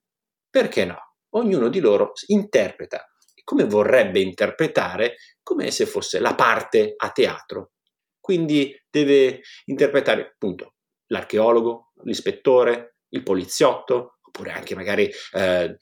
perché 0.50 0.84
no? 0.84 1.14
Ognuno 1.30 1.68
di 1.68 1.80
loro 1.80 2.12
interpreta 2.26 3.06
come 3.48 3.64
vorrebbe 3.64 4.20
interpretare 4.20 5.14
come 5.42 5.70
se 5.70 5.86
fosse 5.86 6.18
la 6.18 6.34
parte 6.34 6.92
a 6.94 7.08
teatro. 7.12 7.70
Quindi 8.20 8.78
deve 8.90 9.40
interpretare 9.64 10.32
appunto 10.34 10.74
l'archeologo, 11.06 11.92
l'ispettore, 12.02 12.96
il 13.14 13.22
poliziotto, 13.22 14.18
oppure 14.20 14.52
anche 14.52 14.74
magari 14.74 15.10
eh, 15.32 15.76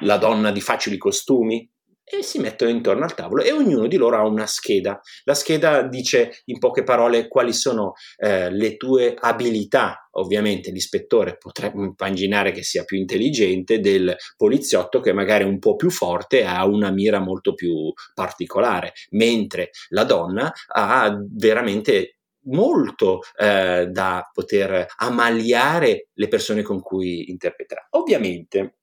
la 0.00 0.16
donna 0.16 0.50
di 0.50 0.62
facili 0.62 0.96
costumi, 0.96 1.70
e 2.04 2.22
si 2.22 2.38
mettono 2.38 2.70
intorno 2.70 3.04
al 3.04 3.14
tavolo 3.14 3.42
e 3.42 3.50
ognuno 3.50 3.86
di 3.86 3.96
loro 3.96 4.16
ha 4.16 4.26
una 4.26 4.46
scheda. 4.46 5.00
La 5.24 5.34
scheda 5.34 5.82
dice 5.82 6.42
in 6.46 6.58
poche 6.58 6.84
parole 6.84 7.28
quali 7.28 7.52
sono 7.52 7.94
eh, 8.18 8.50
le 8.50 8.76
tue 8.76 9.16
abilità. 9.18 10.08
Ovviamente 10.16 10.70
l'ispettore 10.70 11.36
potrebbe 11.38 11.82
immaginare 11.82 12.52
che 12.52 12.62
sia 12.62 12.84
più 12.84 12.98
intelligente 12.98 13.80
del 13.80 14.14
poliziotto 14.36 15.00
che 15.00 15.12
magari 15.12 15.44
è 15.44 15.46
un 15.46 15.58
po' 15.58 15.74
più 15.74 15.90
forte 15.90 16.40
e 16.40 16.44
ha 16.44 16.64
una 16.66 16.90
mira 16.90 17.18
molto 17.18 17.54
più 17.54 17.92
particolare, 18.12 18.92
mentre 19.10 19.70
la 19.88 20.04
donna 20.04 20.52
ha 20.68 21.16
veramente 21.32 22.18
molto 22.46 23.20
eh, 23.36 23.86
da 23.90 24.28
poter 24.32 24.86
ammaliare 24.96 26.08
le 26.12 26.28
persone 26.28 26.62
con 26.62 26.80
cui 26.80 27.30
interpreterà. 27.30 27.86
Ovviamente 27.90 28.76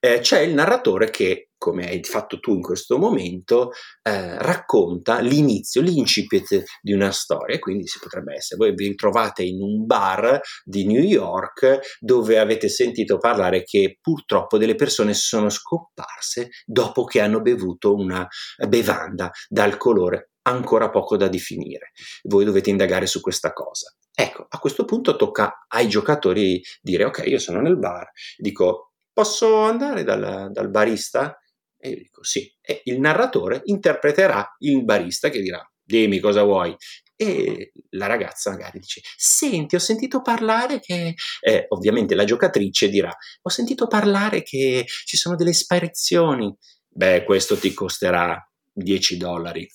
eh, 0.00 0.20
c'è 0.20 0.40
il 0.40 0.54
narratore 0.54 1.10
che, 1.10 1.49
come 1.60 1.86
hai 1.86 2.02
fatto 2.02 2.40
tu 2.40 2.54
in 2.54 2.62
questo 2.62 2.96
momento, 2.96 3.72
eh, 4.02 4.38
racconta 4.38 5.20
l'inizio, 5.20 5.82
l'incipit 5.82 6.64
di 6.80 6.94
una 6.94 7.12
storia. 7.12 7.58
Quindi 7.58 7.86
si 7.86 7.98
potrebbe 7.98 8.36
essere, 8.36 8.56
voi 8.56 8.74
vi 8.74 8.94
trovate 8.94 9.42
in 9.42 9.60
un 9.60 9.84
bar 9.84 10.40
di 10.64 10.86
New 10.86 11.02
York 11.02 11.98
dove 12.00 12.38
avete 12.38 12.70
sentito 12.70 13.18
parlare 13.18 13.62
che 13.62 13.98
purtroppo 14.00 14.56
delle 14.56 14.74
persone 14.74 15.12
sono 15.12 15.50
scomparse 15.50 16.48
dopo 16.64 17.04
che 17.04 17.20
hanno 17.20 17.42
bevuto 17.42 17.94
una 17.94 18.26
bevanda 18.66 19.30
dal 19.46 19.76
colore 19.76 20.30
ancora 20.44 20.88
poco 20.88 21.18
da 21.18 21.28
definire. 21.28 21.92
Voi 22.22 22.46
dovete 22.46 22.70
indagare 22.70 23.04
su 23.04 23.20
questa 23.20 23.52
cosa. 23.52 23.94
Ecco, 24.14 24.46
a 24.48 24.58
questo 24.58 24.86
punto 24.86 25.14
tocca 25.14 25.66
ai 25.68 25.88
giocatori 25.88 26.62
dire 26.80 27.04
ok, 27.04 27.22
io 27.26 27.38
sono 27.38 27.60
nel 27.60 27.78
bar, 27.78 28.10
dico 28.38 28.92
posso 29.12 29.58
andare 29.58 30.04
dal, 30.04 30.48
dal 30.50 30.70
barista? 30.70 31.38
E 31.80 31.88
io 31.88 31.96
dico 31.96 32.22
sì. 32.22 32.52
E 32.60 32.82
il 32.84 33.00
narratore 33.00 33.62
interpreterà 33.64 34.56
il 34.58 34.84
barista 34.84 35.30
che 35.30 35.40
dirà 35.40 35.60
dimmi 35.82 36.20
cosa 36.20 36.42
vuoi. 36.42 36.76
E 37.16 37.72
la 37.90 38.06
ragazza 38.06 38.50
magari 38.50 38.78
dice: 38.78 39.00
Senti, 39.16 39.74
ho 39.74 39.78
sentito 39.80 40.22
parlare 40.22 40.80
che. 40.80 41.14
Eh, 41.40 41.66
ovviamente 41.68 42.14
la 42.14 42.24
giocatrice 42.24 42.88
dirà: 42.88 43.14
Ho 43.42 43.50
sentito 43.50 43.86
parlare 43.86 44.42
che 44.42 44.84
ci 44.86 45.16
sono 45.16 45.36
delle 45.36 45.52
sparizioni. 45.52 46.54
Beh, 46.88 47.24
questo 47.24 47.56
ti 47.58 47.72
costerà 47.72 48.38
10 48.72 49.16
dollari. 49.16 49.68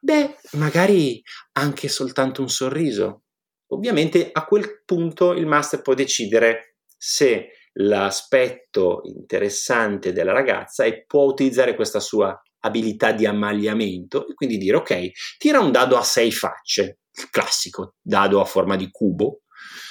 Beh, 0.00 0.36
magari 0.52 1.22
anche 1.52 1.88
soltanto 1.88 2.42
un 2.42 2.50
sorriso. 2.50 3.22
Ovviamente 3.68 4.30
a 4.32 4.44
quel 4.44 4.82
punto 4.84 5.32
il 5.32 5.46
master 5.46 5.80
può 5.80 5.94
decidere 5.94 6.76
se 6.96 7.50
l'aspetto 7.74 9.00
interessante 9.04 10.12
della 10.12 10.32
ragazza 10.32 10.84
e 10.84 11.04
può 11.04 11.24
utilizzare 11.24 11.74
questa 11.74 12.00
sua 12.00 12.40
abilità 12.60 13.12
di 13.12 13.26
ammagliamento 13.26 14.26
e 14.28 14.34
quindi 14.34 14.58
dire 14.58 14.76
ok, 14.76 15.10
tira 15.38 15.60
un 15.60 15.70
dado 15.70 15.96
a 15.96 16.02
sei 16.02 16.32
facce, 16.32 16.98
il 17.12 17.30
classico 17.30 17.96
dado 18.00 18.40
a 18.40 18.44
forma 18.44 18.76
di 18.76 18.90
cubo, 18.90 19.42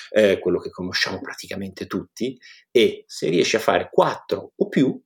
eh, 0.10 0.40
quello 0.40 0.60
che 0.60 0.70
conosciamo 0.70 1.20
praticamente 1.20 1.88
tutti, 1.88 2.38
e 2.72 3.04
se 3.08 3.30
riesci 3.30 3.56
a 3.56 3.60
fare 3.60 3.90
quattro 3.92 4.54
o 4.56 4.68
più, 4.70 5.00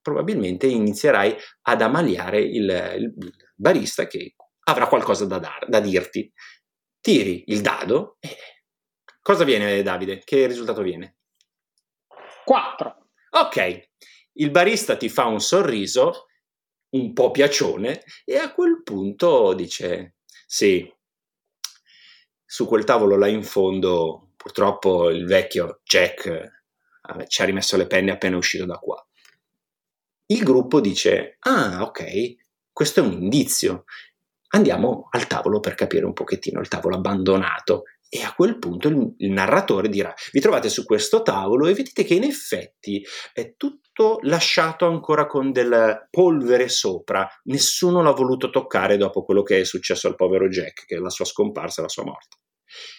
probabilmente 0.00 0.66
inizierai 0.66 1.34
ad 1.62 1.82
ammagliare 1.82 2.40
il, 2.40 2.94
il 2.98 3.14
barista 3.54 4.06
che 4.06 4.34
avrà 4.64 4.86
qualcosa 4.86 5.24
da, 5.24 5.38
dar, 5.38 5.66
da 5.68 5.80
dirti. 5.80 6.30
Tiri 7.00 7.44
il 7.48 7.60
dado 7.60 8.16
e 8.20 8.36
cosa 9.20 9.44
viene 9.44 9.82
Davide? 9.82 10.22
Che 10.24 10.46
risultato 10.46 10.82
viene? 10.82 11.16
4. 12.44 12.96
Ok, 13.30 13.88
il 14.34 14.50
barista 14.50 14.96
ti 14.96 15.08
fa 15.08 15.26
un 15.26 15.40
sorriso 15.40 16.26
un 16.90 17.12
po' 17.12 17.30
piacione 17.30 18.02
e 18.24 18.36
a 18.36 18.52
quel 18.52 18.82
punto 18.82 19.52
dice 19.54 20.16
sì, 20.46 20.92
su 22.44 22.66
quel 22.66 22.84
tavolo 22.84 23.16
là 23.16 23.26
in 23.26 23.42
fondo 23.42 24.32
purtroppo 24.36 25.10
il 25.10 25.26
vecchio 25.26 25.80
Jack 25.82 26.26
eh, 26.26 27.26
ci 27.26 27.42
ha 27.42 27.44
rimesso 27.44 27.76
le 27.76 27.86
penne 27.86 28.12
appena 28.12 28.36
uscito 28.36 28.64
da 28.64 28.78
qua. 28.78 29.04
Il 30.26 30.42
gruppo 30.42 30.80
dice 30.80 31.36
ah 31.40 31.82
ok, 31.82 32.34
questo 32.72 33.00
è 33.00 33.02
un 33.02 33.12
indizio, 33.12 33.84
andiamo 34.48 35.08
al 35.10 35.26
tavolo 35.26 35.60
per 35.60 35.74
capire 35.74 36.04
un 36.04 36.12
pochettino 36.12 36.60
il 36.60 36.68
tavolo 36.68 36.96
abbandonato 36.96 37.84
e 38.14 38.22
a 38.22 38.32
quel 38.32 38.60
punto 38.60 38.86
il, 38.86 39.14
il, 39.18 39.32
narratore 39.32 39.88
dirà: 39.88 40.14
Vi 40.30 40.38
trovate 40.38 40.68
su 40.68 40.84
questo 40.84 41.22
tavolo 41.22 41.66
e 41.66 41.74
vedete 41.74 42.04
che 42.04 42.14
in 42.14 42.22
effetti 42.22 43.04
è 43.32 43.56
tutto 43.56 44.20
lasciato 44.22 44.86
ancora 44.86 45.26
con 45.26 45.50
del 45.50 46.06
polvere 46.10 46.68
sopra. 46.68 47.28
Nessuno 47.44 48.02
l'ha 48.02 48.12
voluto 48.12 48.50
toccare 48.50 48.96
dopo 48.96 49.24
quello 49.24 49.42
che 49.42 49.58
è 49.58 49.64
successo 49.64 50.06
al 50.06 50.14
povero 50.14 50.46
Jack, 50.46 50.86
che 50.86 50.94
è 50.94 50.98
la 51.00 51.10
sua 51.10 51.24
scomparsa 51.24 51.82
la 51.82 51.88
sua 51.88 52.04
morte. 52.04 52.36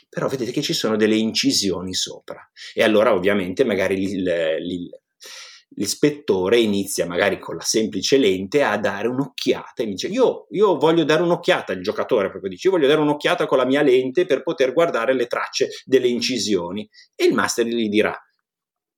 Però 0.09 0.27
vedete 0.27 0.51
che 0.51 0.61
ci 0.61 0.73
sono 0.73 0.97
delle 0.97 1.15
incisioni 1.15 1.93
sopra. 1.93 2.51
E 2.73 2.83
allora, 2.83 3.13
ovviamente, 3.13 3.63
magari 3.63 4.01
il, 4.01 4.27
il, 4.59 4.89
l'ispettore 5.75 6.59
inizia 6.59 7.05
magari 7.05 7.39
con 7.39 7.55
la 7.55 7.61
semplice 7.61 8.17
lente 8.17 8.63
a 8.63 8.77
dare 8.77 9.07
un'occhiata 9.07 9.83
e 9.83 9.85
dice 9.85 10.07
io, 10.07 10.47
io, 10.51 10.77
voglio 10.77 11.03
dare 11.03 11.21
un'occhiata, 11.21 11.73
il 11.73 11.81
giocatore 11.81 12.29
proprio 12.29 12.49
dice 12.49 12.67
io 12.67 12.73
voglio 12.73 12.87
dare 12.87 13.01
un'occhiata 13.01 13.45
con 13.45 13.57
la 13.57 13.65
mia 13.65 13.81
lente 13.81 14.25
per 14.25 14.43
poter 14.43 14.73
guardare 14.73 15.13
le 15.13 15.27
tracce 15.27 15.69
delle 15.85 16.07
incisioni 16.07 16.89
e 17.15 17.25
il 17.25 17.33
master 17.33 17.65
gli 17.65 17.89
dirà 17.89 18.17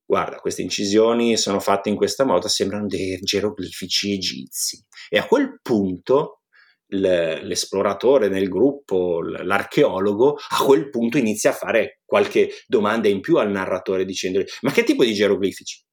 guarda 0.08 0.38
queste 0.38 0.62
incisioni 0.62 1.36
sono 1.36 1.60
fatte 1.60 1.90
in 1.90 1.96
questa 1.96 2.24
modo, 2.24 2.48
sembrano 2.48 2.88
dei 2.88 3.18
geroglifici 3.20 4.14
egizi 4.14 4.82
e 5.10 5.18
a 5.18 5.26
quel 5.26 5.60
punto 5.62 6.37
l'esploratore 6.90 8.30
nel 8.30 8.48
gruppo, 8.48 9.22
l'archeologo, 9.22 10.38
a 10.50 10.64
quel 10.64 10.90
punto 10.90 11.18
inizia 11.18 11.50
a 11.50 11.54
fare 11.54 12.02
qualche 12.06 12.50
domanda 12.68 13.08
in 13.08 13.20
più 13.20 13.38
al 13.38 13.52
narratore 13.52 14.06
dicendogli 14.06 14.46
ma 14.62 14.72
che 14.72 14.84
tipo 14.84 15.04
di 15.04 15.14
geroglifici? 15.14 15.84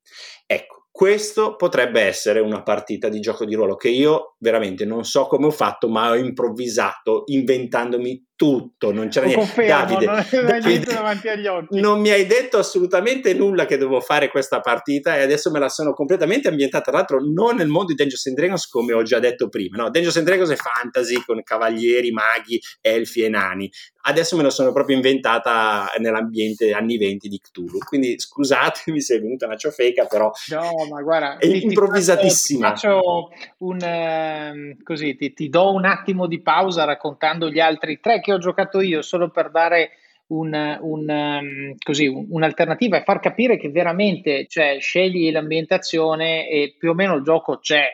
Ecco, 0.47 0.87
questo 0.91 1.57
potrebbe 1.57 2.03
essere 2.03 2.39
una 2.39 2.63
partita 2.63 3.09
di 3.09 3.19
gioco 3.19 3.45
di 3.45 3.57
ruolo 3.57 3.75
che 3.75 3.89
io 3.89 4.37
veramente 4.39 4.85
non 4.85 5.05
so 5.05 5.27
come 5.27 5.47
ho 5.47 5.51
fatto, 5.51 5.89
ma 5.89 6.11
ho 6.11 6.15
improvvisato 6.15 7.25
inventandomi 7.27 8.27
tutto. 8.37 8.93
Non 8.93 9.09
c'era 9.09 9.27
niente. 9.27 9.67
Davide, 9.67 10.07
non, 10.07 10.25
Davide 10.47 10.85
davanti 10.93 11.29
agli 11.29 11.47
occhi. 11.47 11.81
non 11.81 12.01
mi 12.01 12.11
hai 12.11 12.27
detto 12.27 12.59
assolutamente 12.59 13.35
nulla 13.35 13.67
che 13.67 13.77
devo 13.77 14.01
fare 14.01 14.29
questa 14.29 14.61
partita 14.61 15.17
e 15.17 15.23
adesso 15.23 15.51
me 15.51 15.59
la 15.59 15.69
sono 15.69 15.93
completamente 15.93 16.49
ambientata. 16.49 16.91
Tra 16.91 16.99
l'altro, 16.99 17.21
non 17.21 17.57
nel 17.57 17.69
mondo 17.69 17.93
di 17.93 17.95
Dungeons 17.95 18.27
and 18.27 18.37
Dragons, 18.37 18.69
come 18.69 18.93
ho 18.93 19.03
già 19.03 19.19
detto 19.19 19.49
prima. 19.49 19.77
No, 19.77 19.91
Dungeons 19.91 20.17
and 20.17 20.27
Dragons 20.27 20.51
è 20.51 20.57
fantasy 20.57 21.23
con 21.25 21.43
cavalieri, 21.43 22.11
maghi, 22.11 22.61
elfi 22.81 23.23
e 23.23 23.29
nani 23.29 23.71
adesso 24.07 24.37
me 24.37 24.43
la 24.43 24.51
sono 24.51 24.73
proprio 24.73 24.97
inventata 24.97 25.91
nell'ambiente 25.99 26.73
anni 26.73 26.97
20 26.97 27.29
di 27.29 27.39
Cthulhu. 27.39 27.79
Quindi 27.79 28.19
scusatemi 28.19 29.01
se 29.01 29.17
è 29.17 29.21
venuta 29.21 29.47
una 29.47 29.57
ciofeca, 29.57 30.07
però 30.07 30.31
no, 30.51 30.87
ma 30.91 31.03
guarda, 31.03 31.39
è 31.39 31.49
ti, 31.49 31.65
improvvisatissima. 31.65 32.73
Ti 32.73 32.87
faccio, 32.87 33.31
un, 33.59 33.81
eh, 33.81 34.77
così, 34.83 35.17
ti, 35.17 35.33
ti, 35.33 35.49
do 35.49 35.73
un 35.73 35.85
attimo 35.85 36.27
di 36.27 36.41
pausa 36.41 36.85
raccontando 36.85 37.49
gli 37.49 37.61
altri 37.61 38.01
tre 38.01 38.21
che 38.25 38.33
ho 38.33 38.39
giocato 38.39 38.81
io, 38.81 39.03
solo 39.03 39.29
per 39.29 39.51
dare 39.51 39.91
un, 40.29 40.79
un, 40.81 41.09
um, 41.09 41.75
così, 41.85 42.07
un'alternativa 42.07 42.97
e 42.97 43.05
far 43.05 43.21
capire 43.21 43.59
che 43.59 43.69
veramente 43.69 44.47
cioè, 44.49 44.79
scegli 44.81 45.31
l'ambientazione 45.31 46.49
e 46.49 46.75
più 46.79 46.91
o 46.91 46.95
meno 46.95 47.17
il 47.17 47.23
gioco 47.23 47.59
c'è, 47.59 47.87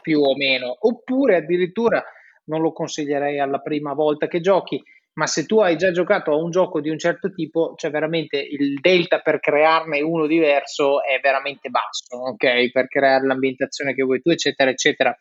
più 0.00 0.20
o 0.20 0.34
meno, 0.34 0.74
oppure 0.80 1.36
addirittura 1.36 2.02
non 2.44 2.62
lo 2.62 2.72
consiglierei 2.72 3.38
alla 3.38 3.58
prima 3.58 3.92
volta 3.92 4.26
che 4.26 4.40
giochi 4.40 4.82
ma 5.18 5.26
se 5.26 5.46
tu 5.46 5.58
hai 5.58 5.76
già 5.76 5.90
giocato 5.90 6.30
a 6.30 6.36
un 6.36 6.50
gioco 6.50 6.80
di 6.80 6.90
un 6.90 6.98
certo 6.98 7.32
tipo, 7.32 7.74
cioè 7.76 7.90
veramente 7.90 8.38
il 8.38 8.78
delta 8.80 9.18
per 9.18 9.40
crearne 9.40 10.00
uno 10.00 10.28
diverso 10.28 11.02
è 11.02 11.18
veramente 11.20 11.70
basso, 11.70 12.16
ok? 12.16 12.70
Per 12.70 12.86
creare 12.86 13.26
l'ambientazione 13.26 13.94
che 13.94 14.04
vuoi 14.04 14.22
tu, 14.22 14.30
eccetera, 14.30 14.70
eccetera. 14.70 15.18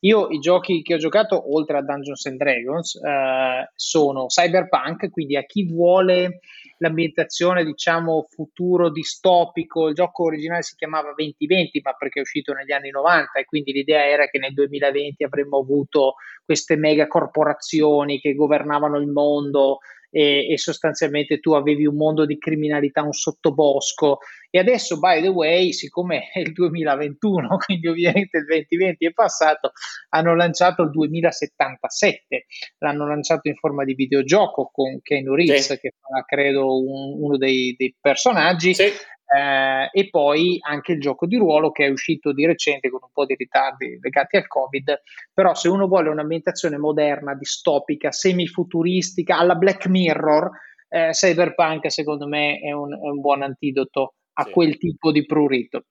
Io 0.00 0.28
i 0.28 0.38
giochi 0.38 0.82
che 0.82 0.94
ho 0.94 0.98
giocato, 0.98 1.52
oltre 1.52 1.78
a 1.78 1.82
Dungeons 1.82 2.26
and 2.26 2.36
Dragons, 2.36 2.94
eh, 2.94 3.70
sono 3.74 4.26
Cyberpunk, 4.26 5.10
quindi 5.10 5.36
a 5.36 5.42
chi 5.42 5.66
vuole 5.66 6.38
l'ambientazione, 6.78 7.64
diciamo, 7.64 8.26
futuro 8.30 8.90
distopico, 8.90 9.88
il 9.88 9.94
gioco 9.94 10.24
originale 10.24 10.62
si 10.62 10.76
chiamava 10.76 11.12
2020, 11.14 11.80
ma 11.82 11.94
perché 11.94 12.20
è 12.20 12.22
uscito 12.22 12.52
negli 12.52 12.70
anni 12.70 12.90
90 12.90 13.40
e 13.40 13.44
quindi 13.44 13.72
l'idea 13.72 14.06
era 14.06 14.26
che 14.28 14.38
nel 14.38 14.52
2020 14.52 15.24
avremmo 15.24 15.58
avuto 15.58 16.14
queste 16.44 16.76
mega 16.76 17.08
corporazioni 17.08 18.20
che 18.20 18.34
governavano 18.34 18.98
il 18.98 19.08
mondo, 19.08 19.78
e, 20.10 20.50
e, 20.50 20.58
sostanzialmente 20.58 21.38
tu 21.40 21.52
avevi 21.52 21.86
un 21.86 21.96
mondo 21.96 22.24
di 22.24 22.38
criminalità, 22.38 23.02
un 23.02 23.12
sottobosco 23.12 24.18
e 24.50 24.58
adesso 24.58 24.98
by 24.98 25.20
the 25.20 25.28
way 25.28 25.72
siccome 25.72 26.30
è 26.32 26.38
il 26.38 26.52
2021 26.52 27.56
quindi 27.64 27.88
ovviamente 27.88 28.38
il 28.38 28.44
2020 28.44 29.06
è 29.06 29.12
passato 29.12 29.72
hanno 30.10 30.34
lanciato 30.34 30.82
il 30.82 30.90
2077 30.90 32.46
l'hanno 32.78 33.06
lanciato 33.06 33.48
in 33.48 33.56
forma 33.56 33.84
di 33.84 33.94
videogioco 33.94 34.70
con 34.72 35.00
Ken 35.02 35.34
Reeves 35.34 35.72
sì. 35.72 35.78
che 35.78 35.92
fa 36.00 36.24
credo 36.24 36.80
un, 36.80 37.22
uno 37.22 37.36
dei, 37.36 37.74
dei 37.76 37.94
personaggi 38.00 38.74
sì. 38.74 38.90
Eh, 39.30 39.90
e 39.92 40.08
poi 40.08 40.58
anche 40.60 40.92
il 40.92 41.00
gioco 41.00 41.26
di 41.26 41.36
ruolo 41.36 41.70
che 41.70 41.84
è 41.84 41.90
uscito 41.90 42.32
di 42.32 42.46
recente 42.46 42.88
con 42.88 43.00
un 43.02 43.10
po' 43.12 43.26
di 43.26 43.34
ritardi 43.34 43.98
legati 44.00 44.36
al 44.36 44.46
Covid, 44.46 45.02
però 45.34 45.54
se 45.54 45.68
uno 45.68 45.86
vuole 45.86 46.08
un'ambientazione 46.08 46.78
moderna, 46.78 47.34
distopica, 47.34 48.10
semifuturistica, 48.10 49.36
alla 49.36 49.54
Black 49.54 49.86
Mirror, 49.86 50.50
eh, 50.88 51.10
Cyberpunk 51.10 51.90
secondo 51.90 52.26
me 52.26 52.58
è 52.58 52.72
un, 52.72 52.92
è 52.92 53.08
un 53.08 53.20
buon 53.20 53.42
antidoto 53.42 54.14
a 54.32 54.44
sì. 54.44 54.50
quel 54.50 54.78
tipo 54.78 55.12
di 55.12 55.26
prurito. 55.26 55.84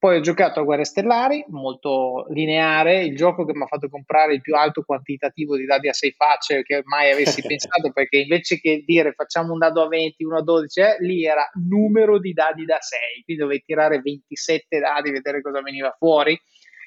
Poi 0.00 0.18
ho 0.18 0.20
giocato 0.20 0.60
a 0.60 0.62
Guerre 0.62 0.84
Stellari, 0.84 1.44
molto 1.48 2.26
lineare, 2.28 3.02
il 3.02 3.16
gioco 3.16 3.44
che 3.44 3.52
mi 3.52 3.64
ha 3.64 3.66
fatto 3.66 3.88
comprare 3.88 4.34
il 4.34 4.40
più 4.40 4.54
alto 4.54 4.82
quantitativo 4.82 5.56
di 5.56 5.64
dadi 5.64 5.88
a 5.88 5.92
6 5.92 6.12
facce 6.12 6.62
che 6.62 6.82
mai 6.84 7.10
avessi 7.10 7.42
pensato, 7.46 7.90
perché 7.90 8.18
invece 8.18 8.60
che 8.60 8.84
dire 8.86 9.12
facciamo 9.12 9.52
un 9.52 9.58
dado 9.58 9.82
a 9.82 9.88
20, 9.88 10.22
uno 10.22 10.38
a 10.38 10.42
12, 10.42 10.80
eh, 10.80 10.96
lì 11.00 11.24
era 11.24 11.44
numero 11.68 12.20
di 12.20 12.32
dadi 12.32 12.64
da 12.64 12.76
6, 12.78 13.24
quindi 13.24 13.42
dovevi 13.42 13.62
tirare 13.66 14.00
27 14.00 14.78
dadi, 14.78 15.10
vedere 15.10 15.42
cosa 15.42 15.60
veniva 15.62 15.92
fuori. 15.98 16.40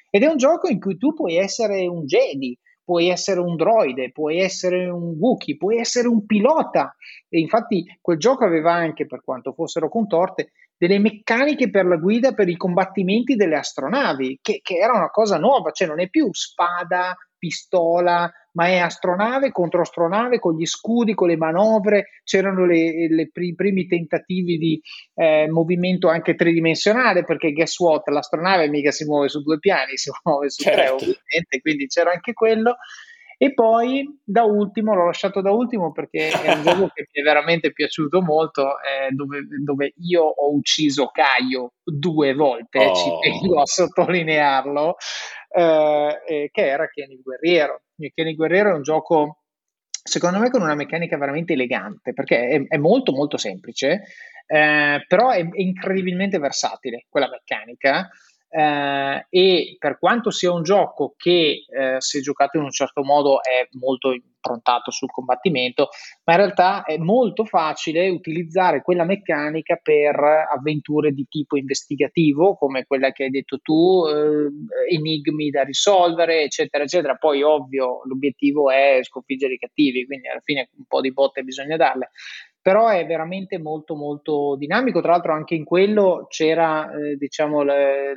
Ed 0.08 0.22
è 0.22 0.26
un 0.26 0.38
gioco 0.38 0.68
in 0.68 0.80
cui 0.80 0.96
tu 0.96 1.12
puoi 1.12 1.36
essere 1.36 1.86
un 1.86 2.06
Jedi, 2.06 2.58
puoi 2.82 3.08
essere 3.08 3.40
un 3.40 3.56
droide, 3.56 4.10
puoi 4.10 4.38
essere 4.38 4.88
un 4.88 5.16
Wookiee, 5.18 5.56
puoi 5.56 5.78
essere 5.78 6.08
un 6.08 6.24
pilota. 6.24 6.94
E 7.28 7.40
infatti 7.40 7.84
quel 8.00 8.18
gioco 8.18 8.44
aveva 8.44 8.72
anche, 8.72 9.06
per 9.06 9.22
quanto 9.22 9.52
fossero 9.52 9.88
contorte, 9.88 10.52
delle 10.82 10.98
meccaniche 10.98 11.70
per 11.70 11.86
la 11.86 11.94
guida 11.94 12.32
per 12.32 12.48
i 12.48 12.56
combattimenti 12.56 13.36
delle 13.36 13.54
astronavi, 13.54 14.40
che, 14.42 14.58
che 14.64 14.78
era 14.78 14.94
una 14.94 15.10
cosa 15.10 15.38
nuova, 15.38 15.70
cioè 15.70 15.86
non 15.86 16.00
è 16.00 16.08
più 16.08 16.28
spada, 16.32 17.14
pistola, 17.38 18.28
ma 18.54 18.66
è 18.66 18.78
astronave 18.78 19.52
contro 19.52 19.82
astronave 19.82 20.40
con 20.40 20.56
gli 20.56 20.66
scudi, 20.66 21.14
con 21.14 21.28
le 21.28 21.36
manovre, 21.36 22.06
c'erano 22.24 22.66
le, 22.66 23.06
le, 23.08 23.30
i 23.32 23.54
primi 23.54 23.86
tentativi 23.86 24.58
di 24.58 24.80
eh, 25.14 25.48
movimento 25.48 26.08
anche 26.08 26.34
tridimensionale, 26.34 27.24
perché 27.24 27.52
guess 27.52 27.78
what, 27.78 28.08
l'astronave 28.08 28.68
mica 28.68 28.90
si 28.90 29.04
muove 29.04 29.28
su 29.28 29.40
due 29.40 29.60
piani, 29.60 29.96
si 29.96 30.10
muove 30.24 30.50
su 30.50 30.64
certo. 30.64 30.80
tre 30.80 30.88
ovviamente, 30.88 31.60
quindi 31.60 31.86
c'era 31.86 32.10
anche 32.10 32.32
quello. 32.32 32.74
E 33.42 33.54
poi 33.54 34.20
da 34.22 34.44
ultimo, 34.44 34.94
l'ho 34.94 35.06
lasciato 35.06 35.40
da 35.40 35.50
ultimo 35.50 35.90
perché 35.90 36.30
è 36.30 36.54
un 36.54 36.62
gioco 36.62 36.92
che 36.94 37.08
mi 37.10 37.20
è 37.20 37.24
veramente 37.24 37.72
piaciuto 37.72 38.22
molto, 38.22 38.76
eh, 38.78 39.10
dove, 39.10 39.40
dove, 39.64 39.94
io 39.96 40.22
ho 40.22 40.54
ucciso 40.54 41.08
Caio 41.08 41.72
due 41.82 42.34
volte, 42.34 42.84
oh. 42.84 42.94
ci 42.94 43.10
tengo 43.20 43.60
a 43.60 43.66
sottolinearlo, 43.66 44.94
eh, 45.56 46.50
che 46.52 46.66
era 46.68 46.86
Kenny 46.86 47.20
Guerriero. 47.20 47.82
Kenny 48.14 48.36
Guerriero 48.36 48.70
è 48.70 48.74
un 48.74 48.82
gioco 48.82 49.38
secondo 49.90 50.38
me 50.38 50.48
con 50.48 50.62
una 50.62 50.76
meccanica 50.76 51.16
veramente 51.16 51.54
elegante 51.54 52.12
perché 52.12 52.46
è, 52.48 52.62
è 52.66 52.76
molto 52.76 53.12
molto 53.12 53.36
semplice 53.36 54.02
eh, 54.46 55.04
però 55.06 55.30
è, 55.30 55.38
è, 55.38 55.60
incredibilmente 55.60 56.38
versatile 56.38 57.06
quella 57.08 57.28
meccanica 57.28 58.08
eh, 58.54 59.26
e 59.30 59.76
per 59.78 59.98
quanto 59.98 60.30
sia 60.30 60.52
un 60.52 60.62
gioco 60.62 61.14
che 61.16 61.64
eh, 61.66 61.96
se 61.98 62.20
giocato 62.20 62.58
in 62.58 62.64
un 62.64 62.70
certo 62.70 63.02
modo 63.02 63.42
è 63.42 63.66
molto 63.78 64.12
improntato 64.12 64.90
sul 64.90 65.10
combattimento, 65.10 65.88
ma 66.24 66.34
in 66.34 66.38
realtà 66.38 66.82
è 66.82 66.98
molto 66.98 67.46
facile 67.46 68.10
utilizzare 68.10 68.82
quella 68.82 69.04
meccanica 69.04 69.80
per 69.82 70.16
avventure 70.52 71.12
di 71.12 71.26
tipo 71.30 71.56
investigativo, 71.56 72.56
come 72.56 72.84
quella 72.84 73.10
che 73.12 73.24
hai 73.24 73.30
detto 73.30 73.58
tu, 73.62 74.04
eh, 74.06 74.94
enigmi 74.94 75.48
da 75.48 75.62
risolvere, 75.62 76.42
eccetera, 76.42 76.84
eccetera. 76.84 77.14
Poi 77.14 77.42
ovvio 77.42 78.02
l'obiettivo 78.04 78.70
è 78.70 78.98
sconfiggere 79.02 79.54
i 79.54 79.58
cattivi, 79.58 80.04
quindi 80.04 80.28
alla 80.28 80.40
fine 80.42 80.68
un 80.76 80.84
po' 80.86 81.00
di 81.00 81.12
botte 81.12 81.42
bisogna 81.42 81.76
darle 81.76 82.10
però 82.62 82.88
è 82.88 83.04
veramente 83.04 83.58
molto 83.58 83.96
molto 83.96 84.54
dinamico. 84.56 85.02
Tra 85.02 85.10
l'altro 85.10 85.32
anche 85.32 85.56
in 85.56 85.64
quello 85.64 86.26
c'era 86.28 86.90
eh, 86.92 87.16
diciamo, 87.16 87.62
le, 87.62 88.14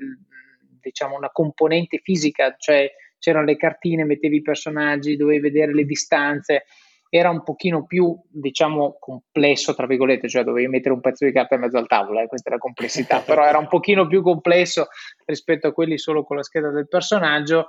diciamo, 0.80 1.18
una 1.18 1.32
componente 1.32 2.00
fisica, 2.02 2.56
cioè 2.58 2.90
c'erano 3.18 3.46
le 3.46 3.58
cartine, 3.58 4.06
mettevi 4.06 4.38
i 4.38 4.42
personaggi, 4.44 5.18
dovevi 5.18 5.42
vedere 5.42 5.74
le 5.74 5.84
distanze. 5.84 6.66
Era 7.10 7.32
un 7.32 7.44
pochino 7.44 7.86
più, 7.86 8.16
diciamo, 8.30 8.98
complesso, 9.00 9.74
tra 9.74 9.88
virgolette, 9.88 10.30
cioè 10.30 10.44
dovevi 10.44 10.68
mettere 10.68 10.94
un 10.94 11.02
pezzo 11.02 11.26
di 11.26 11.32
carta 11.32 11.56
in 11.56 11.62
mezzo 11.62 11.78
al 11.78 11.88
tavolo, 11.88 12.20
eh, 12.20 12.28
questa 12.28 12.50
è 12.50 12.54
la 12.54 12.60
complessità, 12.60 13.22
però 13.26 13.46
era 13.46 13.58
un 13.58 13.68
pochino 13.68 14.06
più 14.06 14.22
complesso 14.22 14.88
rispetto 15.26 15.68
a 15.68 15.74
quelli 15.74 15.98
solo 15.98 16.24
con 16.24 16.38
la 16.38 16.44
scheda 16.44 16.70
del 16.70 16.88
personaggio 16.88 17.68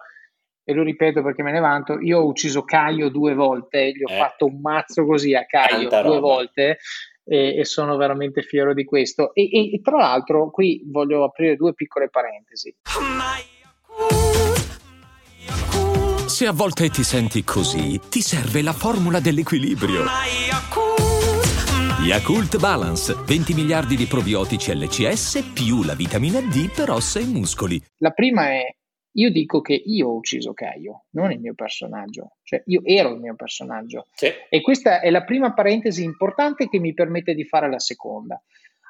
e 0.69 0.73
lo 0.73 0.83
ripeto 0.83 1.23
perché 1.23 1.45
me 1.45 1.53
ne 1.53 1.61
vanto, 1.61 2.01
io 2.01 2.19
ho 2.19 2.27
ucciso 2.27 2.65
Caio 2.65 3.09
due 3.09 3.35
volte, 3.35 3.93
gli 3.93 4.03
ho 4.03 4.13
eh. 4.13 4.17
fatto 4.17 4.47
un 4.47 4.61
mazzo 4.61 5.07
così 5.07 5.33
a 5.33 5.47
Caio 5.47 5.87
Tanta 5.89 6.03
due 6.03 6.17
roba. 6.17 6.27
volte 6.27 6.79
e, 7.25 7.59
e, 7.59 7.65
sono 7.65 7.97
veramente 7.97 8.43
fiero 8.43 8.75
di 8.75 8.85
questo. 8.85 9.33
E, 9.33 9.49
e, 9.49 9.75
e, 9.75 9.81
tra 9.81 9.99
l'altro 9.99 10.51
qui 10.51 10.83
voglio 10.87 11.23
aprire 11.23 11.55
due 11.55 11.73
piccole 11.73 12.09
parentesi. 12.09 12.75
Se 16.27 16.47
a 16.49 16.53
volte 16.53 16.89
ti 16.89 17.05
senti 17.05 17.45
così, 17.45 18.01
ti 18.11 18.21
serve 18.21 18.61
la 18.61 18.73
formula 18.73 19.21
dell'equilibrio. 19.21 20.03
Yakult 22.03 22.59
Balance, 22.59 23.15
20 23.25 23.55
miliardi 23.55 23.95
di 23.95 24.07
probiotici 24.07 24.77
LCS 24.77 25.53
più 25.55 25.85
la 25.85 25.95
vitamina 25.95 26.41
D 26.41 26.73
per 26.75 26.91
ossa 26.91 27.21
e 27.21 27.25
muscoli. 27.25 27.81
La 27.99 28.11
prima 28.11 28.49
è 28.49 28.63
io 29.17 29.31
dico 29.31 29.61
che 29.61 29.75
io 29.75 30.09
ho 30.09 30.15
ucciso 30.15 30.53
Caio, 30.53 31.05
non 31.11 31.33
il 31.33 31.41
mio 31.41 31.55
personaggio, 31.55 32.37
cioè 32.43 32.63
io 32.67 32.83
ero 32.85 33.11
il 33.11 33.21
mio 33.21 33.35
personaggio. 33.35 34.07
Sì. 34.13 34.31
E 34.49 34.61
questa 34.61 35.01
è 35.01 35.11
la 35.11 35.25
prima 35.25 35.55
parentesi 35.55 36.05
importante 36.05 36.69
che 36.69 36.79
mi 36.79 36.93
permette 36.93 37.35
di 37.35 37.45
fare 37.45 37.71
la 37.71 37.79
seconda. 37.79 38.43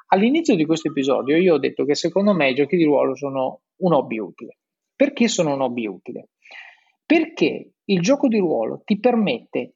All'inizio 0.07 0.55
di 0.55 0.65
questo 0.65 0.89
episodio 0.89 1.37
io 1.37 1.55
ho 1.55 1.59
detto 1.59 1.85
che 1.85 1.95
secondo 1.95 2.33
me 2.33 2.49
i 2.49 2.55
giochi 2.55 2.77
di 2.77 2.83
ruolo 2.83 3.15
sono 3.15 3.61
un 3.77 3.93
hobby 3.93 4.19
utile. 4.19 4.57
Perché 4.95 5.27
sono 5.27 5.53
un 5.53 5.61
hobby 5.61 5.85
utile? 5.85 6.29
Perché 7.05 7.73
il 7.85 8.01
gioco 8.01 8.27
di 8.27 8.37
ruolo 8.37 8.81
ti 8.83 8.99
permette 8.99 9.75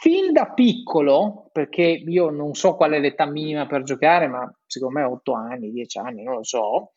fin 0.00 0.32
da 0.32 0.52
piccolo, 0.52 1.48
perché 1.52 1.82
io 1.82 2.30
non 2.30 2.54
so 2.54 2.76
qual 2.76 2.92
è 2.92 3.00
l'età 3.00 3.24
minima 3.26 3.66
per 3.66 3.82
giocare, 3.82 4.28
ma 4.28 4.48
secondo 4.66 4.98
me 4.98 5.04
8 5.04 5.32
anni, 5.32 5.72
10 5.72 5.98
anni, 5.98 6.22
non 6.22 6.34
lo 6.34 6.44
so, 6.44 6.92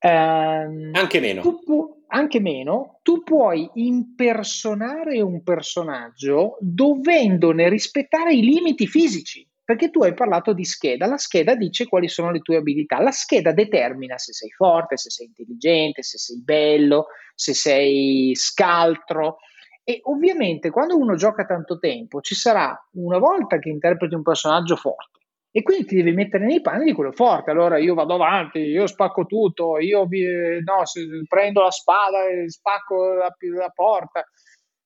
Ehm, 0.00 0.90
anche 0.92 1.20
meno. 1.20 1.42
Tu, 1.42 2.04
anche 2.08 2.40
meno. 2.40 3.00
Tu 3.02 3.22
puoi 3.22 3.68
impersonare 3.74 5.20
un 5.20 5.42
personaggio 5.42 6.56
dovendone 6.60 7.68
rispettare 7.68 8.34
i 8.34 8.42
limiti 8.42 8.86
fisici. 8.86 9.46
Perché 9.68 9.90
tu 9.90 10.02
hai 10.02 10.14
parlato 10.14 10.54
di 10.54 10.64
scheda, 10.64 11.04
la 11.06 11.18
scheda 11.18 11.54
dice 11.54 11.86
quali 11.86 12.08
sono 12.08 12.30
le 12.30 12.40
tue 12.40 12.56
abilità, 12.56 13.02
la 13.02 13.10
scheda 13.10 13.52
determina 13.52 14.16
se 14.16 14.32
sei 14.32 14.48
forte, 14.50 14.96
se 14.96 15.10
sei 15.10 15.26
intelligente, 15.26 16.02
se 16.02 16.16
sei 16.16 16.42
bello, 16.42 17.08
se 17.34 17.52
sei 17.52 18.32
scaltro. 18.34 19.36
E 19.84 20.00
ovviamente 20.04 20.70
quando 20.70 20.96
uno 20.96 21.16
gioca 21.16 21.44
tanto 21.44 21.78
tempo 21.78 22.22
ci 22.22 22.34
sarà 22.34 22.74
una 22.92 23.18
volta 23.18 23.58
che 23.58 23.68
interpreti 23.68 24.14
un 24.14 24.22
personaggio 24.22 24.76
forte, 24.76 25.17
e 25.58 25.62
quindi 25.62 25.86
ti 25.86 25.96
devi 25.96 26.12
mettere 26.12 26.44
nei 26.44 26.60
panni 26.60 26.84
di 26.84 26.92
quello 26.92 27.10
forte. 27.10 27.50
Allora 27.50 27.78
io 27.78 27.94
vado 27.94 28.14
avanti, 28.14 28.60
io 28.60 28.86
spacco 28.86 29.26
tutto, 29.26 29.80
io 29.80 30.06
vi, 30.06 30.22
no, 30.24 30.82
prendo 31.26 31.62
la 31.62 31.72
spada 31.72 32.28
e 32.28 32.48
spacco 32.48 33.14
la, 33.14 33.34
la, 33.56 33.70
porta. 33.74 34.22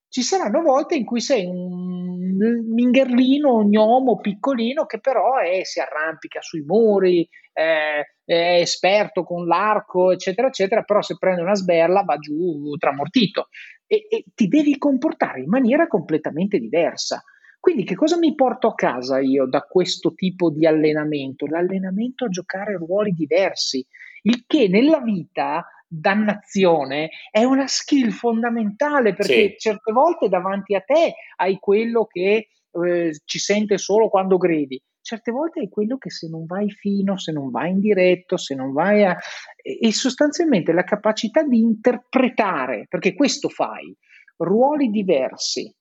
Ci 0.09 0.23
saranno 0.23 0.63
volte 0.63 0.95
in 0.95 1.05
cui 1.05 1.21
sei 1.21 1.45
un 1.45 2.27
mingherlino, 2.73 3.57
un 3.57 3.69
gnomo 3.69 4.19
piccolino 4.19 4.87
che 4.87 4.99
però 4.99 5.37
è, 5.37 5.63
si 5.63 5.79
arrampica 5.79 6.41
sui 6.41 6.63
muri, 6.63 7.29
è, 7.53 8.01
è 8.25 8.59
esperto 8.59 9.25
con 9.25 9.47
l'arco, 9.47 10.11
eccetera, 10.11 10.49
eccetera, 10.49 10.85
però 10.85 11.03
se 11.03 11.17
prende 11.19 11.43
una 11.43 11.55
sberla 11.55 12.03
va 12.03 12.17
giù 12.17 12.75
tramortito 12.79 13.49
e, 13.87 14.07
e 14.09 14.25
ti 14.35 14.49
devi 14.49 14.79
comportare 14.79 15.41
in 15.41 15.51
maniera 15.51 15.87
completamente 15.87 16.59
diversa. 16.59 17.23
Quindi 17.63 17.85
che 17.85 17.95
cosa 17.95 18.19
mi 18.19 18.35
porto 18.35 18.67
a 18.67 18.75
casa 18.75 19.21
io 19.21 19.47
da 19.47 19.61
questo 19.61 20.15
tipo 20.15 20.51
di 20.51 20.67
allenamento? 20.67 21.47
L'allenamento 21.47 22.25
a 22.25 22.29
giocare 22.29 22.75
ruoli 22.75 23.13
diversi, 23.13 23.87
il 24.23 24.43
che 24.49 24.67
nella 24.67 24.99
vita, 24.99 25.65
dannazione, 25.87 27.11
è 27.31 27.45
una 27.45 27.69
skill 27.69 28.11
fondamentale 28.11 29.15
perché 29.15 29.51
sì. 29.51 29.55
certe 29.59 29.93
volte 29.93 30.29
davanti 30.29 30.75
a 30.75 30.81
te 30.81 31.15
hai 31.37 31.59
quello 31.61 32.05
che 32.07 32.49
eh, 32.69 33.13
ci 33.25 33.39
sente 33.39 33.79
solo 33.79 34.09
quando 34.09 34.39
gridi. 34.39 34.83
Certe 35.01 35.31
volte 35.31 35.61
è 35.63 35.69
quello 35.69 35.99
che 35.99 36.11
se 36.11 36.29
non 36.29 36.47
vai 36.47 36.69
fino, 36.69 37.17
se 37.17 37.31
non 37.31 37.49
vai 37.53 37.71
in 37.71 37.79
diretto, 37.79 38.37
se 38.39 38.57
non 38.57 38.73
vai 38.73 39.05
a... 39.05 39.17
e 39.63 39.93
sostanzialmente 39.93 40.73
la 40.73 40.83
capacità 40.83 41.45
di 41.45 41.61
interpretare, 41.61 42.87
perché 42.89 43.15
questo 43.15 43.49
fai, 43.49 43.97
ruoli 44.39 44.91
diversi, 44.91 45.73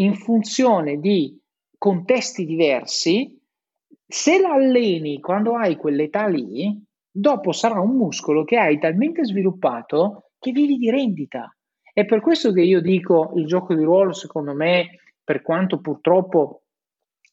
in 0.00 0.14
funzione 0.14 0.98
di 0.98 1.38
contesti 1.76 2.44
diversi, 2.44 3.36
se 4.06 4.40
la 4.40 4.52
alleni 4.52 5.20
quando 5.20 5.54
hai 5.54 5.76
quell'età 5.76 6.26
lì, 6.26 6.82
dopo 7.10 7.52
sarà 7.52 7.80
un 7.80 7.96
muscolo 7.96 8.44
che 8.44 8.56
hai 8.56 8.78
talmente 8.78 9.24
sviluppato 9.24 10.30
che 10.38 10.52
vivi 10.52 10.76
di 10.76 10.90
rendita. 10.90 11.54
È 11.92 12.04
per 12.04 12.20
questo 12.20 12.52
che 12.52 12.62
io 12.62 12.80
dico 12.80 13.32
il 13.36 13.46
gioco 13.46 13.74
di 13.74 13.82
ruolo, 13.82 14.12
secondo 14.12 14.54
me, 14.54 15.00
per 15.22 15.42
quanto 15.42 15.80
purtroppo 15.80 16.62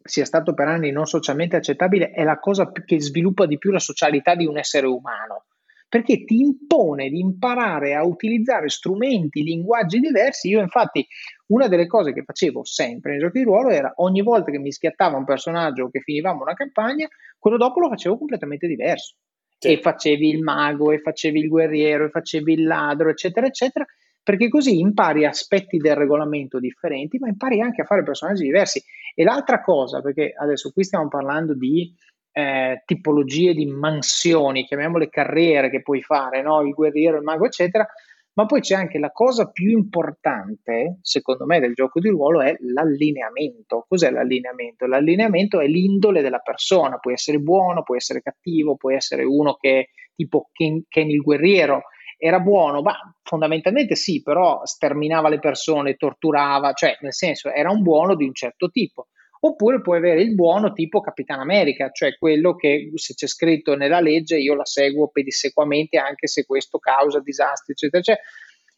sia 0.03 0.26
stato 0.26 0.53
per 0.53 0.68
anni 0.68 0.91
non 0.91 1.05
socialmente 1.05 1.55
accettabile, 1.55 2.11
è 2.11 2.24
la 2.24 2.39
cosa 2.39 2.72
che 2.72 3.01
sviluppa 3.01 3.45
di 3.45 3.57
più 3.57 3.72
la 3.72 3.80
socialità 3.80 4.36
di 4.36 4.45
un 4.45 4.57
essere 4.57 4.88
umano 4.88 5.45
perché 5.88 6.24
ti 6.26 6.40
impone 6.40 7.10
di 7.10 7.20
imparare 7.20 7.96
a 7.96 8.04
utilizzare 8.04 8.70
strumenti, 8.70 9.44
linguaggi 9.44 10.00
diversi. 10.00 10.50
Io 10.50 10.60
infatti 10.60 11.06
una 11.48 11.68
delle 11.68 11.88
cose 11.88 12.14
che 12.14 12.24
facevo 12.24 12.64
sempre 12.66 13.12
nei 13.12 13.20
giochi 13.20 13.40
di 13.40 13.46
ruolo 13.46 13.70
era 13.70 13.94
ogni 13.98 14.22
volta 14.22 14.52
che 14.52 14.60
mi 14.60 14.72
schiattava 14.72 15.18
un 15.18 15.26
personaggio 15.26 15.90
che 15.90 16.02
finivamo 16.02 16.42
una 16.42 16.54
campagna, 16.54 17.08
quello 17.40 17.58
dopo 17.58 17.80
lo 17.80 17.90
facevo 17.90 18.18
completamente 18.18 18.68
diverso. 18.68 19.16
Sì. 19.58 19.72
E 19.72 19.80
facevi 19.80 20.28
il 20.30 20.42
mago, 20.42 20.92
e 20.92 21.00
facevi 21.00 21.40
il 21.40 21.48
guerriero, 21.48 22.06
e 22.06 22.10
facevi 22.10 22.54
il 22.54 22.64
ladro, 22.66 23.10
eccetera, 23.10 23.48
eccetera, 23.48 23.86
perché 24.22 24.50
così 24.50 24.80
impari 24.80 25.26
aspetti 25.26 25.78
del 25.78 25.96
regolamento 25.96 26.60
differenti, 26.60 27.20
ma 27.20 27.28
impari 27.30 27.62
anche 27.62 27.84
a 27.84 27.86
fare 27.86 28.04
personaggi 28.04 28.44
diversi. 28.44 28.84
E 29.14 29.24
l'altra 29.24 29.62
cosa, 29.62 30.02
perché 30.02 30.34
adesso 30.38 30.72
qui 30.72 30.84
stiamo 30.84 31.08
parlando 31.08 31.56
di 31.56 31.90
eh, 32.38 32.84
tipologie 32.86 33.54
di 33.54 33.66
mansioni, 33.66 34.66
chiamiamole 34.66 35.08
carriere 35.08 35.70
che 35.70 35.82
puoi 35.82 36.02
fare, 36.02 36.42
no? 36.42 36.62
il 36.62 36.74
guerriero, 36.74 37.16
il 37.16 37.24
mago, 37.24 37.46
eccetera, 37.46 37.88
ma 38.34 38.46
poi 38.46 38.60
c'è 38.60 38.76
anche 38.76 39.00
la 39.00 39.12
cosa 39.12 39.50
più 39.50 39.72
importante, 39.72 40.98
secondo 41.02 41.46
me, 41.46 41.62
del 41.62 41.74
gioco 41.74 42.02
di 42.02 42.10
ruolo 42.10 42.42
è 42.42 42.54
l'allineamento. 42.60 43.86
Cos'è 43.88 44.12
l'allineamento? 44.12 44.86
L'allineamento 44.86 45.62
è 45.62 45.68
l'indole 45.68 46.22
della 46.22 46.40
persona, 46.40 46.98
puoi 46.98 47.14
essere 47.14 47.38
buono, 47.38 47.84
puoi 47.84 47.98
essere 48.00 48.22
cattivo, 48.22 48.76
puoi 48.76 48.96
essere 48.96 49.24
uno 49.24 49.54
che 49.54 49.92
tipo 50.14 50.50
Ken, 50.52 50.84
il 51.10 51.22
guerriero, 51.22 51.84
era 52.18 52.42
buono, 52.42 52.82
ma 52.82 52.96
fondamentalmente 53.24 53.96
sì, 53.96 54.22
però 54.22 54.60
sterminava 54.66 55.30
le 55.30 55.40
persone, 55.40 55.96
torturava, 55.96 56.74
cioè 56.74 56.98
nel 57.00 57.14
senso 57.14 57.50
era 57.50 57.72
un 57.72 57.82
buono 57.82 58.16
di 58.16 58.26
un 58.26 58.34
certo 58.34 58.70
tipo 58.70 59.08
oppure 59.40 59.82
puoi 59.82 59.98
avere 59.98 60.22
il 60.22 60.34
buono 60.34 60.74
tipo 60.74 61.02
Capitan 61.02 61.40
America, 61.40 61.90
cioè 61.92 62.18
quello 62.18 62.56
che 62.56 62.92
se 62.96 63.14
c'è 63.14 63.28
scritto 63.28 63.76
nella 63.76 64.00
legge 64.00 64.38
io 64.38 64.56
la 64.56 64.66
seguo 64.66 65.10
pedissequamente 65.10 65.98
anche 65.98 66.28
se 66.28 66.46
questo 66.46 66.80
causa 66.80 67.20
disastri, 67.20 67.74
eccetera, 67.74 68.00
eccetera. 68.00 68.28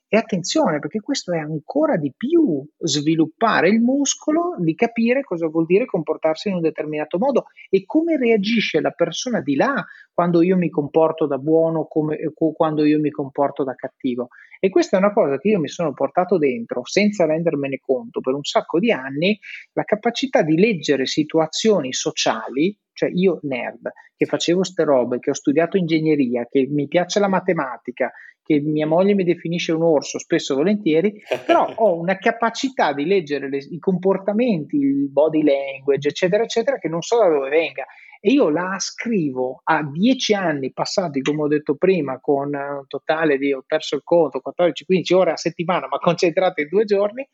E 0.10 0.16
attenzione, 0.16 0.80
perché 0.80 1.01
questo 1.01 1.34
è 1.34 1.38
ancora 1.38 1.97
di 1.97 2.14
più 2.16 2.66
sviluppare 2.78 3.68
il 3.68 3.82
muscolo 3.82 4.55
di 4.58 4.74
capire 4.74 5.22
cosa 5.22 5.47
vuol 5.47 5.66
dire 5.66 5.86
comportarsi 5.86 6.47
in 6.47 6.55
un 6.55 6.62
determinato 6.62 7.18
modo 7.18 7.47
e 7.70 7.84
come 7.86 8.16
reagisce 8.16 8.80
la 8.80 8.91
persona 8.91 9.41
di 9.41 9.55
là 9.55 9.86
quando 10.14 10.41
io 10.41 10.55
mi 10.55 10.70
comporto 10.70 11.28
da 11.28 11.38
buono, 11.38 11.88
come, 11.88 12.18
quando 12.34 12.86
io 12.86 13.01
mi 13.01 13.12
comporto 13.12 13.66
da 13.66 13.76
cattivo. 13.76 14.30
E 14.62 14.70
questa 14.70 14.95
è 14.95 14.99
una 14.99 15.12
cosa 15.12 15.38
che 15.38 15.49
io 15.49 15.60
mi 15.60 15.68
sono 15.68 15.93
portato 15.93 16.38
dentro 16.38 16.86
senza 16.86 17.26
rendermene 17.26 17.78
conto 17.80 18.22
per 18.22 18.34
un 18.34 18.43
sacco 18.43 18.80
di 18.80 18.93
anni, 18.93 19.38
la 19.74 19.84
capacità 19.84 20.41
di 20.41 20.58
leggere 20.58 21.05
situazioni 21.05 21.91
sociali 21.91 22.76
cioè 22.97 23.12
io 23.14 23.38
nerd, 23.43 23.91
che 24.16 24.26
facevo 24.26 24.64
ste 24.64 24.84
robe, 24.84 25.20
che 25.20 25.30
ho 25.30 25.36
studiato 25.36 25.78
ingegneria, 25.78 26.47
che 26.49 26.66
mi 26.68 26.88
piace 26.88 27.20
la 27.20 27.28
matematica, 27.28 28.12
che 28.47 28.61
mia 28.61 28.87
moglie 28.87 29.13
mi 29.13 29.25
definisce 29.25 29.73
un 29.73 29.83
orso 29.83 30.19
spesso 30.19 30.53
e 30.53 30.55
volentieri, 30.55 31.21
però 31.45 31.69
ho 31.75 31.99
una 31.99 32.17
capacità 32.17 32.93
di 32.93 33.05
leggere 33.05 33.49
le, 33.49 33.57
i 33.57 33.77
comportamenti, 33.77 34.77
il 34.77 35.11
body 35.11 35.43
language, 35.43 36.07
eccetera, 36.07 36.43
eccetera, 36.43 36.77
che 36.77 36.87
non 36.87 37.01
so 37.01 37.17
da 37.19 37.27
dove 37.27 37.49
venga. 37.49 37.85
E 38.21 38.31
io 38.31 38.49
la 38.49 38.77
scrivo 38.79 39.61
a 39.63 39.83
dieci 39.83 40.33
anni 40.33 40.71
passati, 40.71 41.21
come 41.21 41.43
ho 41.43 41.47
detto 41.47 41.75
prima, 41.75 42.19
con 42.19 42.53
un 42.53 42.87
totale 42.87 43.37
di, 43.37 43.51
ho 43.51 43.63
perso 43.67 43.95
il 43.95 44.01
conto, 44.03 44.41
14-15 44.41 45.13
ore 45.13 45.31
a 45.31 45.37
settimana, 45.37 45.87
ma 45.87 45.97
concentrate 45.97 46.61
in 46.61 46.69
due 46.69 46.85
giorni, 46.85 47.27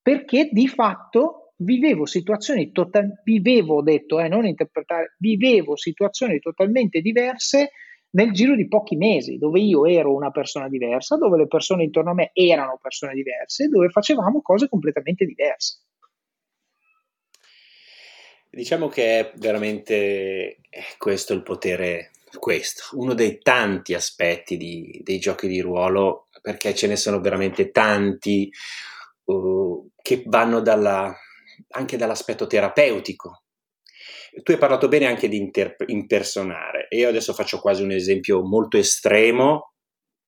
perché 0.00 0.48
di 0.52 0.68
fatto 0.68 1.52
vivevo 1.56 2.06
situazioni 2.06 2.70
totalmente, 2.70 3.22
vivevo, 3.24 3.76
ho 3.76 3.82
detto, 3.82 4.20
eh, 4.20 4.28
non 4.28 4.46
interpretare, 4.46 5.14
vivevo 5.18 5.76
situazioni 5.76 6.38
totalmente 6.38 7.00
diverse 7.00 7.70
nel 8.14 8.32
giro 8.32 8.54
di 8.54 8.68
pochi 8.68 8.96
mesi, 8.96 9.38
dove 9.38 9.60
io 9.60 9.86
ero 9.86 10.14
una 10.14 10.30
persona 10.30 10.68
diversa, 10.68 11.16
dove 11.16 11.38
le 11.38 11.46
persone 11.46 11.84
intorno 11.84 12.10
a 12.10 12.14
me 12.14 12.30
erano 12.32 12.78
persone 12.80 13.14
diverse, 13.14 13.68
dove 13.68 13.88
facevamo 13.88 14.40
cose 14.40 14.68
completamente 14.68 15.24
diverse. 15.24 15.80
Diciamo 18.50 18.88
che 18.88 19.18
è 19.18 19.32
veramente 19.36 20.60
questo 20.96 21.34
il 21.34 21.42
potere, 21.42 22.12
questo, 22.38 22.96
uno 22.96 23.14
dei 23.14 23.38
tanti 23.40 23.94
aspetti 23.94 24.56
di, 24.56 25.00
dei 25.02 25.18
giochi 25.18 25.48
di 25.48 25.60
ruolo, 25.60 26.28
perché 26.40 26.72
ce 26.72 26.86
ne 26.86 26.94
sono 26.94 27.20
veramente 27.20 27.72
tanti 27.72 28.48
uh, 29.24 29.90
che 30.00 30.22
vanno 30.26 30.60
dalla, 30.60 31.12
anche 31.70 31.96
dall'aspetto 31.96 32.46
terapeutico, 32.46 33.43
tu 34.42 34.52
hai 34.52 34.58
parlato 34.58 34.88
bene 34.88 35.06
anche 35.06 35.28
di 35.28 35.36
inter- 35.36 35.84
impersonare 35.86 36.88
e 36.88 36.98
io 36.98 37.08
adesso 37.08 37.32
faccio 37.32 37.60
quasi 37.60 37.82
un 37.82 37.92
esempio 37.92 38.42
molto 38.42 38.76
estremo 38.76 39.74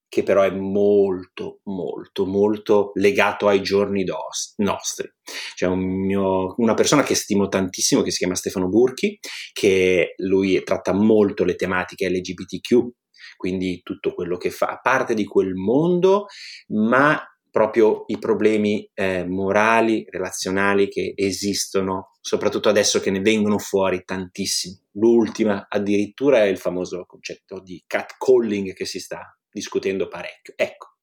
che 0.08 0.22
però 0.22 0.42
è 0.42 0.50
molto, 0.50 1.60
molto, 1.64 2.26
molto 2.26 2.92
legato 2.94 3.48
ai 3.48 3.60
giorni 3.60 4.04
dos- 4.04 4.54
nostri. 4.58 5.10
C'è 5.54 5.66
un 5.66 5.80
mio, 5.80 6.54
una 6.58 6.74
persona 6.74 7.02
che 7.02 7.14
stimo 7.14 7.48
tantissimo 7.48 8.02
che 8.02 8.12
si 8.12 8.18
chiama 8.18 8.36
Stefano 8.36 8.68
Burchi, 8.68 9.18
che 9.52 10.14
lui 10.18 10.62
tratta 10.62 10.92
molto 10.92 11.44
le 11.44 11.56
tematiche 11.56 12.08
LGBTQ, 12.08 12.88
quindi 13.36 13.80
tutto 13.82 14.14
quello 14.14 14.36
che 14.36 14.50
fa 14.50 14.78
parte 14.80 15.14
di 15.14 15.24
quel 15.24 15.54
mondo, 15.54 16.26
ma 16.68 17.20
proprio 17.50 18.04
i 18.06 18.18
problemi 18.18 18.88
eh, 18.94 19.24
morali, 19.26 20.06
relazionali 20.08 20.88
che 20.88 21.14
esistono, 21.16 22.12
soprattutto 22.26 22.68
adesso 22.68 22.98
che 22.98 23.12
ne 23.12 23.20
vengono 23.20 23.56
fuori 23.56 24.02
tantissimi. 24.04 24.76
L'ultima 24.94 25.68
addirittura 25.68 26.42
è 26.42 26.46
il 26.46 26.58
famoso 26.58 27.04
concetto 27.06 27.60
di 27.60 27.84
catcalling 27.86 28.72
che 28.72 28.84
si 28.84 28.98
sta 28.98 29.38
discutendo 29.48 30.08
parecchio. 30.08 30.54
Ecco, 30.56 30.96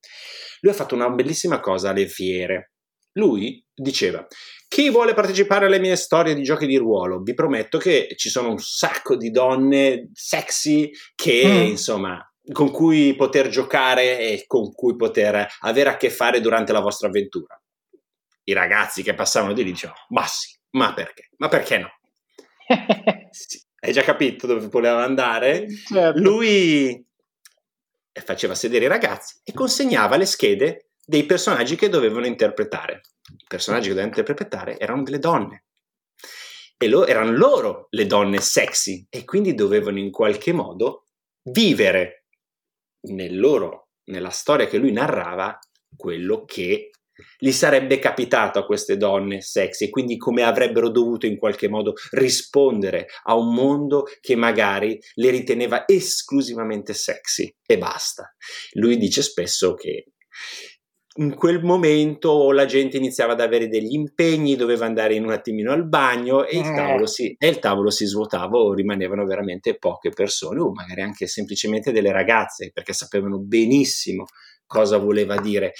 lui 0.59 0.74
ha 0.74 0.76
fatto 0.76 0.95
una 0.95 1.09
bellissima 1.09 1.61
cosa 1.61 1.91
alle 1.91 2.07
fiere. 2.07 2.74
Lui 3.13 3.65
diceva, 3.74 4.28
chi 4.67 4.89
vuole 4.89 5.13
partecipare 5.13 5.67
alle 5.67 5.80
mie 5.80 5.95
storie 5.95 6.36
di 6.36 6.43
giochi 6.43 6.67
di 6.67 6.76
ruolo, 6.76 7.21
vi 7.21 7.34
prometto 7.34 7.78
che 7.78 8.15
ci 8.17 8.28
sono 8.28 8.49
un 8.49 8.59
sacco 8.59 9.15
di 9.15 9.32
donne 9.32 10.09
sexy 10.11 10.91
che, 11.15 11.45
mm. 11.45 11.67
insomma, 11.67 12.19
con 12.51 12.69
cui 12.69 13.15
poter 13.15 13.47
giocare 13.47 14.19
e 14.19 14.43
con 14.45 14.74
cui 14.74 14.97
poter 14.97 15.47
avere 15.61 15.89
a 15.89 15.95
che 15.95 16.09
fare 16.09 16.41
durante 16.41 16.74
la 16.74 16.82
vostra 16.82 17.07
avventura. 17.07 17.57
I 18.43 18.51
ragazzi 18.51 19.03
che 19.03 19.13
passavano 19.13 19.53
di 19.53 19.63
lì 19.63 19.71
dicevano, 19.71 19.99
ma 20.09 20.26
sì, 20.28 20.53
ma 20.74 20.93
perché? 20.93 21.30
Ma 21.38 21.47
perché 21.47 21.78
no? 21.78 21.89
sì, 23.32 23.61
hai 23.80 23.91
già 23.91 24.01
capito 24.01 24.47
dove 24.47 24.67
voleva 24.67 25.03
andare? 25.03 25.67
Certo. 25.69 26.19
Lui 26.19 27.05
faceva 28.11 28.55
sedere 28.55 28.86
i 28.86 28.89
ragazzi 28.89 29.39
e 29.43 29.53
consegnava 29.53 30.17
le 30.17 30.26
schede 30.26 30.89
dei 31.05 31.26
personaggi 31.26 31.76
che 31.76 31.89
dovevano 31.89 32.26
interpretare. 32.26 33.01
I 33.30 33.45
personaggi 33.47 33.88
che 33.88 33.93
dovevano 33.93 34.15
interpretare 34.15 34.78
erano 34.80 35.03
delle 35.03 35.19
donne. 35.19 35.65
E 36.78 36.88
lo, 36.88 37.05
erano 37.05 37.32
loro 37.32 37.88
le 37.91 38.05
donne 38.05 38.39
sexy 38.39 39.05
e 39.09 39.24
quindi 39.26 39.53
dovevano 39.53 39.99
in 39.99 40.11
qualche 40.11 40.53
modo 40.53 41.07
vivere 41.43 42.26
nel 43.07 43.39
loro, 43.39 43.89
nella 44.05 44.30
storia 44.30 44.67
che 44.67 44.78
lui 44.78 44.91
narrava 44.91 45.57
quello 45.95 46.45
che 46.45 46.91
gli 47.38 47.51
sarebbe 47.51 47.99
capitato 47.99 48.59
a 48.59 48.65
queste 48.65 48.97
donne 48.97 49.41
sexy 49.41 49.86
e 49.86 49.89
quindi 49.89 50.17
come 50.17 50.43
avrebbero 50.43 50.89
dovuto 50.89 51.26
in 51.26 51.38
qualche 51.38 51.69
modo 51.69 51.93
rispondere 52.11 53.07
a 53.24 53.36
un 53.36 53.53
mondo 53.53 54.05
che 54.21 54.36
magari 54.36 54.99
le 55.15 55.30
riteneva 55.30 55.88
esclusivamente 55.88 56.93
sexy 56.93 57.53
e 57.65 57.78
basta. 57.78 58.34
Lui 58.74 58.97
dice 58.97 59.21
spesso 59.21 59.74
che 59.74 60.05
in 61.17 61.36
quel 61.36 61.63
momento 61.63 62.51
la 62.51 62.65
gente 62.65 62.97
iniziava 62.97 63.34
ad 63.34 63.41
avere 63.41 63.67
degli 63.67 63.93
impegni, 63.93 64.55
doveva 64.55 64.86
andare 64.86 65.19
un 65.19 65.30
attimino 65.30 65.71
al 65.71 65.88
bagno 65.88 66.45
e 66.45 66.57
il, 66.57 66.65
eh. 66.65 66.74
tavolo 66.74 67.05
si, 67.05 67.36
e 67.38 67.47
il 67.47 67.59
tavolo 67.59 67.91
si 67.91 68.05
svuotava 68.05 68.57
o 68.57 68.74
rimanevano 68.74 69.24
veramente 69.26 69.78
poche 69.78 70.09
persone 70.09 70.59
o 70.59 70.71
magari 70.71 71.01
anche 71.01 71.28
semplicemente 71.28 71.91
delle 71.91 72.11
ragazze 72.11 72.71
perché 72.74 72.93
sapevano 72.93 73.38
benissimo 73.38 74.26
cosa 74.65 74.97
voleva 74.97 75.39
dire. 75.39 75.74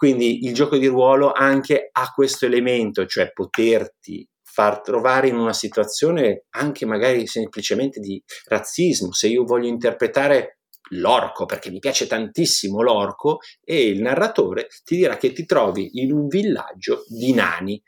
Quindi 0.00 0.46
il 0.46 0.54
gioco 0.54 0.78
di 0.78 0.86
ruolo 0.86 1.30
anche 1.30 1.90
ha 1.92 2.10
questo 2.14 2.46
elemento, 2.46 3.04
cioè 3.04 3.32
poterti 3.32 4.26
far 4.42 4.80
trovare 4.80 5.28
in 5.28 5.36
una 5.36 5.52
situazione 5.52 6.46
anche 6.56 6.86
magari 6.86 7.26
semplicemente 7.26 8.00
di 8.00 8.18
razzismo. 8.46 9.12
Se 9.12 9.28
io 9.28 9.44
voglio 9.44 9.68
interpretare 9.68 10.60
l'orco, 10.92 11.44
perché 11.44 11.70
mi 11.70 11.80
piace 11.80 12.06
tantissimo 12.06 12.80
l'orco, 12.80 13.40
e 13.62 13.88
il 13.88 14.00
narratore 14.00 14.68
ti 14.84 14.96
dirà 14.96 15.18
che 15.18 15.32
ti 15.32 15.44
trovi 15.44 15.90
in 16.00 16.12
un 16.12 16.28
villaggio 16.28 17.04
di 17.06 17.34
nani 17.34 17.82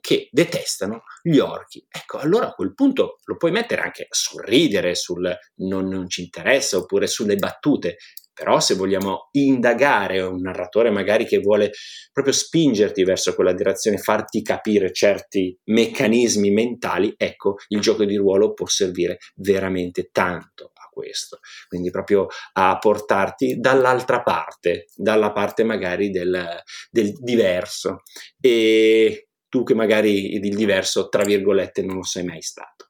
che 0.00 0.28
detestano 0.30 1.02
gli 1.22 1.38
orchi. 1.38 1.84
Ecco, 1.88 2.18
allora 2.18 2.48
a 2.48 2.52
quel 2.52 2.74
punto 2.74 3.18
lo 3.24 3.36
puoi 3.36 3.50
mettere 3.50 3.80
anche 3.82 4.02
a 4.02 4.14
sorridere 4.14 4.94
sul 4.94 5.36
non, 5.56 5.88
non 5.88 6.08
ci 6.08 6.22
interessa 6.22 6.76
oppure 6.76 7.06
sulle 7.06 7.36
battute, 7.36 7.96
però 8.32 8.60
se 8.60 8.74
vogliamo 8.74 9.28
indagare 9.32 10.20
un 10.20 10.40
narratore 10.40 10.90
magari 10.90 11.26
che 11.26 11.38
vuole 11.38 11.70
proprio 12.12 12.34
spingerti 12.34 13.04
verso 13.04 13.34
quella 13.34 13.52
direzione, 13.52 13.98
farti 13.98 14.42
capire 14.42 14.92
certi 14.92 15.56
meccanismi 15.64 16.50
mentali, 16.50 17.14
ecco, 17.16 17.56
il 17.68 17.80
gioco 17.80 18.04
di 18.04 18.16
ruolo 18.16 18.52
può 18.52 18.66
servire 18.66 19.18
veramente 19.36 20.10
tanto 20.12 20.72
questo, 21.00 21.38
quindi 21.68 21.90
proprio 21.90 22.26
a 22.52 22.76
portarti 22.78 23.58
dall'altra 23.58 24.22
parte, 24.22 24.86
dalla 24.94 25.32
parte 25.32 25.64
magari 25.64 26.10
del, 26.10 26.62
del 26.90 27.12
diverso 27.18 28.02
e 28.38 29.28
tu 29.48 29.64
che 29.64 29.74
magari 29.74 30.34
il 30.34 30.54
diverso, 30.54 31.08
tra 31.08 31.24
virgolette, 31.24 31.82
non 31.82 31.96
lo 31.96 32.04
sei 32.04 32.24
mai 32.24 32.42
stato. 32.42 32.89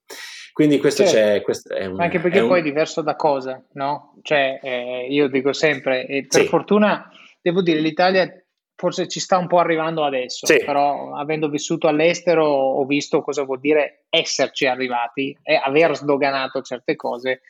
Quindi 0.60 0.78
questo 0.78 1.06
certo. 1.06 1.16
c'è. 1.16 1.40
Questo 1.40 1.74
un, 1.74 1.98
Anche 1.98 2.20
perché 2.20 2.44
poi 2.44 2.60
è 2.60 2.62
diverso 2.62 3.00
da 3.00 3.16
cosa, 3.16 3.64
no? 3.72 4.12
Cioè, 4.20 4.60
eh, 4.62 5.06
io 5.08 5.26
dico 5.28 5.54
sempre, 5.54 6.04
e 6.04 6.26
per 6.26 6.42
sì. 6.42 6.48
fortuna 6.48 7.10
devo 7.40 7.62
dire, 7.62 7.80
l'Italia 7.80 8.30
forse 8.76 9.08
ci 9.08 9.20
sta 9.20 9.38
un 9.38 9.46
po' 9.46 9.58
arrivando 9.58 10.04
adesso, 10.04 10.44
sì. 10.44 10.62
però 10.62 11.14
avendo 11.14 11.48
vissuto 11.48 11.88
all'estero 11.88 12.44
ho 12.44 12.84
visto 12.84 13.22
cosa 13.22 13.42
vuol 13.44 13.60
dire 13.60 14.04
esserci 14.10 14.66
arrivati 14.66 15.34
e 15.42 15.54
aver 15.54 15.96
sdoganato 15.96 16.60
certe 16.60 16.94
cose 16.94 17.40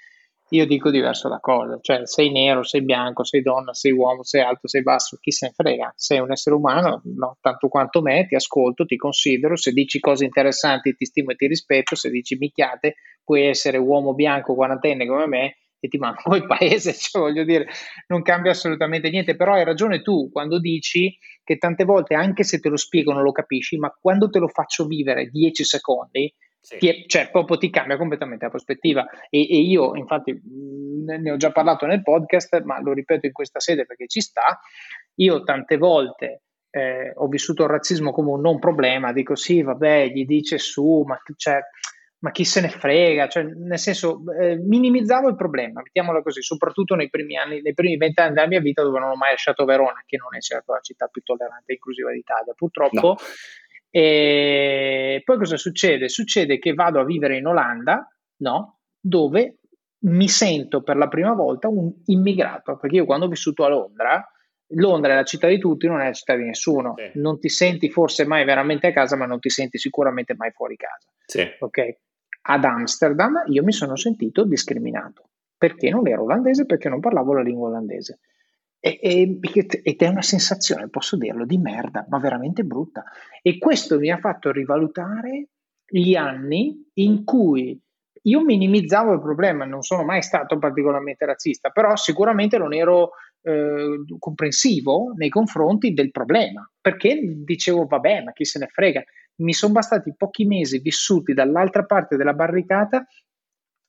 io 0.51 0.67
dico 0.67 0.91
diverso 0.91 1.29
da 1.29 1.39
cosa, 1.39 1.79
cioè 1.81 2.07
sei 2.07 2.31
nero, 2.31 2.63
sei 2.63 2.83
bianco, 2.83 3.25
sei 3.25 3.43
donna, 3.43 3.73
sei 3.73 3.93
uomo, 3.93 4.25
sei 4.25 4.41
alto, 4.41 4.67
sei 4.67 4.83
basso, 4.83 5.17
chi 5.21 5.31
se 5.31 5.47
ne 5.47 5.53
frega, 5.53 5.93
sei 5.97 6.19
un 6.19 6.33
essere 6.33 6.57
umano, 6.57 7.03
no, 7.05 7.37
tanto 7.41 7.69
quanto 7.69 8.03
me, 8.03 8.27
ti 8.27 8.35
ascolto, 8.35 8.85
ti 8.85 8.97
considero, 8.97 9.57
se 9.57 9.71
dici 9.73 10.01
cose 10.01 10.25
interessanti 10.25 10.95
ti 10.95 11.05
stimo 11.05 11.31
e 11.31 11.37
ti 11.37 11.47
rispetto, 11.47 11.95
se 11.95 12.11
dici 12.11 12.37
micchiate 12.37 12.95
puoi 13.23 13.47
essere 13.47 13.79
uomo 13.79 14.15
bianco 14.15 14.55
quarantenne 14.55 15.07
come 15.07 15.27
me 15.27 15.57
e 15.79 15.89
ti 15.89 15.99
mando 15.99 16.21
poi 16.25 16.45
paese, 16.45 16.95
cioè 16.95 17.23
voglio 17.23 17.45
dire, 17.45 17.67
non 18.09 18.23
cambia 18.23 18.51
assolutamente 18.51 19.09
niente, 19.09 19.37
però 19.37 19.55
hai 19.55 19.65
ragione 19.65 20.03
tu 20.03 20.31
quando 20.33 20.59
dici 20.59 21.17
che 21.45 21.59
tante 21.59 21.85
volte 21.85 22.15
anche 22.15 22.43
se 22.43 22.59
te 22.59 22.69
lo 22.69 22.77
spiego 22.77 23.13
non 23.13 23.23
lo 23.23 23.33
capisci, 23.33 23.77
ma 23.77 23.91
quando 23.99 24.29
te 24.29 24.41
lo 24.41 24.49
faccio 24.49 24.87
vivere 24.87 25.27
10 25.27 25.65
secondi, 25.65 26.33
sì. 26.61 26.77
Ti, 26.77 27.05
cioè, 27.07 27.31
proprio 27.31 27.57
ti 27.57 27.71
cambia 27.71 27.97
completamente 27.97 28.45
la 28.45 28.51
prospettiva. 28.51 29.07
E, 29.31 29.41
e, 29.41 29.61
io, 29.61 29.97
infatti, 29.97 30.39
ne 31.07 31.31
ho 31.31 31.37
già 31.37 31.51
parlato 31.53 31.87
nel 31.87 32.03
podcast, 32.03 32.63
ma 32.63 32.81
lo 32.81 32.93
ripeto 32.93 33.27
in 33.27 33.33
questa 33.33 33.61
sede 33.61 33.87
perché 33.87 34.07
ci 34.07 34.21
sta. 34.21 34.61
Io 35.17 35.43
tante 35.43 35.77
volte 35.79 36.43
eh, 36.71 37.13
ho 37.15 37.27
vissuto 37.29 37.65
il 37.65 37.71
razzismo 37.71 38.13
come 38.13 38.31
un 38.31 38.41
non 38.41 38.59
problema, 38.59 39.13
dico 39.13 39.35
sì, 39.35 39.63
vabbè, 39.63 40.09
gli 40.09 40.25
dice 40.25 40.59
su, 40.59 41.03
ma, 41.07 41.19
cioè, 41.37 41.61
ma 42.19 42.31
chi 42.31 42.45
se 42.45 42.61
ne 42.61 42.69
frega, 42.69 43.27
cioè, 43.29 43.43
nel 43.43 43.79
senso, 43.79 44.23
eh, 44.39 44.57
minimizzavo 44.57 45.29
il 45.29 45.37
problema, 45.37 45.81
mettiamola 45.83 46.23
così, 46.23 46.43
soprattutto 46.43 46.95
nei 46.95 47.09
primi 47.09 47.37
anni, 47.37 47.63
nei 47.63 47.75
primi 47.75 47.97
vent'anni 47.97 48.35
della 48.35 48.47
mia 48.47 48.61
vita 48.61 48.83
dove 48.83 48.99
non 49.01 49.11
ho 49.11 49.17
mai 49.17 49.31
lasciato 49.31 49.65
Verona, 49.65 50.03
che 50.07 50.19
non 50.19 50.37
è 50.37 50.41
certo 50.41 50.75
la 50.75 50.81
città 50.81 51.07
più 51.07 51.23
tollerante 51.23 51.73
e 51.73 51.75
inclusiva 51.75 52.13
d'Italia, 52.13 52.53
purtroppo. 52.55 53.07
No 53.07 53.17
e 53.91 55.21
poi 55.25 55.37
cosa 55.37 55.57
succede? 55.57 56.09
Succede 56.09 56.59
che 56.59 56.73
vado 56.75 57.01
a 57.01 57.05
vivere 57.05 57.37
in 57.37 57.47
Olanda 57.47 58.09
no? 58.41 58.79
Dove 59.01 59.59
mi 60.03 60.29
sento 60.29 60.83
per 60.83 60.97
la 60.97 61.09
prima 61.09 61.35
volta 61.35 61.69
un 61.69 61.93
immigrato, 62.07 62.77
perché 62.77 62.97
io 62.97 63.05
quando 63.05 63.27
ho 63.27 63.29
vissuto 63.29 63.65
a 63.65 63.69
Londra, 63.69 64.25
Londra 64.75 65.13
è 65.13 65.17
la 65.17 65.25
città 65.25 65.49
di 65.49 65.59
tutti, 65.59 65.87
non 65.87 66.01
è 66.01 66.07
la 66.07 66.13
città 66.13 66.37
di 66.37 66.45
nessuno. 66.45 66.95
Sì. 66.97 67.19
Non 67.19 67.39
ti 67.39 67.49
senti 67.49 67.91
forse 67.91 68.25
mai 68.25 68.45
veramente 68.45 68.87
a 68.87 68.93
casa, 68.93 69.17
ma 69.17 69.27
non 69.27 69.41
ti 69.41 69.51
senti 69.51 69.79
sicuramente 69.79 70.35
mai 70.37 70.53
fuori 70.53 70.77
casa. 70.77 71.11
Sì. 71.27 71.47
Ok? 71.59 71.99
Ad 72.43 72.65
Amsterdam 72.65 73.43
io 73.47 73.63
mi 73.63 73.73
sono 73.73 73.97
sentito 73.97 74.45
discriminato 74.45 75.31
perché 75.57 75.91
non 75.91 76.07
ero 76.09 76.23
olandese, 76.23 76.65
perché 76.65 76.89
non 76.89 77.01
parlavo 77.01 77.35
la 77.35 77.43
lingua 77.43 77.69
olandese. 77.69 78.21
Ed 78.81 79.45
è 79.45 80.07
una 80.09 80.23
sensazione, 80.23 80.89
posso 80.89 81.19
dirlo, 81.19 81.45
di 81.45 81.59
merda, 81.59 82.07
ma 82.09 82.19
veramente 82.19 82.65
brutta. 82.65 83.05
E 83.43 83.59
questo 83.59 83.99
mi 83.99 84.11
ha 84.11 84.19
fatto 84.19 84.51
rivalutare 84.51 85.49
gli 85.85 86.15
anni 86.15 86.89
in 86.95 87.25
cui 87.25 87.79
io 88.23 88.45
minimizzavo 88.45 89.13
il 89.13 89.21
problema, 89.21 89.65
non 89.65 89.83
sono 89.83 90.05
mai 90.05 90.23
stato 90.23 90.59
particolarmente 90.59 91.25
razzista, 91.27 91.71
però 91.71 91.97
sicuramente 91.97 92.59
non 92.59 92.75
ero 92.75 93.11
eh, 93.43 94.05
comprensivo 94.19 95.13
nei 95.15 95.29
confronti 95.29 95.93
del 95.93 96.11
problema, 96.11 96.69
perché 96.81 97.19
dicevo 97.23 97.87
vabbè, 97.87 98.23
ma 98.23 98.33
chi 98.33 98.45
se 98.45 98.59
ne 98.59 98.67
frega, 98.67 99.03
mi 99.37 99.53
sono 99.53 99.73
bastati 99.73 100.15
pochi 100.17 100.45
mesi 100.45 100.81
vissuti 100.81 101.33
dall'altra 101.33 101.85
parte 101.85 102.17
della 102.17 102.35
barricata 102.35 103.07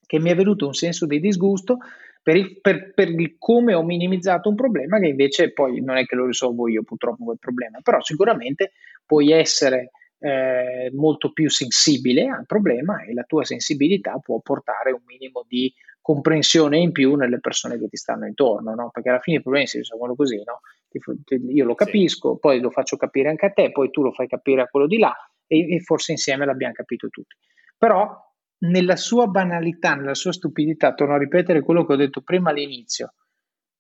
che 0.06 0.20
mi 0.20 0.30
è 0.30 0.36
venuto 0.36 0.68
un 0.68 0.74
senso 0.74 1.06
di 1.06 1.20
disgusto 1.20 1.78
per, 2.22 2.36
il, 2.36 2.60
per, 2.62 2.94
per 2.94 3.10
il 3.10 3.36
come 3.38 3.74
ho 3.74 3.84
minimizzato 3.84 4.50
un 4.50 4.56
problema 4.56 5.00
che 5.00 5.08
invece 5.08 5.52
poi 5.52 5.82
non 5.82 5.98
è 5.98 6.06
che 6.06 6.16
lo 6.16 6.26
risolvo 6.26 6.68
io 6.68 6.84
purtroppo 6.84 7.24
quel 7.24 7.40
problema, 7.40 7.80
però 7.82 8.02
sicuramente 8.02 8.74
puoi 9.06 9.32
essere 9.32 9.92
eh, 10.20 10.92
molto 10.94 11.32
più 11.32 11.50
sensibile 11.50 12.28
al 12.28 12.46
problema 12.46 13.04
e 13.04 13.14
la 13.14 13.24
tua 13.24 13.44
sensibilità 13.44 14.20
può 14.20 14.40
portare 14.40 14.92
un 14.92 15.02
minimo 15.06 15.44
di 15.48 15.74
comprensione 16.00 16.78
in 16.78 16.92
più 16.92 17.16
nelle 17.16 17.40
persone 17.40 17.80
che 17.80 17.88
ti 17.88 17.98
stanno 17.98 18.28
intorno, 18.28 18.74
no? 18.76 18.90
perché 18.92 19.10
alla 19.10 19.20
fine 19.20 19.38
i 19.38 19.42
problemi 19.42 19.68
si 19.68 19.78
risolvono 19.78 20.16
così, 20.16 20.42
no? 20.44 20.62
io 21.50 21.66
lo 21.66 21.76
capisco, 21.76 22.34
sì. 22.34 22.40
poi 22.40 22.60
lo 22.60 22.70
faccio 22.70 22.98
capire 22.98 23.30
anche 23.30 23.48
a 23.48 23.52
te, 23.52 23.72
poi 23.72 23.90
tu 23.90 24.02
lo 24.02 24.12
fai 24.12 24.28
capire 24.28 24.62
a 24.62 24.68
quello 24.68 24.88
di 24.88 24.98
là 24.98 25.14
e, 25.48 25.76
e 25.76 25.80
forse 25.80 26.12
insieme 26.12 26.46
l'abbiamo 26.46 26.74
capito 26.74 27.08
tutti. 27.10 27.36
Però 27.78 28.31
nella 28.62 28.96
sua 28.96 29.28
banalità, 29.28 29.96
nella 29.96 30.14
sua 30.14 30.34
stupidità, 30.34 30.94
torno 30.94 31.16
a 31.16 31.20
ripetere 31.20 31.62
quello 31.62 31.86
che 31.86 31.94
ho 31.94 31.98
detto 31.98 32.22
prima 32.22 32.50
all'inizio, 32.50 33.14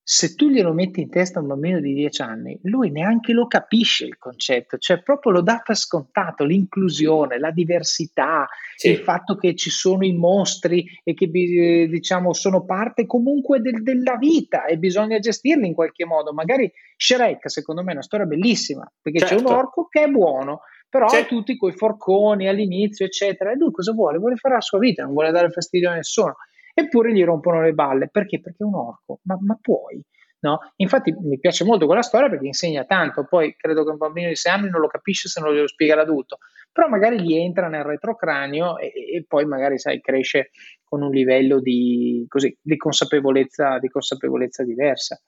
se 0.04 0.34
tu 0.36 0.50
glielo 0.50 0.74
metti 0.74 1.00
in 1.00 1.10
testa 1.10 1.38
a 1.40 1.42
un 1.42 1.50
bambino 1.50 1.80
di 1.80 1.94
10 1.94 2.22
anni, 2.24 2.60
lui 2.64 2.90
neanche 2.90 3.34
lo 3.34 3.46
capisce 3.46 4.06
il 4.06 4.18
concetto, 4.18 4.78
cioè 4.78 5.02
proprio 5.04 5.32
lo 5.32 5.42
dà 5.42 5.62
per 5.64 5.78
scontato, 5.78 6.44
l'inclusione, 6.44 7.38
la 7.38 7.52
diversità, 7.52 8.48
sì. 8.76 8.90
il 8.90 8.98
fatto 8.98 9.36
che 9.36 9.56
ci 9.56 9.70
sono 9.70 10.04
i 10.04 10.14
mostri 10.14 10.86
e 11.04 11.14
che 11.14 11.28
diciamo 11.28 12.34
sono 12.34 12.66
parte 12.66 13.06
comunque 13.06 13.62
del, 13.62 13.84
della 13.84 14.18
vita 14.18 14.66
e 14.66 14.78
bisogna 14.78 15.20
gestirli 15.20 15.68
in 15.68 15.76
qualche 15.76 16.06
modo. 16.06 16.34
Magari 16.34 16.70
Shrek, 16.98 17.50
secondo 17.50 17.84
me, 17.84 17.92
è 17.92 17.94
una 17.94 18.04
storia 18.04 18.26
bellissima, 18.26 18.92
perché 19.02 19.20
certo. 19.20 19.36
c'è 19.36 19.40
un 19.40 19.48
certo. 19.48 19.64
orco 19.64 19.88
che 19.88 20.04
è 20.04 20.08
buono, 20.08 20.62
però 20.92 21.08
certo. 21.08 21.36
tutti 21.36 21.56
quei 21.56 21.72
forconi 21.72 22.50
all'inizio, 22.50 23.06
eccetera. 23.06 23.52
E 23.52 23.56
lui 23.56 23.72
cosa 23.72 23.94
vuole? 23.94 24.18
Vuole 24.18 24.36
fare 24.36 24.56
la 24.56 24.62
sua 24.62 24.78
vita, 24.78 25.04
non 25.04 25.14
vuole 25.14 25.32
dare 25.32 25.50
fastidio 25.50 25.90
a 25.90 25.94
nessuno. 25.94 26.36
Eppure 26.74 27.14
gli 27.14 27.24
rompono 27.24 27.62
le 27.62 27.72
balle. 27.72 28.10
Perché? 28.10 28.42
Perché 28.42 28.64
è 28.64 28.68
un 28.68 28.76
orco. 28.76 29.20
Ma, 29.24 29.38
ma 29.40 29.58
puoi? 29.60 30.04
No? 30.42 30.60
Infatti 30.78 31.16
mi 31.18 31.40
piace 31.40 31.64
molto 31.64 31.86
quella 31.86 32.02
storia 32.02 32.28
perché 32.28 32.48
insegna 32.48 32.84
tanto, 32.84 33.26
poi 33.26 33.56
credo 33.56 33.84
che 33.84 33.92
un 33.92 33.98
bambino 33.98 34.28
di 34.28 34.36
6 34.36 34.52
anni 34.52 34.70
non 34.70 34.82
lo 34.82 34.88
capisce 34.88 35.30
se 35.30 35.40
non 35.40 35.54
glielo 35.54 35.68
spiega 35.68 35.94
l'adulto, 35.94 36.40
però 36.72 36.88
magari 36.88 37.22
gli 37.22 37.36
entra 37.36 37.68
nel 37.68 37.84
retrocranio 37.84 38.80
e, 38.80 38.88
e 38.88 39.24
poi 39.28 39.46
magari 39.46 39.78
sai, 39.78 40.02
cresce 40.02 40.50
con 40.84 41.04
un 41.04 41.12
livello 41.12 41.62
di, 41.62 42.26
così, 42.28 42.58
di, 42.60 42.76
consapevolezza, 42.76 43.78
di 43.78 43.88
consapevolezza 43.88 44.64
diversa. 44.64 45.22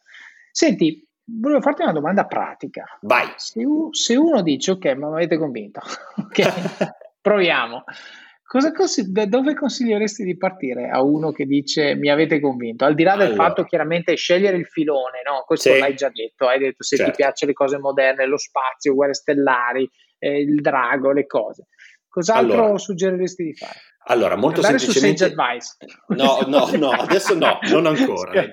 Senti, 0.52 1.08
volevo 1.26 1.62
farti 1.62 1.84
una 1.84 1.92
domanda 1.92 2.26
pratica. 2.26 2.86
Vai. 3.02 3.32
Se, 3.36 3.62
se 3.92 4.16
uno 4.16 4.42
dice, 4.42 4.72
ok, 4.72 4.86
ma 4.96 5.10
mi 5.10 5.16
avete 5.16 5.38
convinto, 5.38 5.82
ok, 6.18 6.92
proviamo. 7.22 7.84
Consigli- 8.54 9.08
da 9.08 9.26
dove 9.26 9.56
consiglieresti 9.56 10.24
di 10.24 10.38
partire 10.38 10.88
a 10.90 11.02
uno 11.02 11.32
che 11.32 11.48
dice 11.48 11.96
mi 11.96 12.12
avete 12.12 12.40
convinto? 12.40 12.86
Al 12.86 12.94
di 12.94 13.02
là 13.02 13.16
del 13.16 13.32
allora. 13.32 13.48
fatto 13.48 13.64
chiaramente 13.64 14.14
scegliere 14.14 14.58
il 14.58 14.68
filone, 14.68 15.24
no? 15.26 15.44
Questo 15.44 15.72
sì. 15.72 15.80
l'hai 15.80 15.96
già 15.96 16.12
detto, 16.14 16.46
hai 16.48 16.60
detto 16.60 16.84
se 16.84 16.98
certo. 16.98 17.12
ti 17.12 17.18
piacciono 17.18 17.52
le 17.52 17.58
cose 17.58 17.80
moderne, 17.80 18.28
lo 18.28 18.38
spazio, 18.38 18.94
guerre 18.94 19.16
stellari, 19.16 19.90
eh, 20.20 20.40
il 20.40 20.62
drago, 20.62 21.12
le 21.12 21.26
cose. 21.26 21.66
Cos'altro 22.08 22.64
allora. 22.66 22.78
suggeriresti 22.78 23.44
di 23.44 23.56
fare? 23.56 23.80
Allora, 24.06 24.36
molto 24.36 24.60
Andare 24.60 24.80
semplicemente... 24.80 25.34
No, 26.08 26.40
no, 26.48 26.70
no, 26.76 26.90
adesso 26.92 27.36
no, 27.36 27.60
non 27.70 27.86
ancora. 27.86 28.50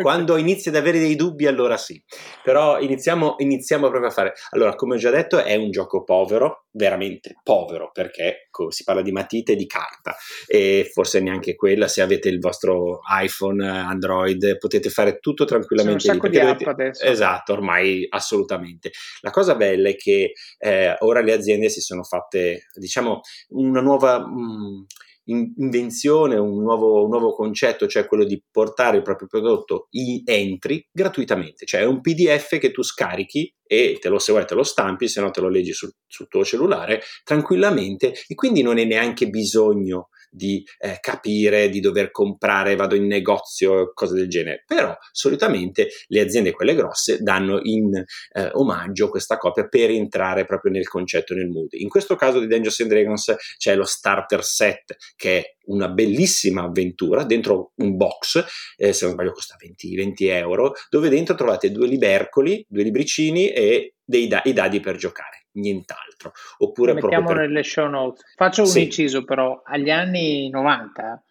Quando 0.00 0.36
inizi 0.36 0.68
ad 0.68 0.76
avere 0.76 0.98
dei 0.98 1.16
dubbi, 1.16 1.46
allora 1.46 1.76
sì. 1.76 2.02
Però 2.42 2.80
iniziamo, 2.80 3.34
iniziamo 3.38 3.88
proprio 3.88 4.10
a 4.10 4.12
fare... 4.12 4.32
Allora, 4.50 4.74
come 4.74 4.94
ho 4.94 4.98
già 4.98 5.10
detto, 5.10 5.42
è 5.42 5.54
un 5.56 5.70
gioco 5.70 6.04
povero, 6.04 6.66
veramente 6.72 7.34
povero, 7.42 7.90
perché 7.92 8.48
si 8.68 8.84
parla 8.84 9.02
di 9.02 9.12
matite 9.12 9.52
e 9.52 9.56
di 9.56 9.66
carta. 9.66 10.16
E 10.46 10.90
forse 10.92 11.20
neanche 11.20 11.54
quella, 11.54 11.88
se 11.88 12.00
avete 12.00 12.28
il 12.28 12.38
vostro 12.38 13.00
iPhone, 13.20 13.66
Android, 13.66 14.56
potete 14.58 14.88
fare 14.88 15.18
tutto 15.18 15.44
tranquillamente. 15.44 16.04
C'è 16.04 16.08
un 16.08 16.14
sacco 16.14 16.26
lì, 16.28 16.32
di 16.32 16.40
app 16.40 16.58
dovete... 16.58 16.70
adesso. 16.70 17.04
Esatto, 17.04 17.52
ormai 17.52 18.06
assolutamente. 18.08 18.90
La 19.20 19.30
cosa 19.30 19.54
bella 19.54 19.88
è 19.90 19.96
che 19.96 20.32
eh, 20.58 20.96
ora 21.00 21.20
le 21.20 21.32
aziende 21.32 21.68
si 21.68 21.80
sono 21.80 22.02
fatte, 22.04 22.68
diciamo, 22.74 23.20
una 23.48 23.80
nuova... 23.80 24.18
Mh, 24.18 24.32
mm, 24.32 24.82
invenzione, 25.26 26.36
un 26.36 26.62
nuovo, 26.62 27.04
un 27.04 27.10
nuovo, 27.10 27.34
concetto, 27.34 27.86
cioè 27.86 28.06
quello 28.06 28.24
di 28.24 28.42
portare 28.50 28.98
il 28.98 29.02
proprio 29.02 29.28
prodotto 29.28 29.86
in 29.90 30.22
entry 30.24 30.86
gratuitamente, 30.92 31.66
cioè 31.66 31.80
è 31.80 31.86
un 31.86 32.00
PDF 32.00 32.58
che 32.58 32.70
tu 32.70 32.82
scarichi 32.82 33.52
e 33.66 33.98
te 34.00 34.08
lo, 34.08 34.18
se 34.18 34.32
vuoi 34.32 34.44
te 34.44 34.54
lo 34.54 34.62
stampi, 34.62 35.08
se 35.08 35.20
no 35.20 35.30
te 35.30 35.40
lo 35.40 35.48
leggi 35.48 35.72
sul, 35.72 35.92
sul 36.06 36.28
tuo 36.28 36.44
cellulare 36.44 37.00
tranquillamente 37.24 38.12
e 38.26 38.34
quindi 38.34 38.62
non 38.62 38.76
hai 38.76 38.86
neanche 38.86 39.28
bisogno 39.28 40.08
di 40.34 40.64
eh, 40.78 40.98
capire, 41.00 41.68
di 41.68 41.80
dover 41.80 42.10
comprare, 42.10 42.74
vado 42.74 42.96
in 42.96 43.06
negozio, 43.06 43.92
cose 43.94 44.14
del 44.14 44.28
genere. 44.28 44.64
Però 44.66 44.94
solitamente 45.12 45.88
le 46.08 46.20
aziende, 46.20 46.52
quelle 46.52 46.74
grosse, 46.74 47.18
danno 47.18 47.60
in 47.62 47.94
eh, 47.94 48.50
omaggio 48.52 49.08
questa 49.08 49.36
copia 49.36 49.68
per 49.68 49.90
entrare 49.90 50.44
proprio 50.44 50.72
nel 50.72 50.88
concetto, 50.88 51.34
nel 51.34 51.48
mood. 51.48 51.72
In 51.72 51.88
questo 51.88 52.16
caso 52.16 52.40
di 52.40 52.48
Dungeons 52.48 52.80
and 52.80 52.90
Dragons 52.90 53.34
c'è 53.56 53.76
lo 53.76 53.84
starter 53.84 54.44
set 54.44 54.96
che 55.14 55.38
è 55.38 55.54
una 55.66 55.88
bellissima 55.88 56.62
avventura 56.62 57.24
dentro 57.24 57.72
un 57.76 57.96
box, 57.96 58.44
eh, 58.76 58.92
se 58.92 59.04
non 59.04 59.14
sbaglio 59.14 59.32
costa 59.32 59.56
20, 59.58 59.94
20, 59.94 60.26
euro, 60.26 60.72
dove 60.90 61.08
dentro 61.08 61.34
trovate 61.34 61.70
due 61.70 61.86
libercoli, 61.86 62.64
due 62.68 62.82
libricini 62.82 63.50
e 63.50 63.94
dei 64.04 64.26
da- 64.26 64.42
i 64.44 64.52
dadi 64.52 64.80
per 64.80 64.96
giocare 64.96 65.43
nient'altro. 65.54 66.32
Oppure 66.58 66.92
Lo 66.92 67.00
mettiamo 67.00 67.28
per... 67.28 67.36
nelle 67.38 67.62
show 67.62 67.88
notes. 67.88 68.24
Faccio 68.36 68.62
un 68.62 68.68
sì. 68.68 68.84
inciso 68.84 69.24
però, 69.24 69.62
agli 69.64 69.90
anni 69.90 70.48
90 70.50 71.22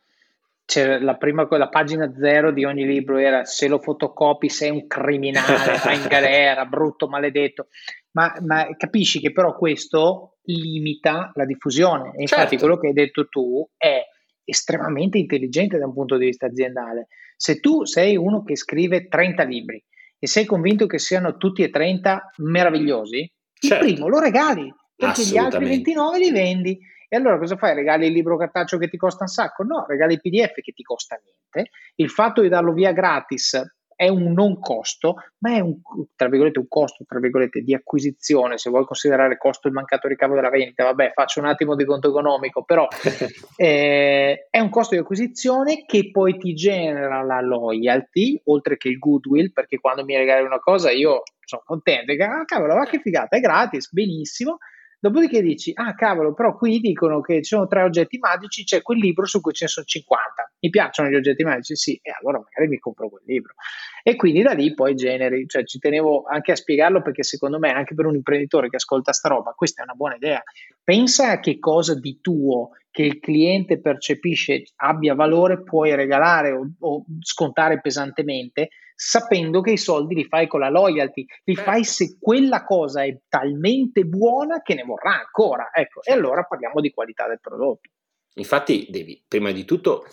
c'era 0.65 0.99
la 0.99 1.17
prima 1.17 1.45
la 1.49 1.67
pagina 1.67 2.13
zero 2.17 2.51
di 2.51 2.63
ogni 2.63 2.85
libro 2.85 3.17
era 3.17 3.43
se 3.43 3.67
lo 3.67 3.79
fotocopi 3.79 4.47
sei 4.49 4.69
un 4.69 4.87
criminale, 4.87 5.77
vai 5.83 5.97
in 5.97 6.07
galera, 6.07 6.65
brutto, 6.65 7.07
maledetto. 7.07 7.67
Ma, 8.11 8.33
ma, 8.41 8.67
capisci 8.77 9.19
che 9.19 9.31
però 9.31 9.55
questo 9.55 10.37
limita 10.43 11.31
la 11.35 11.45
diffusione. 11.45 12.13
E 12.15 12.21
infatti 12.21 12.57
certo. 12.57 12.57
quello 12.57 12.77
che 12.77 12.87
hai 12.87 12.93
detto 12.93 13.27
tu 13.27 13.67
è 13.77 14.01
estremamente 14.45 15.17
intelligente 15.17 15.77
da 15.77 15.85
un 15.85 15.93
punto 15.93 16.17
di 16.17 16.25
vista 16.25 16.47
aziendale. 16.47 17.07
Se 17.35 17.59
tu 17.59 17.85
sei 17.85 18.15
uno 18.15 18.43
che 18.43 18.55
scrive 18.55 19.07
30 19.07 19.43
libri 19.43 19.83
e 20.19 20.27
sei 20.27 20.45
convinto 20.45 20.85
che 20.85 20.99
siano 20.99 21.37
tutti 21.37 21.63
e 21.63 21.69
30 21.69 22.33
meravigliosi, 22.37 23.29
certo. 23.67 23.85
il 23.85 23.93
primo 23.93 24.07
lo 24.07 24.19
regali 24.19 24.73
perché 24.95 25.23
gli 25.23 25.37
altri 25.37 25.65
29 25.65 26.17
li 26.19 26.31
vendi. 26.31 26.79
E 27.07 27.15
allora 27.15 27.37
cosa 27.37 27.57
fai? 27.57 27.75
Regali 27.75 28.07
il 28.07 28.13
libro 28.13 28.37
cartaceo 28.37 28.79
che 28.79 28.89
ti 28.89 28.97
costa 28.97 29.23
un 29.23 29.29
sacco? 29.29 29.63
No, 29.63 29.85
regali 29.87 30.13
il 30.13 30.21
PDF 30.21 30.61
che 30.61 30.71
ti 30.71 30.81
costa 30.81 31.19
niente. 31.21 31.71
Il 31.95 32.09
fatto 32.09 32.41
di 32.41 32.49
darlo 32.49 32.73
via 32.73 32.91
gratis 32.91 33.61
è 33.95 34.07
un 34.07 34.33
non 34.33 34.59
costo, 34.59 35.15
ma 35.39 35.55
è 35.55 35.59
un, 35.59 35.79
tra 36.15 36.27
virgolette, 36.27 36.59
un 36.59 36.67
costo 36.67 37.03
tra 37.07 37.19
virgolette, 37.19 37.61
di 37.61 37.75
acquisizione. 37.75 38.57
Se 38.57 38.69
vuoi 38.69 38.85
considerare 38.85 39.37
costo 39.37 39.67
il 39.67 39.73
mancato 39.73 40.07
ricavo 40.07 40.33
della 40.35 40.49
vendita, 40.49 40.83
vabbè, 40.85 41.11
faccio 41.13 41.39
un 41.39 41.45
attimo 41.45 41.75
di 41.75 41.85
conto 41.85 42.09
economico, 42.09 42.63
però 42.63 42.87
eh, 43.55 44.47
è 44.49 44.59
un 44.59 44.69
costo 44.69 44.95
di 44.95 45.01
acquisizione 45.01 45.85
che 45.85 46.09
poi 46.09 46.37
ti 46.37 46.53
genera 46.53 47.21
la 47.21 47.41
loyalty, 47.41 48.41
oltre 48.45 48.77
che 48.77 48.89
il 48.89 48.97
goodwill, 48.97 49.51
perché 49.51 49.79
quando 49.79 50.03
mi 50.03 50.17
regali 50.17 50.45
una 50.45 50.59
cosa 50.59 50.91
io 50.91 51.23
sono 51.45 51.63
contento, 51.65 52.11
ah, 52.23 52.45
cavolo, 52.45 52.75
ma 52.75 52.85
che 52.85 52.99
figata, 52.99 53.37
è 53.37 53.39
gratis, 53.39 53.91
benissimo 53.91 54.57
Dopodiché 55.03 55.41
dici, 55.41 55.73
ah 55.75 55.95
cavolo, 55.95 56.33
però 56.33 56.55
qui 56.55 56.79
dicono 56.79 57.19
che 57.19 57.41
ci 57.41 57.55
sono 57.55 57.67
tre 57.67 57.81
oggetti 57.81 58.17
magici, 58.19 58.63
c'è 58.63 58.81
quel 58.81 58.99
libro 58.99 59.25
su 59.25 59.41
cui 59.41 59.51
ce 59.51 59.65
ne 59.65 59.69
sono 59.69 59.85
50. 59.85 60.53
Mi 60.61 60.69
piacciono 60.69 61.09
gli 61.09 61.15
oggetti 61.15 61.43
magici? 61.43 61.75
Sì, 61.75 61.99
e 62.01 62.15
allora 62.17 62.37
magari 62.37 62.69
mi 62.69 62.79
compro 62.79 63.09
quel 63.09 63.23
libro. 63.25 63.53
E 64.01 64.15
quindi 64.15 64.41
da 64.43 64.53
lì 64.53 64.73
poi 64.73 64.95
generi, 64.95 65.45
cioè 65.45 65.65
ci 65.65 65.77
tenevo 65.77 66.23
anche 66.23 66.53
a 66.53 66.55
spiegarlo 66.55 67.01
perché 67.01 67.23
secondo 67.23 67.59
me 67.59 67.73
anche 67.73 67.95
per 67.95 68.05
un 68.05 68.15
imprenditore 68.15 68.69
che 68.69 68.77
ascolta 68.77 69.11
sta 69.11 69.27
roba, 69.27 69.51
questa 69.51 69.81
è 69.81 69.83
una 69.83 69.93
buona 69.95 70.15
idea. 70.15 70.41
Pensa 70.81 71.31
a 71.31 71.39
che 71.41 71.59
cosa 71.59 71.99
di 71.99 72.19
tuo 72.21 72.69
che 72.89 73.03
il 73.03 73.19
cliente 73.19 73.81
percepisce 73.81 74.63
abbia 74.77 75.15
valore 75.15 75.63
puoi 75.63 75.93
regalare 75.95 76.53
o, 76.53 76.65
o 76.79 77.03
scontare 77.19 77.81
pesantemente 77.81 78.69
sapendo 78.95 79.61
che 79.61 79.71
i 79.71 79.77
soldi 79.77 80.15
li 80.15 80.25
fai 80.25 80.47
con 80.47 80.59
la 80.59 80.69
loyalty, 80.69 81.25
li 81.43 81.55
certo. 81.55 81.69
fai 81.69 81.83
se 81.83 82.17
quella 82.19 82.63
cosa 82.63 83.03
è 83.03 83.17
talmente 83.27 84.03
buona 84.03 84.61
che 84.61 84.75
ne 84.75 84.83
vorrà 84.83 85.19
ancora. 85.19 85.69
Ecco, 85.73 86.01
e 86.03 86.11
allora 86.11 86.43
parliamo 86.43 86.81
di 86.81 86.91
qualità 86.91 87.27
del 87.27 87.39
prodotto. 87.39 87.89
Infatti 88.35 88.87
devi 88.89 89.23
prima 89.27 89.51
di 89.51 89.63
tutto 89.65 90.05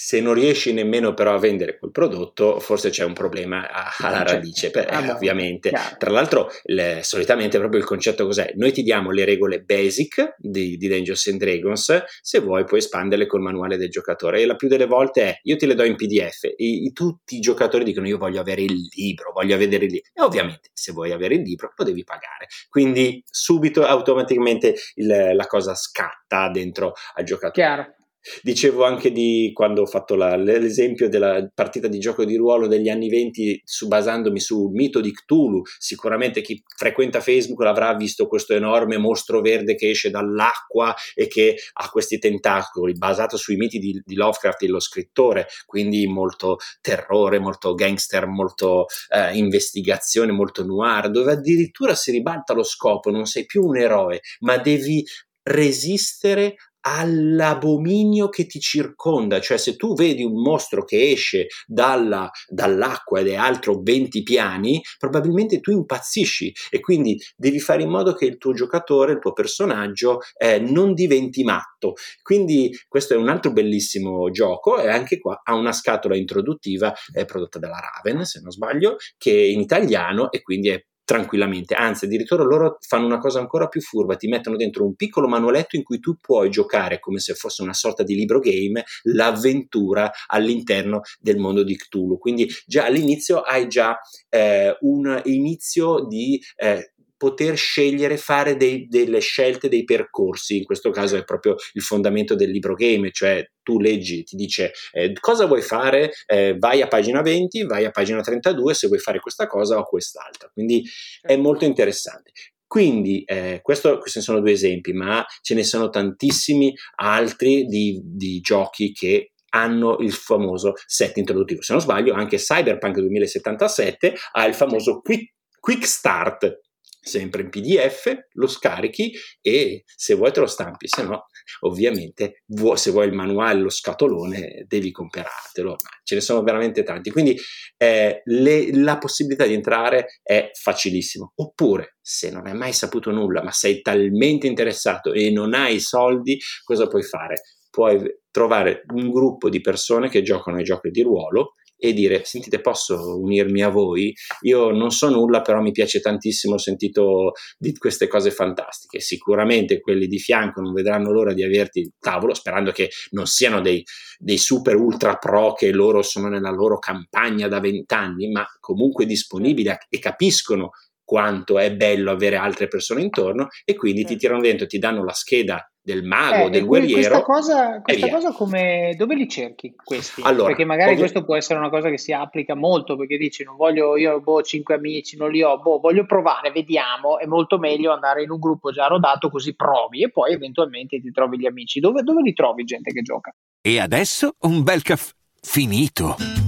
se 0.00 0.20
non 0.20 0.32
riesci 0.34 0.72
nemmeno 0.72 1.12
però 1.12 1.34
a 1.34 1.38
vendere 1.38 1.76
quel 1.76 1.90
prodotto, 1.90 2.60
forse 2.60 2.88
c'è 2.88 3.02
un 3.02 3.14
problema 3.14 3.68
alla 3.68 4.18
certo. 4.18 4.32
radice, 4.32 4.70
per, 4.70 4.86
ah, 4.88 5.12
ovviamente. 5.12 5.70
Chiaro. 5.70 5.96
Tra 5.98 6.10
l'altro, 6.12 6.52
le, 6.66 7.00
solitamente 7.02 7.58
proprio 7.58 7.80
il 7.80 7.86
concetto 7.86 8.24
cos'è? 8.24 8.52
Noi 8.54 8.70
ti 8.70 8.84
diamo 8.84 9.10
le 9.10 9.24
regole 9.24 9.60
basic 9.62 10.36
di, 10.38 10.76
di 10.76 10.86
Dangerous 10.86 11.26
and 11.26 11.38
Dragons, 11.40 12.04
se 12.22 12.38
vuoi 12.38 12.62
puoi 12.62 12.78
espanderle 12.78 13.26
col 13.26 13.40
manuale 13.40 13.76
del 13.76 13.90
giocatore. 13.90 14.40
E 14.40 14.46
la 14.46 14.54
più 14.54 14.68
delle 14.68 14.86
volte 14.86 15.22
è, 15.22 15.40
io 15.42 15.56
te 15.56 15.66
le 15.66 15.74
do 15.74 15.82
in 15.82 15.96
PDF, 15.96 16.44
e, 16.44 16.86
e 16.86 16.92
tutti 16.92 17.34
i 17.34 17.40
giocatori 17.40 17.82
dicono 17.82 18.06
io 18.06 18.18
voglio 18.18 18.40
avere 18.40 18.62
il 18.62 18.76
libro, 18.94 19.32
voglio 19.32 19.56
vedere 19.56 19.86
il 19.86 19.90
libro. 19.90 20.10
E 20.14 20.22
ovviamente, 20.22 20.70
se 20.74 20.92
vuoi 20.92 21.10
avere 21.10 21.34
il 21.34 21.42
libro, 21.42 21.72
lo 21.74 21.82
devi 21.82 22.04
pagare. 22.04 22.46
Quindi 22.68 23.20
subito, 23.28 23.84
automaticamente, 23.84 24.76
il, 24.94 25.32
la 25.34 25.46
cosa 25.46 25.74
scatta 25.74 26.50
dentro 26.50 26.92
al 27.14 27.24
giocatore. 27.24 27.66
Chiaro. 27.66 27.96
Dicevo 28.42 28.84
anche 28.84 29.12
di 29.12 29.50
quando 29.54 29.82
ho 29.82 29.86
fatto 29.86 30.14
la, 30.14 30.36
l'esempio 30.36 31.08
della 31.08 31.48
partita 31.54 31.88
di 31.88 31.98
gioco 31.98 32.24
di 32.24 32.36
ruolo 32.36 32.66
degli 32.66 32.88
anni 32.88 33.08
20 33.08 33.62
su, 33.64 33.86
basandomi 33.86 34.40
sul 34.40 34.70
mito 34.72 35.00
di 35.00 35.12
Cthulhu. 35.12 35.62
Sicuramente 35.78 36.40
chi 36.40 36.62
frequenta 36.76 37.20
Facebook 37.20 37.60
l'avrà 37.60 37.94
visto 37.94 38.26
questo 38.26 38.54
enorme 38.54 38.98
mostro 38.98 39.40
verde 39.40 39.74
che 39.76 39.90
esce 39.90 40.10
dall'acqua 40.10 40.94
e 41.14 41.26
che 41.28 41.56
ha 41.72 41.88
questi 41.88 42.18
tentacoli, 42.18 42.92
basato 42.92 43.36
sui 43.36 43.56
miti 43.56 43.78
di, 43.78 44.00
di 44.04 44.14
Lovecraft, 44.14 44.62
lo 44.64 44.80
scrittore, 44.80 45.46
quindi 45.64 46.06
molto 46.06 46.56
terrore, 46.80 47.38
molto 47.38 47.74
gangster, 47.74 48.26
molto 48.26 48.86
eh, 49.08 49.36
investigazione, 49.36 50.32
molto 50.32 50.64
noir, 50.64 51.10
dove 51.10 51.32
addirittura 51.32 51.94
si 51.94 52.10
ribalta 52.10 52.52
lo 52.52 52.64
scopo, 52.64 53.10
non 53.10 53.26
sei 53.26 53.46
più 53.46 53.64
un 53.64 53.78
eroe, 53.78 54.20
ma 54.40 54.58
devi 54.58 55.04
resistere 55.42 56.56
all'abominio 56.96 58.28
che 58.28 58.46
ti 58.46 58.60
circonda, 58.60 59.40
cioè 59.40 59.56
se 59.58 59.76
tu 59.76 59.94
vedi 59.94 60.24
un 60.24 60.40
mostro 60.40 60.84
che 60.84 61.10
esce 61.10 61.46
dalla, 61.66 62.30
dall'acqua 62.48 63.20
ed 63.20 63.28
è 63.28 63.34
altro 63.34 63.80
20 63.82 64.22
piani, 64.22 64.80
probabilmente 64.98 65.60
tu 65.60 65.70
impazzisci 65.70 66.52
e 66.70 66.80
quindi 66.80 67.20
devi 67.36 67.60
fare 67.60 67.82
in 67.82 67.90
modo 67.90 68.14
che 68.14 68.24
il 68.24 68.38
tuo 68.38 68.52
giocatore, 68.52 69.12
il 69.12 69.18
tuo 69.18 69.32
personaggio 69.32 70.20
eh, 70.36 70.58
non 70.58 70.94
diventi 70.94 71.42
matto. 71.42 71.94
Quindi 72.22 72.70
questo 72.88 73.14
è 73.14 73.16
un 73.16 73.28
altro 73.28 73.52
bellissimo 73.52 74.30
gioco 74.30 74.80
e 74.80 74.88
anche 74.88 75.18
qua 75.18 75.40
ha 75.44 75.54
una 75.54 75.72
scatola 75.72 76.16
introduttiva 76.16 76.94
eh, 77.12 77.24
prodotta 77.24 77.58
dalla 77.58 77.80
Raven, 77.80 78.24
se 78.24 78.40
non 78.40 78.50
sbaglio, 78.50 78.96
che 79.16 79.32
è 79.32 79.44
in 79.44 79.60
italiano 79.60 80.30
e 80.30 80.42
quindi 80.42 80.70
è 80.70 80.82
tranquillamente, 81.08 81.72
anzi 81.72 82.04
addirittura 82.04 82.42
loro 82.42 82.76
fanno 82.86 83.06
una 83.06 83.16
cosa 83.16 83.38
ancora 83.38 83.66
più 83.66 83.80
furba, 83.80 84.16
ti 84.16 84.28
mettono 84.28 84.56
dentro 84.56 84.84
un 84.84 84.94
piccolo 84.94 85.26
manualetto 85.26 85.74
in 85.76 85.82
cui 85.82 86.00
tu 86.00 86.18
puoi 86.20 86.50
giocare 86.50 87.00
come 87.00 87.18
se 87.18 87.32
fosse 87.32 87.62
una 87.62 87.72
sorta 87.72 88.02
di 88.02 88.14
libro 88.14 88.40
game 88.40 88.84
l'avventura 89.04 90.10
all'interno 90.26 91.00
del 91.18 91.38
mondo 91.38 91.62
di 91.62 91.76
Cthulhu, 91.78 92.18
quindi 92.18 92.46
già 92.66 92.84
all'inizio 92.84 93.40
hai 93.40 93.68
già 93.68 93.98
eh, 94.28 94.76
un 94.80 95.18
inizio 95.24 96.04
di 96.06 96.38
eh, 96.56 96.92
poter 97.18 97.56
scegliere, 97.56 98.16
fare 98.16 98.56
dei, 98.56 98.86
delle 98.88 99.18
scelte, 99.18 99.68
dei 99.68 99.84
percorsi. 99.84 100.58
In 100.58 100.64
questo 100.64 100.90
caso 100.90 101.16
è 101.16 101.24
proprio 101.24 101.56
il 101.74 101.82
fondamento 101.82 102.34
del 102.34 102.50
libro 102.50 102.74
game, 102.74 103.10
cioè 103.10 103.44
tu 103.62 103.78
leggi, 103.78 104.22
ti 104.22 104.36
dice 104.36 104.72
eh, 104.92 105.12
cosa 105.20 105.44
vuoi 105.44 105.60
fare, 105.60 106.12
eh, 106.26 106.56
vai 106.56 106.80
a 106.80 106.86
pagina 106.86 107.20
20, 107.20 107.64
vai 107.64 107.84
a 107.84 107.90
pagina 107.90 108.22
32 108.22 108.72
se 108.72 108.86
vuoi 108.86 109.00
fare 109.00 109.20
questa 109.20 109.46
cosa 109.46 109.78
o 109.78 109.84
quest'altra. 109.84 110.48
Quindi 110.50 110.82
è 111.20 111.28
certo. 111.28 111.42
molto 111.42 111.64
interessante. 111.64 112.30
Quindi 112.66 113.24
eh, 113.24 113.60
questo, 113.62 113.98
questi 113.98 114.20
sono 114.20 114.40
due 114.40 114.52
esempi, 114.52 114.92
ma 114.92 115.24
ce 115.40 115.54
ne 115.54 115.64
sono 115.64 115.88
tantissimi 115.88 116.72
altri 116.96 117.64
di, 117.64 118.00
di 118.04 118.40
giochi 118.40 118.92
che 118.92 119.32
hanno 119.50 119.96
il 119.98 120.12
famoso 120.12 120.74
set 120.86 121.16
introduttivo. 121.16 121.62
Se 121.62 121.72
non 121.72 121.80
sbaglio, 121.80 122.14
anche 122.14 122.36
Cyberpunk 122.36 122.98
2077 122.98 124.14
ha 124.32 124.44
il 124.44 124.54
famoso 124.54 125.00
quick, 125.00 125.32
quick 125.58 125.86
Start, 125.86 126.60
sempre 127.08 127.42
in 127.42 127.48
PDF, 127.48 128.14
lo 128.32 128.46
scarichi 128.46 129.12
e 129.40 129.84
se 129.84 130.14
vuoi 130.14 130.32
te 130.32 130.40
lo 130.40 130.46
stampi, 130.46 130.86
se 130.88 131.02
no 131.02 131.26
ovviamente 131.60 132.44
se 132.74 132.90
vuoi 132.90 133.06
il 133.06 133.14
manuale, 133.14 133.60
lo 133.60 133.70
scatolone, 133.70 134.64
devi 134.66 134.90
comprartelo, 134.90 135.70
ma 135.70 135.88
ce 136.02 136.16
ne 136.16 136.20
sono 136.20 136.42
veramente 136.42 136.82
tanti. 136.82 137.10
Quindi 137.10 137.36
eh, 137.76 138.22
le, 138.24 138.76
la 138.76 138.98
possibilità 138.98 139.46
di 139.46 139.54
entrare 139.54 140.20
è 140.22 140.50
facilissimo. 140.52 141.32
Oppure 141.36 141.96
se 142.00 142.30
non 142.30 142.46
hai 142.46 142.54
mai 142.54 142.72
saputo 142.72 143.10
nulla, 143.10 143.42
ma 143.42 143.52
sei 143.52 143.80
talmente 143.80 144.46
interessato 144.46 145.12
e 145.12 145.30
non 145.30 145.54
hai 145.54 145.80
soldi, 145.80 146.38
cosa 146.64 146.86
puoi 146.86 147.02
fare? 147.02 147.42
Puoi 147.70 148.00
trovare 148.30 148.84
un 148.94 149.10
gruppo 149.10 149.48
di 149.48 149.60
persone 149.60 150.08
che 150.08 150.22
giocano 150.22 150.56
ai 150.58 150.64
giochi 150.64 150.90
di 150.90 151.02
ruolo 151.02 151.54
e 151.78 151.92
dire 151.92 152.24
sentite 152.24 152.60
posso 152.60 153.18
unirmi 153.18 153.62
a 153.62 153.68
voi? 153.68 154.12
Io 154.42 154.70
non 154.70 154.90
so 154.90 155.08
nulla 155.08 155.40
però 155.40 155.60
mi 155.60 155.72
piace 155.72 156.00
tantissimo 156.00 156.54
ho 156.54 156.58
sentito 156.58 157.32
di 157.56 157.76
queste 157.76 158.08
cose 158.08 158.30
fantastiche. 158.30 159.00
Sicuramente 159.00 159.80
quelli 159.80 160.06
di 160.06 160.18
fianco 160.18 160.60
non 160.60 160.72
vedranno 160.72 161.12
l'ora 161.12 161.32
di 161.32 161.44
averti 161.44 161.80
il 161.80 161.92
tavolo 161.98 162.34
sperando 162.34 162.72
che 162.72 162.90
non 163.10 163.26
siano 163.26 163.60
dei, 163.60 163.82
dei 164.18 164.38
super 164.38 164.76
ultra 164.76 165.16
pro 165.16 165.52
che 165.54 165.70
loro 165.70 166.02
sono 166.02 166.28
nella 166.28 166.50
loro 166.50 166.78
campagna 166.78 167.48
da 167.48 167.60
vent'anni 167.60 168.30
ma 168.30 168.44
comunque 168.60 169.06
disponibili 169.06 169.70
e 169.88 169.98
capiscono 169.98 170.70
quanto 171.08 171.58
è 171.58 171.74
bello 171.74 172.10
avere 172.10 172.36
altre 172.36 172.68
persone 172.68 173.00
intorno 173.00 173.48
e 173.64 173.74
quindi 173.74 174.00
ti 174.02 174.08
certo. 174.08 174.20
tirano 174.20 174.42
dentro, 174.42 174.66
ti 174.66 174.78
danno 174.78 175.04
la 175.04 175.14
scheda 175.14 175.66
del 175.88 176.04
mago, 176.04 176.46
eh, 176.46 176.50
del 176.50 176.66
guerriero. 176.66 177.22
Questa 177.22 177.22
cosa, 177.22 177.80
questa 177.80 178.10
cosa 178.10 178.32
come, 178.32 178.94
dove 178.98 179.14
li 179.14 179.26
cerchi 179.26 179.74
questi? 179.74 180.20
Allora, 180.22 180.48
perché 180.48 180.66
magari 180.66 180.90
ovvi- 180.90 181.00
questo 181.00 181.24
può 181.24 181.34
essere 181.34 181.58
una 181.58 181.70
cosa 181.70 181.88
che 181.88 181.96
si 181.96 182.12
applica 182.12 182.54
molto, 182.54 182.94
perché 182.94 183.16
dici 183.16 183.42
non 183.42 183.56
voglio, 183.56 183.96
io 183.96 184.20
boh, 184.20 184.42
cinque 184.42 184.74
amici, 184.74 185.16
non 185.16 185.30
li 185.30 185.42
ho, 185.42 185.58
boh, 185.58 185.78
voglio 185.78 186.04
provare, 186.04 186.50
vediamo, 186.50 187.18
è 187.18 187.24
molto 187.24 187.58
meglio 187.58 187.92
andare 187.92 188.22
in 188.22 188.30
un 188.30 188.38
gruppo 188.38 188.70
già 188.70 188.86
rodato 188.86 189.30
così 189.30 189.54
provi 189.54 190.02
e 190.02 190.10
poi 190.10 190.34
eventualmente 190.34 191.00
ti 191.00 191.10
trovi 191.10 191.38
gli 191.38 191.46
amici. 191.46 191.80
Dove, 191.80 192.02
dove 192.02 192.20
li 192.20 192.34
trovi 192.34 192.64
gente 192.64 192.92
che 192.92 193.00
gioca? 193.00 193.34
E 193.62 193.80
adesso 193.80 194.34
un 194.40 194.62
bel 194.62 194.82
caffè 194.82 195.12
finito. 195.40 196.47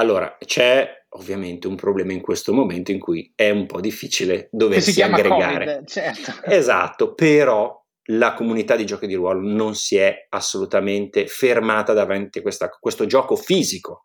Allora, 0.00 0.34
c'è 0.42 1.04
ovviamente 1.10 1.66
un 1.66 1.76
problema 1.76 2.12
in 2.12 2.22
questo 2.22 2.54
momento 2.54 2.90
in 2.90 2.98
cui 2.98 3.30
è 3.34 3.50
un 3.50 3.66
po' 3.66 3.80
difficile 3.80 4.48
doversi 4.50 5.02
aggregare. 5.02 5.66
COVID, 5.66 5.86
certo. 5.86 6.32
Esatto, 6.50 7.12
però 7.12 7.78
la 8.04 8.32
comunità 8.32 8.76
di 8.76 8.86
giochi 8.86 9.06
di 9.06 9.14
ruolo 9.14 9.40
non 9.46 9.74
si 9.74 9.96
è 9.96 10.26
assolutamente 10.30 11.26
fermata 11.26 11.92
davanti 11.92 12.38
a 12.38 12.42
questa, 12.42 12.70
questo 12.70 13.04
gioco 13.04 13.36
fisico. 13.36 14.04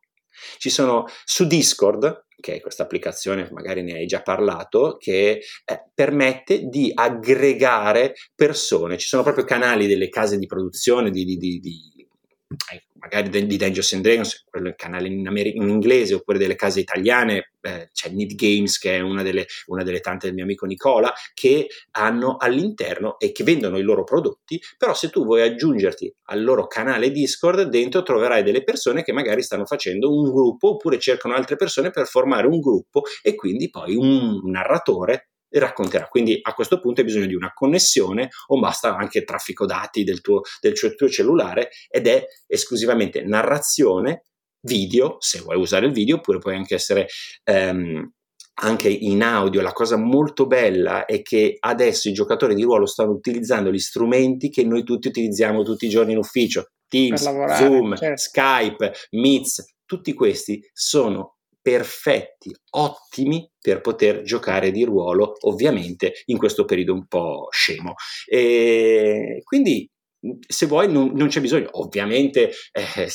Ci 0.58 0.70
sono 0.70 1.06
su 1.24 1.48
Discord, 1.48 2.26
che 2.42 2.56
è 2.56 2.62
questa 2.62 2.84
applicazione, 2.84 3.48
magari 3.54 3.82
ne 3.82 3.94
hai 3.94 4.06
già 4.06 4.22
parlato, 4.22 4.98
che 5.00 5.42
eh, 5.64 5.90
permette 5.94 6.64
di 6.66 6.92
aggregare 6.94 8.16
persone. 8.36 8.98
Ci 8.98 9.08
sono 9.08 9.24
proprio 9.24 9.46
canali 9.46 9.88
delle 9.88 10.10
case 10.10 10.38
di 10.38 10.46
produzione, 10.46 11.10
di, 11.10 11.24
di, 11.24 11.38
di, 11.38 11.60
di 11.60 12.08
magari 13.06 13.46
di 13.46 13.58
Dangerous 13.58 13.94
and 13.94 14.02
Dragons, 14.02 14.46
quello 14.50 14.70
il 14.70 14.76
canale 14.76 15.08
in, 15.08 15.28
Amer- 15.28 15.54
in 15.54 15.70
inglese, 15.70 16.16
oppure 16.16 16.40
delle 16.40 16.56
case 16.56 16.80
italiane, 16.80 17.52
eh, 17.62 17.90
c'è 17.94 18.10
Need 18.10 18.34
Games 18.34 18.80
che 18.80 18.98
è 18.98 19.00
una 19.00 19.22
delle, 19.22 19.46
una 19.68 19.84
delle, 19.84 20.00
tante 20.00 20.26
del 20.26 20.36
mio 20.36 20.44
amico 20.44 20.66
Nicola, 20.66 21.14
che 21.34 21.68
hanno 21.92 22.38
all'interno 22.38 23.20
e 23.20 23.32
che 23.32 23.44
vendono 23.44 23.78
i 23.78 23.84
loro 23.84 24.04
prodotti, 24.04 24.60
però 24.78 24.96
se 24.96 25.10
tu 25.10 25.24
vuoi 25.24 25.44
aggiungerti 25.44 26.12
al 26.26 26.44
loro 26.44 26.66
canale 26.66 27.12
Discord, 27.12 27.62
dentro 27.64 28.02
troverai 28.02 28.42
delle 28.42 28.64
persone 28.64 29.04
che 29.04 29.14
magari 29.14 29.44
stanno 29.44 29.66
facendo 29.66 30.12
un 30.12 30.32
gruppo 30.32 30.72
oppure 30.72 30.98
cercano 30.98 31.36
altre 31.36 31.56
persone 31.56 31.92
per 31.92 32.08
formare 32.08 32.48
un 32.48 32.60
gruppo 32.60 33.04
e 33.22 33.36
quindi 33.36 33.70
poi 33.70 33.96
un 33.96 34.40
narratore 34.50 35.30
racconterà. 35.60 36.08
Quindi 36.08 36.40
a 36.42 36.54
questo 36.54 36.80
punto 36.80 37.02
hai 37.02 37.06
bisogno 37.08 37.28
di 37.28 37.36
una 37.36 37.52
connessione 37.54 38.30
o 38.48 38.60
basta 38.60 38.96
anche 38.96 39.24
traffico 39.24 39.66
dati 39.66 40.04
del 40.04 40.22
tuo, 40.22 40.42
del 40.62 40.74
tuo 40.74 41.10
cellulare 41.10 41.70
ed 41.90 42.08
è 42.08 42.26
esclusivamente 42.48 43.24
narrazione, 43.24 44.24
video, 44.62 45.18
se 45.20 45.40
vuoi 45.40 45.58
usare 45.58 45.86
il 45.86 45.94
video, 45.94 46.18
oppure 46.18 46.40
puoi 46.40 46.56
anche 46.56 46.76
essere 46.76 47.08
ehm, 47.44 48.12
anche 48.62 48.90
in 48.90 49.22
audio. 49.22 49.62
La 49.62 49.74
cosa 49.74 49.98
molto 49.98 50.48
bella 50.48 51.06
è 51.06 51.22
che 51.22 51.58
adesso 51.60 52.10
i 52.10 52.14
giocatori 52.14 52.56
di 52.56 52.64
ruolo 52.64 52.86
stanno 52.86 53.12
utilizzando 53.12 53.72
gli 53.72 53.80
strumenti 53.80 54.50
che 54.50 54.64
noi 54.64 54.84
tutti 54.84 55.08
utilizziamo 55.08 55.64
tutti 55.64 55.86
i 55.86 55.90
giorni 55.90 56.14
in 56.14 56.18
ufficio. 56.18 56.70
Teams, 56.88 57.24
Zoom, 57.58 57.96
certo. 57.96 58.22
Skype, 58.22 58.94
Meets, 59.12 59.76
tutti 59.86 60.14
questi 60.14 60.62
sono 60.72 61.35
perfetti, 61.66 62.56
ottimi 62.76 63.50
per 63.60 63.82
poter 63.82 64.22
giocare 64.22 64.70
di 64.70 64.84
ruolo, 64.84 65.34
ovviamente 65.48 66.14
in 66.26 66.38
questo 66.38 66.64
periodo 66.64 66.94
un 66.94 67.08
po' 67.08 67.48
scemo. 67.50 67.96
E 68.30 69.42
quindi 69.44 69.90
se 70.48 70.68
vuoi 70.68 70.92
non, 70.92 71.12
non, 71.16 71.28
c'è 71.28 71.42
bisogno, 71.42 71.70
ovviamente 71.72 72.52
eh, 72.72 73.10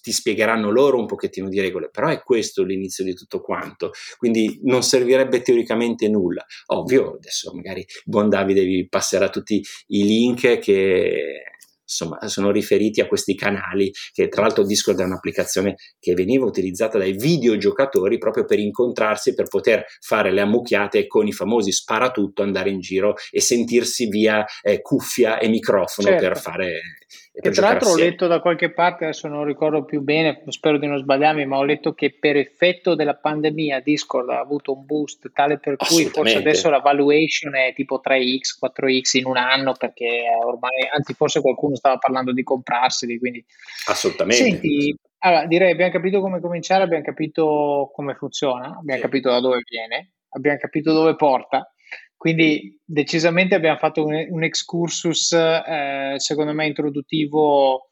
ti 0.00 0.12
spiegheranno 0.12 0.70
loro 0.70 1.00
un 1.00 1.06
pochettino 1.06 1.48
di 1.48 1.60
regole, 1.60 1.90
però 1.90 2.10
è 2.10 2.22
questo 2.22 2.62
l'inizio 2.62 3.02
di 3.02 3.14
tutto 3.14 3.40
quanto, 3.40 3.90
quindi 4.18 4.60
non 4.62 4.84
servirebbe 4.84 5.42
teoricamente 5.42 6.08
nulla. 6.08 6.44
Ovvio, 6.66 7.14
adesso 7.14 7.52
magari 7.54 7.84
buon 8.04 8.28
Davide 8.28 8.62
vi 8.62 8.86
passerà 8.88 9.30
tutti 9.30 9.60
i 9.88 10.04
link 10.04 10.58
che 10.58 11.42
insomma, 11.94 12.28
sono 12.28 12.50
riferiti 12.50 13.00
a 13.00 13.06
questi 13.06 13.34
canali, 13.34 13.90
che 14.12 14.28
tra 14.28 14.42
l'altro 14.42 14.64
Discord 14.64 15.00
è 15.00 15.04
un'applicazione 15.04 15.76
che 15.98 16.14
veniva 16.14 16.44
utilizzata 16.44 16.98
dai 16.98 17.12
videogiocatori 17.12 18.18
proprio 18.18 18.44
per 18.44 18.58
incontrarsi, 18.58 19.34
per 19.34 19.46
poter 19.46 19.84
fare 20.00 20.32
le 20.32 20.40
ammucchiate 20.40 21.06
con 21.06 21.26
i 21.26 21.32
famosi 21.32 21.72
sparatutto, 21.72 22.42
andare 22.42 22.70
in 22.70 22.80
giro 22.80 23.14
e 23.30 23.40
sentirsi 23.40 24.08
via 24.08 24.44
eh, 24.62 24.80
cuffia 24.80 25.38
e 25.38 25.48
microfono 25.48 26.08
certo. 26.08 26.22
per 26.26 26.38
fare 26.38 26.80
e 27.36 27.50
tra 27.50 27.70
l'altro 27.70 27.90
ho 27.90 27.96
letto 27.96 28.28
da 28.28 28.38
qualche 28.38 28.72
parte, 28.72 29.04
adesso 29.04 29.26
non 29.26 29.44
ricordo 29.44 29.84
più 29.84 30.02
bene, 30.02 30.44
spero 30.48 30.78
di 30.78 30.86
non 30.86 30.98
sbagliarmi, 30.98 31.44
ma 31.46 31.56
ho 31.56 31.64
letto 31.64 31.92
che 31.92 32.16
per 32.16 32.36
effetto 32.36 32.94
della 32.94 33.16
pandemia 33.16 33.80
Discord 33.80 34.28
ha 34.30 34.38
avuto 34.38 34.72
un 34.72 34.86
boost 34.86 35.32
tale 35.32 35.58
per 35.58 35.74
cui 35.74 36.04
forse 36.04 36.36
adesso 36.36 36.70
la 36.70 36.78
valuation 36.78 37.56
è 37.56 37.72
tipo 37.74 38.00
3x, 38.00 38.56
4x 38.64 39.18
in 39.18 39.26
un 39.26 39.36
anno 39.36 39.72
perché 39.72 40.22
ormai, 40.44 40.88
anzi 40.94 41.14
forse 41.14 41.40
qualcuno 41.40 41.74
stava 41.74 41.96
parlando 41.96 42.32
di 42.32 42.44
comprarseli, 42.44 43.18
quindi... 43.18 43.44
Assolutamente. 43.88 44.44
Senti, 44.44 44.96
allora, 45.18 45.46
direi 45.46 45.72
abbiamo 45.72 45.90
capito 45.90 46.20
come 46.20 46.38
cominciare, 46.40 46.84
abbiamo 46.84 47.02
capito 47.02 47.90
come 47.92 48.14
funziona, 48.14 48.76
abbiamo 48.78 49.00
sì. 49.00 49.06
capito 49.06 49.30
da 49.30 49.40
dove 49.40 49.60
viene, 49.68 50.12
abbiamo 50.28 50.58
capito 50.58 50.92
dove 50.92 51.16
porta 51.16 51.68
quindi 52.16 52.80
decisamente 52.84 53.54
abbiamo 53.54 53.78
fatto 53.78 54.04
un, 54.04 54.26
un 54.30 54.42
excursus, 54.42 55.32
eh, 55.32 56.14
secondo 56.16 56.52
me, 56.52 56.66
introduttivo 56.66 57.88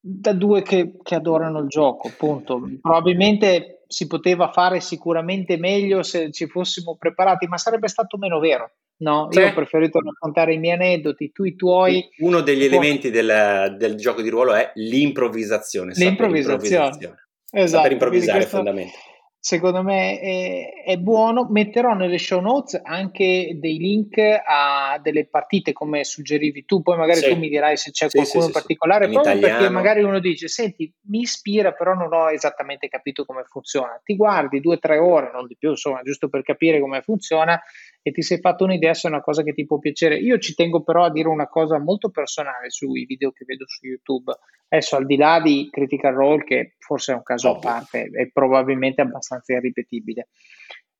da 0.00 0.32
due 0.32 0.62
che, 0.62 0.94
che, 1.02 1.14
adorano 1.14 1.60
il 1.60 1.68
gioco, 1.68 2.08
appunto. 2.08 2.60
Probabilmente 2.80 3.82
si 3.88 4.06
poteva 4.06 4.50
fare 4.50 4.80
sicuramente 4.80 5.56
meglio 5.58 6.02
se 6.02 6.30
ci 6.30 6.46
fossimo 6.46 6.96
preparati, 6.96 7.46
ma 7.46 7.58
sarebbe 7.58 7.88
stato 7.88 8.16
meno 8.16 8.38
vero. 8.38 8.70
No, 8.98 9.28
sì. 9.30 9.40
io 9.40 9.48
ho 9.48 9.52
preferito 9.52 10.00
raccontare 10.00 10.54
i 10.54 10.58
miei 10.58 10.74
aneddoti, 10.74 11.30
tu 11.32 11.44
i 11.44 11.54
tuoi. 11.54 12.08
Uno 12.18 12.40
degli 12.40 12.64
elementi 12.64 13.10
del, 13.10 13.74
del, 13.78 13.96
gioco 13.96 14.22
di 14.22 14.28
ruolo 14.28 14.54
è 14.54 14.70
l'improvvisazione. 14.74 15.92
L'improvvisazione. 15.94 17.26
Esatto. 17.50 17.82
Per 17.82 17.92
improvvisare 17.92 18.38
questo, 18.38 18.56
fondamentalmente 18.56 19.15
secondo 19.46 19.80
me 19.84 20.18
è, 20.18 20.82
è, 20.82 20.96
buono. 20.96 21.46
Metterò 21.48 21.94
nelle 21.94 22.18
show 22.18 22.40
notes 22.40 22.80
anche 22.82 23.56
dei 23.60 23.78
link 23.78 24.18
a 24.18 24.98
delle 25.00 25.28
partite 25.28 25.72
come 25.72 26.02
suggerivi 26.02 26.64
tu, 26.64 26.82
poi 26.82 26.96
magari 26.96 27.20
sì. 27.20 27.28
tu 27.28 27.36
mi 27.36 27.48
dirai 27.48 27.76
se 27.76 27.92
c'è 27.92 28.08
sì, 28.08 28.16
qualcuno 28.16 28.42
sì, 28.42 28.46
in 28.48 28.52
particolare, 28.52 29.04
in 29.04 29.12
proprio 29.12 29.34
italiano. 29.34 29.58
perché 29.58 29.72
magari 29.72 30.02
uno 30.02 30.18
dice, 30.18 30.48
senti, 30.48 30.92
mi 31.02 31.20
ispira, 31.20 31.70
però 31.70 31.94
non 31.94 32.12
ho 32.12 32.28
esattamente 32.28 32.88
capito 32.88 33.24
come 33.24 33.44
funziona. 33.44 34.00
Ti 34.02 34.16
guardi 34.16 34.60
due 34.60 34.74
o 34.74 34.78
tre 34.80 34.98
ore, 34.98 35.30
non 35.32 35.46
di 35.46 35.56
più, 35.56 35.70
insomma, 35.70 36.02
giusto 36.02 36.28
per 36.28 36.42
capire 36.42 36.80
come 36.80 37.00
funziona 37.02 37.62
e 38.06 38.12
ti 38.12 38.22
sei 38.22 38.38
fatto 38.38 38.62
un'idea 38.62 38.94
se 38.94 39.08
è 39.08 39.10
una 39.10 39.20
cosa 39.20 39.42
che 39.42 39.52
ti 39.52 39.66
può 39.66 39.80
piacere. 39.80 40.16
Io 40.16 40.38
ci 40.38 40.54
tengo 40.54 40.84
però 40.84 41.02
a 41.02 41.10
dire 41.10 41.26
una 41.26 41.48
cosa 41.48 41.80
molto 41.80 42.10
personale 42.10 42.70
sui 42.70 43.04
video 43.04 43.32
che 43.32 43.44
vedo 43.44 43.64
su 43.66 43.84
YouTube. 43.84 44.32
Adesso, 44.68 44.94
al 44.94 45.06
di 45.06 45.16
là 45.16 45.40
di 45.40 45.68
Critical 45.72 46.14
Role, 46.14 46.44
che 46.44 46.76
forse 46.78 47.10
è 47.10 47.16
un 47.16 47.24
caso 47.24 47.56
a 47.56 47.58
parte 47.58 48.08
e 48.12 48.30
probabilmente 48.32 49.00
abbastanza 49.00 49.54
irripetibile, 49.54 50.28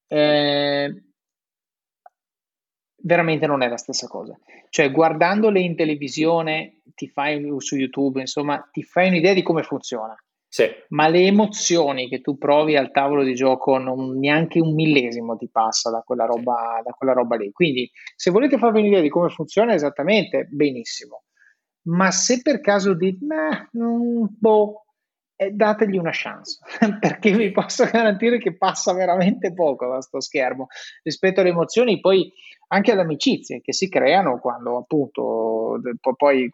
eh, 0.08 1.04
veramente 3.04 3.46
non 3.46 3.62
è 3.62 3.68
la 3.68 3.76
stessa 3.76 4.08
cosa. 4.08 4.36
Cioè, 4.68 4.90
guardandole 4.90 5.60
in 5.60 5.76
televisione, 5.76 6.80
ti 6.96 7.06
fai 7.06 7.40
su 7.58 7.76
YouTube, 7.76 8.18
insomma, 8.18 8.68
ti 8.72 8.82
fai 8.82 9.06
un'idea 9.06 9.32
di 9.32 9.44
come 9.44 9.62
funziona. 9.62 10.16
Sì. 10.52 10.64
Ma 10.90 11.08
le 11.08 11.26
emozioni 11.26 12.08
che 12.08 12.20
tu 12.20 12.38
provi 12.38 12.76
al 12.76 12.90
tavolo 12.92 13.22
di 13.24 13.34
gioco 13.34 13.78
non 13.78 14.18
neanche 14.18 14.60
un 14.60 14.74
millesimo 14.74 15.36
ti 15.36 15.48
passa 15.50 15.90
da 15.90 16.02
quella 16.04 16.24
roba, 16.24 16.80
da 16.84 16.92
quella 16.92 17.12
roba 17.12 17.36
lì. 17.36 17.50
Quindi, 17.52 17.90
se 18.14 18.30
volete 18.30 18.56
farvi 18.56 18.80
un'idea 18.80 19.00
di 19.00 19.08
come 19.10 19.28
funziona 19.28 19.74
esattamente, 19.74 20.46
benissimo. 20.50 21.24
Ma 21.88 22.10
se 22.10 22.40
per 22.42 22.60
caso 22.60 22.94
dite, 22.94 23.26
boh, 23.72 24.84
eh, 24.84 24.85
dategli 25.52 25.98
una 25.98 26.10
chance, 26.12 26.58
perché 27.00 27.32
vi 27.32 27.50
posso 27.50 27.84
garantire 27.84 28.38
che 28.38 28.56
passa 28.56 28.94
veramente 28.94 29.52
poco 29.52 29.86
da 29.86 30.00
sto 30.00 30.20
schermo 30.20 30.68
rispetto 31.02 31.40
alle 31.40 31.50
emozioni, 31.50 32.00
poi 32.00 32.32
anche 32.68 32.92
alle 32.92 33.02
amicizie 33.02 33.60
che 33.60 33.72
si 33.72 33.88
creano 33.88 34.40
quando 34.40 34.78
appunto 34.78 35.78
poi 36.16 36.48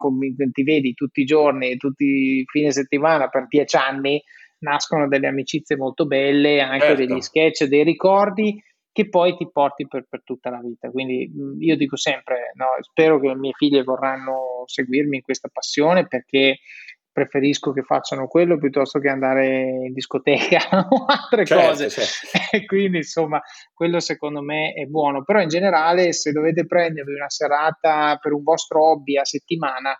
ti 0.51 0.63
vedi 0.63 0.93
tutti 0.93 1.21
i 1.21 1.25
giorni, 1.25 1.77
tutti 1.77 2.05
i 2.05 2.43
fine 2.45 2.71
settimana 2.71 3.29
per 3.29 3.47
dieci 3.47 3.77
anni, 3.77 4.21
nascono 4.59 5.07
delle 5.07 5.27
amicizie 5.27 5.75
molto 5.75 6.05
belle, 6.05 6.61
anche 6.61 6.87
certo. 6.87 7.05
degli 7.05 7.21
sketch, 7.21 7.63
dei 7.65 7.83
ricordi 7.83 8.61
che 8.91 9.09
poi 9.09 9.35
ti 9.35 9.49
porti 9.51 9.87
per, 9.87 10.05
per 10.07 10.21
tutta 10.23 10.51
la 10.51 10.59
vita. 10.59 10.91
Quindi 10.91 11.29
io 11.59 11.75
dico 11.75 11.97
sempre, 11.97 12.51
no, 12.53 12.67
spero 12.81 13.19
che 13.19 13.27
le 13.27 13.35
mie 13.35 13.53
figlie 13.53 13.81
vorranno 13.81 14.63
seguirmi 14.65 15.17
in 15.17 15.21
questa 15.23 15.49
passione 15.51 16.07
perché 16.07 16.59
preferisco 17.13 17.71
che 17.71 17.83
facciano 17.83 18.27
quello 18.27 18.57
piuttosto 18.57 18.99
che 18.99 19.07
andare 19.07 19.45
in 19.85 19.93
discoteca 19.93 20.87
o 20.89 21.05
altre 21.05 21.45
certo, 21.45 21.67
cose. 21.67 21.89
Certo. 21.89 22.11
E 22.53 22.65
quindi, 22.65 22.97
insomma, 22.97 23.41
quello 23.73 23.99
secondo 23.99 24.41
me 24.41 24.73
è 24.73 24.85
buono. 24.85 25.23
Però 25.23 25.41
in 25.41 25.47
generale, 25.47 26.13
se 26.13 26.31
dovete 26.31 26.67
prendervi 26.67 27.13
una 27.13 27.29
serata 27.29 28.17
per 28.21 28.31
un 28.31 28.43
vostro 28.43 28.91
hobby 28.91 29.17
a 29.17 29.25
settimana, 29.25 29.97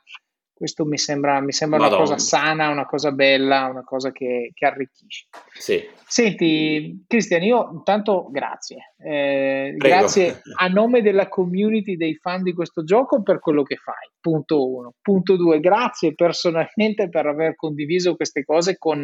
questo 0.53 0.85
mi 0.85 0.97
sembra, 0.97 1.41
mi 1.41 1.51
sembra 1.51 1.79
una 1.79 1.95
cosa 1.95 2.17
sana, 2.17 2.69
una 2.69 2.85
cosa 2.85 3.11
bella, 3.11 3.65
una 3.65 3.83
cosa 3.83 4.11
che, 4.11 4.51
che 4.53 4.65
arricchisce. 4.65 5.27
Sì. 5.51 5.83
Senti, 6.05 7.03
Cristian, 7.07 7.43
io 7.43 7.69
intanto 7.73 8.29
grazie. 8.29 8.93
Eh, 8.97 9.73
grazie 9.75 10.41
a 10.59 10.67
nome 10.67 11.01
della 11.01 11.27
community 11.27 11.97
dei 11.97 12.15
fan 12.15 12.43
di 12.43 12.53
questo 12.53 12.83
gioco 12.83 13.23
per 13.23 13.39
quello 13.39 13.63
che 13.63 13.77
fai. 13.77 14.09
Punto 14.19 14.71
uno. 14.71 14.93
Punto 15.01 15.35
due, 15.35 15.59
grazie 15.59 16.13
personalmente 16.13 17.09
per 17.09 17.25
aver 17.25 17.55
condiviso 17.55 18.15
queste 18.15 18.45
cose 18.45 18.77
con, 18.77 19.01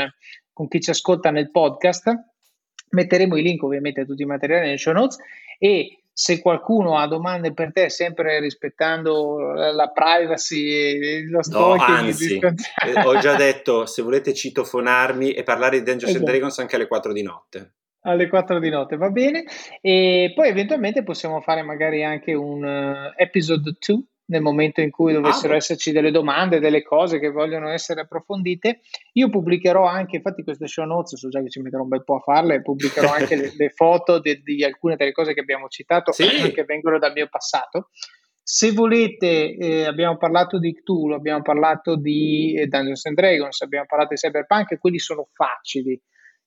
con 0.54 0.68
chi 0.68 0.80
ci 0.80 0.92
ascolta 0.92 1.32
nel 1.32 1.50
podcast. 1.52 2.14
Metteremo 2.92 3.36
i 3.38 3.42
link 3.42 3.64
ovviamente 3.64 4.02
a 4.02 4.06
tutti 4.06 4.22
i 4.22 4.26
materiali 4.26 4.66
nelle 4.66 4.78
show 4.78 4.94
notes 4.94 5.18
e 5.58 6.04
se 6.20 6.42
qualcuno 6.42 6.98
ha 6.98 7.08
domande 7.08 7.54
per 7.54 7.72
te, 7.72 7.90
sempre 7.90 8.42
rispettando 8.42 9.54
la 9.54 9.88
privacy 9.88 10.68
e 10.68 11.24
lo. 11.30 11.40
No, 11.50 11.76
anzi, 11.76 12.38
eh, 12.40 13.02
ho 13.06 13.18
già 13.20 13.36
detto, 13.40 13.86
se 13.86 14.02
volete 14.02 14.34
citofonarmi 14.34 15.32
e 15.32 15.44
parlare 15.44 15.78
di 15.78 15.86
Dungeons 15.86 16.16
esatto. 16.16 16.30
Dragons 16.30 16.60
anche 16.60 16.76
alle 16.76 16.88
4 16.88 17.14
di 17.14 17.24
notte. 17.24 17.74
Alle 18.02 18.28
4 18.28 18.60
di 18.60 18.70
notte, 18.70 18.98
va 18.98 19.10
bene. 19.12 19.46
E 19.80 20.34
poi 20.36 20.50
eventualmente 20.50 21.04
possiamo 21.04 21.40
fare 21.40 21.62
magari 21.62 22.04
anche 22.04 22.34
un 22.34 22.66
uh, 22.66 23.14
episode 23.16 23.78
2 23.80 24.04
nel 24.30 24.42
momento 24.42 24.82
in 24.82 24.90
cui 24.90 25.14
dovessero 25.14 25.54
ah, 25.54 25.58
esserci 25.58 25.92
delle 25.92 26.12
domande, 26.12 26.60
delle 26.60 26.84
cose 26.84 27.20
che 27.20 27.30
vogliono 27.30 27.70
essere 27.70 28.02
approfondite. 28.02 28.82
Io 29.14 29.30
pubblicherò 29.30 29.86
anche, 29.86 30.18
infatti 30.18 30.44
queste 30.44 30.68
show 30.68 30.86
notes, 30.86 31.18
so 31.18 31.30
già 31.30 31.42
che 31.42 31.50
ci 31.50 31.62
metterò 31.62 31.84
un 31.84 31.90
bel 31.90 32.04
po' 32.04 32.18
a 32.18 32.20
farle, 32.20 32.62
pubblicherò 32.62 33.12
anche 33.12 33.36
le, 33.36 33.54
le, 33.56 33.70
foto 33.70 34.20
di, 34.20 34.42
di, 34.42 34.64
alcune 34.64 34.96
delle 34.96 35.12
cose 35.12 35.34
che 35.34 35.42
abbiamo 35.42 35.68
citato, 35.68 36.12
sì. 36.12 36.52
che 36.54 36.64
vengono 36.64 37.00
dal 37.00 37.14
mio 37.14 37.28
passato. 37.30 37.90
Se 38.42 38.72
volete, 38.72 39.56
eh, 39.56 39.86
abbiamo 39.86 40.18
parlato 40.18 40.58
di 40.58 40.74
Cthulhu, 40.74 41.14
abbiamo 41.14 41.42
parlato 41.42 41.96
di 41.96 42.56
eh, 42.56 42.66
Dungeons 42.68 43.06
and 43.06 43.16
Dragons, 43.16 43.62
abbiamo 43.62 43.86
parlato 43.88 44.14
di 44.14 44.20
Cyberpunk, 44.20 44.78
quelli 44.80 45.00
sono 45.00 45.28
facili. 45.34 46.00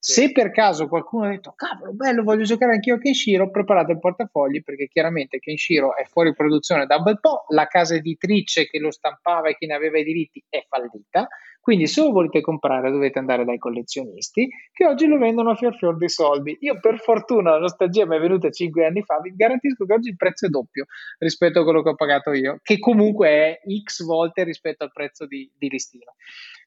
Se 0.05 0.33
per 0.33 0.51
caso 0.51 0.89
qualcuno 0.89 1.27
ha 1.27 1.29
detto, 1.29 1.53
cavolo, 1.55 1.93
bello, 1.93 2.25
voglio 2.25 2.43
giocare 2.43 2.73
anch'io 2.73 2.97
a 2.97 2.99
Kenshiro, 2.99 3.53
preparate 3.53 3.93
il 3.93 4.01
portafogli 4.01 4.61
perché 4.61 4.89
chiaramente 4.89 5.39
Kenshiro 5.39 5.95
è 5.95 6.03
fuori 6.07 6.35
produzione 6.35 6.87
da 6.87 6.97
un 6.97 7.05
bel 7.05 7.21
po', 7.21 7.45
la 7.51 7.69
casa 7.69 7.95
editrice 7.95 8.67
che 8.67 8.81
lo 8.81 8.91
stampava 8.91 9.49
e 9.49 9.55
chi 9.57 9.67
ne 9.67 9.75
aveva 9.75 10.01
i 10.01 10.03
diritti 10.03 10.43
è 10.49 10.67
fallita, 10.69 11.29
quindi 11.61 11.87
se 11.87 12.03
lo 12.03 12.11
volete 12.11 12.41
comprare 12.41 12.91
dovete 12.91 13.21
andare 13.21 13.45
dai 13.45 13.59
collezionisti 13.59 14.49
che 14.73 14.87
oggi 14.87 15.07
lo 15.07 15.19
vendono 15.19 15.51
a 15.51 15.55
fior 15.55 15.77
fior 15.77 15.97
dei 15.97 16.09
soldi. 16.09 16.57
Io 16.63 16.81
per 16.81 16.99
fortuna 16.99 17.53
la 17.53 17.61
nostalgia 17.61 18.05
mi 18.05 18.17
è 18.17 18.19
venuta 18.19 18.51
5 18.51 18.85
anni 18.85 19.05
fa, 19.05 19.21
vi 19.21 19.33
garantisco 19.37 19.85
che 19.85 19.93
oggi 19.93 20.09
il 20.09 20.17
prezzo 20.17 20.47
è 20.47 20.49
doppio 20.49 20.87
rispetto 21.19 21.61
a 21.61 21.63
quello 21.63 21.81
che 21.81 21.91
ho 21.91 21.95
pagato 21.95 22.33
io, 22.33 22.59
che 22.61 22.81
comunque 22.81 23.29
è 23.29 23.61
x 23.85 24.03
volte 24.03 24.43
rispetto 24.43 24.83
al 24.83 24.91
prezzo 24.91 25.27
di, 25.27 25.49
di 25.57 25.69
listino. 25.69 26.17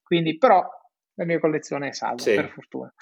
Quindi 0.01 0.37
però 0.37 0.65
la 1.15 1.25
mia 1.25 1.39
collezione 1.39 1.89
è 1.89 1.93
salva, 1.93 2.21
sì. 2.21 2.35
per 2.35 2.49
fortuna. 2.49 2.93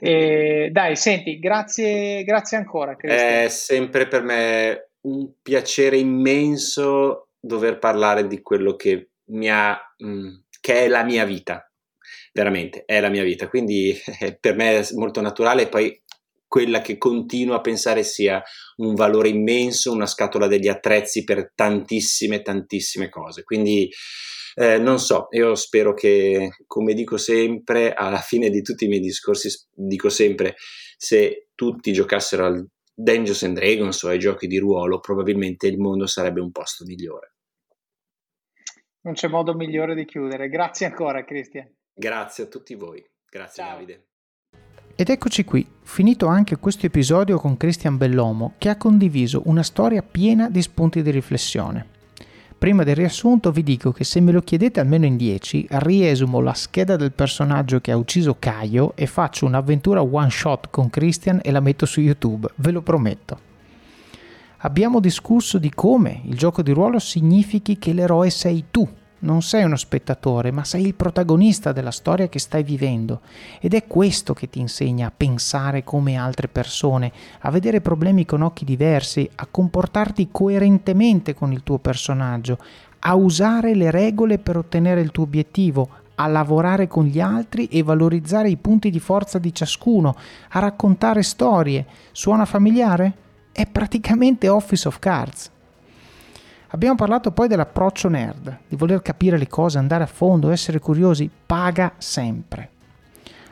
e, 0.00 0.70
dai, 0.72 0.96
senti, 0.96 1.38
grazie, 1.38 2.24
grazie 2.24 2.56
ancora. 2.56 2.96
Cristian. 2.96 3.44
È 3.44 3.48
sempre 3.48 4.08
per 4.08 4.22
me 4.22 4.90
un 5.02 5.32
piacere 5.42 5.96
immenso 5.96 7.28
dover 7.38 7.78
parlare 7.78 8.26
di 8.26 8.40
quello 8.40 8.76
che 8.76 9.10
mi 9.26 9.50
ha, 9.50 9.78
mh, 9.96 10.08
mm, 10.08 10.28
che 10.60 10.84
è 10.84 10.88
la 10.88 11.04
mia 11.04 11.24
vita, 11.24 11.70
veramente, 12.32 12.84
è 12.86 13.00
la 13.00 13.10
mia 13.10 13.24
vita, 13.24 13.48
quindi 13.48 13.94
per 14.40 14.54
me 14.54 14.78
è 14.78 14.86
molto 14.94 15.20
naturale 15.20 15.62
e 15.62 15.68
poi 15.68 16.00
quella 16.46 16.82
che 16.82 16.98
continuo 16.98 17.54
a 17.54 17.62
pensare 17.62 18.02
sia 18.02 18.42
un 18.76 18.94
valore 18.94 19.30
immenso, 19.30 19.90
una 19.90 20.06
scatola 20.06 20.46
degli 20.46 20.68
attrezzi 20.68 21.24
per 21.24 21.52
tantissime, 21.54 22.42
tantissime 22.42 23.08
cose. 23.08 23.42
Quindi 23.42 23.90
eh, 24.54 24.78
non 24.78 24.98
so, 24.98 25.28
io 25.30 25.54
spero 25.54 25.94
che, 25.94 26.50
come 26.66 26.94
dico 26.94 27.16
sempre, 27.16 27.92
alla 27.92 28.18
fine 28.18 28.50
di 28.50 28.62
tutti 28.62 28.84
i 28.84 28.88
miei 28.88 29.00
discorsi, 29.00 29.48
dico 29.72 30.08
sempre, 30.08 30.56
se 30.96 31.48
tutti 31.54 31.92
giocassero 31.92 32.46
al 32.46 32.66
Dungeons 32.94 33.42
and 33.44 33.56
Dragons 33.56 34.02
o 34.02 34.08
ai 34.08 34.18
giochi 34.18 34.46
di 34.46 34.58
ruolo, 34.58 35.00
probabilmente 35.00 35.66
il 35.66 35.78
mondo 35.78 36.06
sarebbe 36.06 36.40
un 36.40 36.50
posto 36.50 36.84
migliore. 36.84 37.34
Non 39.02 39.14
c'è 39.14 39.28
modo 39.28 39.54
migliore 39.54 39.94
di 39.94 40.04
chiudere. 40.04 40.48
Grazie 40.48 40.86
ancora, 40.86 41.24
Cristian. 41.24 41.68
Grazie 41.92 42.44
a 42.44 42.46
tutti 42.46 42.74
voi. 42.74 43.04
Grazie, 43.28 43.64
Ciao. 43.64 43.72
Davide. 43.72 44.06
Ed 44.94 45.08
eccoci 45.08 45.42
qui, 45.44 45.66
finito 45.82 46.26
anche 46.26 46.58
questo 46.58 46.86
episodio 46.86 47.38
con 47.38 47.56
Cristian 47.56 47.96
Bellomo, 47.96 48.54
che 48.58 48.68
ha 48.68 48.76
condiviso 48.76 49.42
una 49.46 49.62
storia 49.62 50.02
piena 50.02 50.50
di 50.50 50.60
spunti 50.62 51.02
di 51.02 51.10
riflessione. 51.10 51.91
Prima 52.62 52.84
del 52.84 52.94
riassunto 52.94 53.50
vi 53.50 53.64
dico 53.64 53.90
che 53.90 54.04
se 54.04 54.20
me 54.20 54.30
lo 54.30 54.40
chiedete 54.40 54.78
almeno 54.78 55.04
in 55.04 55.16
10, 55.16 55.66
riesumo 55.68 56.38
la 56.38 56.54
scheda 56.54 56.94
del 56.94 57.10
personaggio 57.10 57.80
che 57.80 57.90
ha 57.90 57.96
ucciso 57.96 58.36
Caio 58.38 58.92
e 58.94 59.08
faccio 59.08 59.46
un'avventura 59.46 60.00
one 60.00 60.30
shot 60.30 60.70
con 60.70 60.88
Christian 60.88 61.40
e 61.42 61.50
la 61.50 61.58
metto 61.58 61.86
su 61.86 62.00
YouTube, 62.00 62.48
ve 62.54 62.70
lo 62.70 62.80
prometto. 62.80 63.36
Abbiamo 64.58 65.00
discusso 65.00 65.58
di 65.58 65.70
come 65.74 66.20
il 66.26 66.36
gioco 66.36 66.62
di 66.62 66.70
ruolo 66.70 67.00
significhi 67.00 67.78
che 67.78 67.92
l'eroe 67.92 68.30
sei 68.30 68.66
tu, 68.70 68.88
non 69.22 69.42
sei 69.42 69.64
uno 69.64 69.76
spettatore, 69.76 70.50
ma 70.50 70.64
sei 70.64 70.86
il 70.86 70.94
protagonista 70.94 71.72
della 71.72 71.90
storia 71.90 72.28
che 72.28 72.38
stai 72.38 72.62
vivendo 72.62 73.20
ed 73.60 73.74
è 73.74 73.86
questo 73.86 74.34
che 74.34 74.48
ti 74.48 74.60
insegna 74.60 75.08
a 75.08 75.12
pensare 75.14 75.84
come 75.84 76.16
altre 76.16 76.48
persone, 76.48 77.12
a 77.40 77.50
vedere 77.50 77.80
problemi 77.80 78.24
con 78.24 78.42
occhi 78.42 78.64
diversi, 78.64 79.28
a 79.36 79.46
comportarti 79.50 80.28
coerentemente 80.30 81.34
con 81.34 81.52
il 81.52 81.62
tuo 81.62 81.78
personaggio, 81.78 82.58
a 83.00 83.14
usare 83.14 83.74
le 83.74 83.90
regole 83.90 84.38
per 84.38 84.56
ottenere 84.56 85.00
il 85.00 85.10
tuo 85.10 85.24
obiettivo, 85.24 85.88
a 86.16 86.26
lavorare 86.26 86.88
con 86.88 87.04
gli 87.04 87.20
altri 87.20 87.66
e 87.66 87.82
valorizzare 87.82 88.48
i 88.48 88.56
punti 88.56 88.90
di 88.90 89.00
forza 89.00 89.38
di 89.38 89.54
ciascuno, 89.54 90.14
a 90.50 90.58
raccontare 90.58 91.22
storie. 91.22 91.86
Suona 92.12 92.44
familiare? 92.44 93.14
È 93.50 93.66
praticamente 93.66 94.48
Office 94.48 94.86
of 94.88 94.98
Cards. 94.98 95.50
Abbiamo 96.74 96.94
parlato 96.94 97.32
poi 97.32 97.48
dell'approccio 97.48 98.08
nerd, 98.08 98.60
di 98.66 98.76
voler 98.76 99.02
capire 99.02 99.36
le 99.36 99.46
cose, 99.46 99.76
andare 99.76 100.04
a 100.04 100.06
fondo, 100.06 100.50
essere 100.50 100.78
curiosi, 100.78 101.28
paga 101.44 101.92
sempre. 101.98 102.70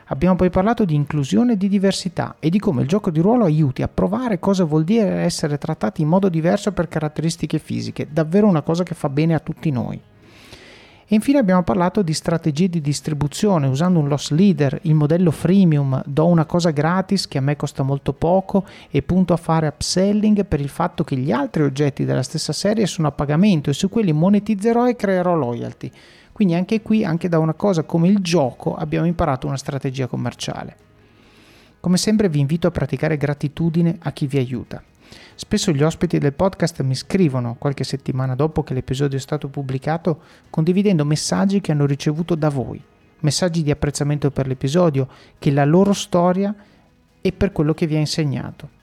Abbiamo 0.05 0.35
poi 0.35 0.49
parlato 0.49 0.85
di 0.85 0.95
inclusione 0.95 1.53
e 1.53 1.57
di 1.57 1.69
diversità 1.69 2.37
e 2.39 2.49
di 2.49 2.57
come 2.57 2.81
il 2.81 2.87
gioco 2.87 3.11
di 3.11 3.19
ruolo 3.19 3.45
aiuti 3.45 3.83
a 3.83 3.87
provare 3.87 4.39
cosa 4.39 4.63
vuol 4.63 4.83
dire 4.83 5.19
essere 5.19 5.59
trattati 5.59 6.01
in 6.01 6.07
modo 6.07 6.29
diverso 6.29 6.71
per 6.71 6.87
caratteristiche 6.87 7.59
fisiche, 7.59 8.07
davvero 8.11 8.47
una 8.47 8.63
cosa 8.63 8.83
che 8.83 8.95
fa 8.95 9.07
bene 9.07 9.35
a 9.35 9.39
tutti 9.39 9.69
noi. 9.69 10.01
E 11.11 11.15
infine 11.15 11.39
abbiamo 11.39 11.63
parlato 11.63 12.03
di 12.03 12.13
strategie 12.13 12.69
di 12.69 12.79
distribuzione 12.79 13.67
usando 13.67 13.99
un 13.99 14.07
loss 14.07 14.31
leader, 14.31 14.79
il 14.83 14.93
modello 14.93 15.31
freemium, 15.31 16.01
do 16.05 16.25
una 16.27 16.45
cosa 16.45 16.69
gratis 16.69 17.27
che 17.27 17.37
a 17.37 17.41
me 17.41 17.57
costa 17.57 17.83
molto 17.83 18.13
poco 18.13 18.65
e 18.89 19.01
punto 19.01 19.33
a 19.33 19.35
fare 19.35 19.67
upselling 19.67 20.45
per 20.45 20.61
il 20.61 20.69
fatto 20.69 21.03
che 21.03 21.17
gli 21.17 21.29
altri 21.29 21.63
oggetti 21.63 22.05
della 22.05 22.23
stessa 22.23 22.53
serie 22.53 22.85
sono 22.85 23.09
a 23.09 23.11
pagamento 23.11 23.69
e 23.69 23.73
su 23.73 23.89
quelli 23.89 24.13
monetizzerò 24.13 24.87
e 24.87 24.95
creerò 24.95 25.35
loyalty. 25.35 25.91
Quindi 26.31 26.53
anche 26.53 26.81
qui, 26.81 27.03
anche 27.03 27.27
da 27.27 27.39
una 27.39 27.55
cosa 27.55 27.83
come 27.83 28.07
il 28.07 28.19
gioco, 28.19 28.73
abbiamo 28.73 29.05
imparato 29.05 29.47
una 29.47 29.57
strategia 29.57 30.07
commerciale. 30.07 30.77
Come 31.81 31.97
sempre 31.97 32.29
vi 32.29 32.39
invito 32.39 32.67
a 32.67 32.71
praticare 32.71 33.17
gratitudine 33.17 33.97
a 33.99 34.13
chi 34.13 34.27
vi 34.27 34.37
aiuta. 34.37 34.81
Spesso 35.43 35.71
gli 35.71 35.81
ospiti 35.81 36.19
del 36.19 36.33
podcast 36.33 36.83
mi 36.83 36.93
scrivono 36.93 37.55
qualche 37.57 37.83
settimana 37.83 38.35
dopo 38.35 38.61
che 38.61 38.75
l'episodio 38.75 39.17
è 39.17 39.19
stato 39.19 39.47
pubblicato 39.47 40.21
condividendo 40.51 41.03
messaggi 41.03 41.61
che 41.61 41.71
hanno 41.71 41.87
ricevuto 41.87 42.35
da 42.35 42.49
voi, 42.49 42.79
messaggi 43.21 43.63
di 43.63 43.71
apprezzamento 43.71 44.29
per 44.29 44.45
l'episodio, 44.45 45.07
che 45.39 45.49
la 45.49 45.65
loro 45.65 45.93
storia 45.93 46.53
e 47.19 47.31
per 47.31 47.51
quello 47.53 47.73
che 47.73 47.87
vi 47.87 47.95
ha 47.95 47.99
insegnato. 47.99 48.80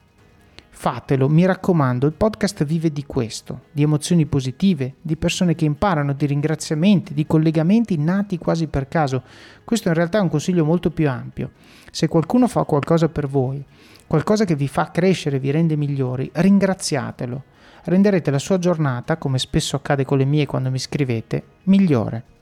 Fatelo, 0.81 1.29
mi 1.29 1.45
raccomando, 1.45 2.07
il 2.07 2.13
podcast 2.13 2.63
vive 2.63 2.93
di 2.93 3.05
questo, 3.05 3.63
di 3.73 3.83
emozioni 3.83 4.27
positive, 4.27 4.95
di 5.03 5.17
persone 5.17 5.57
che 5.57 5.65
imparano, 5.65 6.13
di 6.13 6.25
ringraziamenti, 6.25 7.15
di 7.15 7.27
collegamenti 7.27 7.99
nati 7.99 8.39
quasi 8.39 8.69
per 8.69 8.87
caso. 8.87 9.25
Questo 9.65 9.89
in 9.89 9.95
realtà 9.95 10.19
è 10.19 10.21
un 10.21 10.29
consiglio 10.29 10.65
molto 10.65 10.93
più 10.93 11.09
ampio. 11.09 11.51
Se 11.91 12.07
qualcuno 12.07 12.47
fa 12.47 12.63
qualcosa 12.63 13.09
per 13.09 13.27
voi, 13.27 13.61
qualcosa 14.07 14.45
che 14.45 14.55
vi 14.55 14.69
fa 14.69 14.93
crescere, 14.93 15.41
vi 15.41 15.51
rende 15.51 15.75
migliori, 15.75 16.31
ringraziatelo. 16.33 17.43
Renderete 17.83 18.31
la 18.31 18.39
sua 18.39 18.59
giornata, 18.59 19.17
come 19.17 19.41
spesso 19.41 19.75
accade 19.75 20.05
con 20.05 20.17
le 20.17 20.27
mie 20.27 20.47
quando 20.47 20.71
mi 20.71 20.79
scrivete, 20.79 21.43
migliore. 21.65 22.38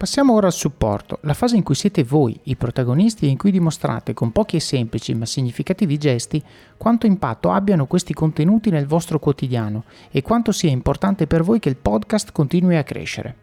Passiamo 0.00 0.32
ora 0.32 0.46
al 0.46 0.54
supporto, 0.54 1.18
la 1.24 1.34
fase 1.34 1.56
in 1.56 1.62
cui 1.62 1.74
siete 1.74 2.04
voi 2.04 2.34
i 2.44 2.56
protagonisti 2.56 3.26
e 3.26 3.28
in 3.28 3.36
cui 3.36 3.50
dimostrate 3.50 4.14
con 4.14 4.32
pochi 4.32 4.56
e 4.56 4.60
semplici 4.60 5.12
ma 5.12 5.26
significativi 5.26 5.98
gesti 5.98 6.42
quanto 6.78 7.04
impatto 7.04 7.50
abbiano 7.50 7.84
questi 7.84 8.14
contenuti 8.14 8.70
nel 8.70 8.86
vostro 8.86 9.18
quotidiano 9.18 9.84
e 10.10 10.22
quanto 10.22 10.52
sia 10.52 10.70
importante 10.70 11.26
per 11.26 11.42
voi 11.42 11.58
che 11.58 11.68
il 11.68 11.76
podcast 11.76 12.32
continui 12.32 12.78
a 12.78 12.82
crescere. 12.82 13.36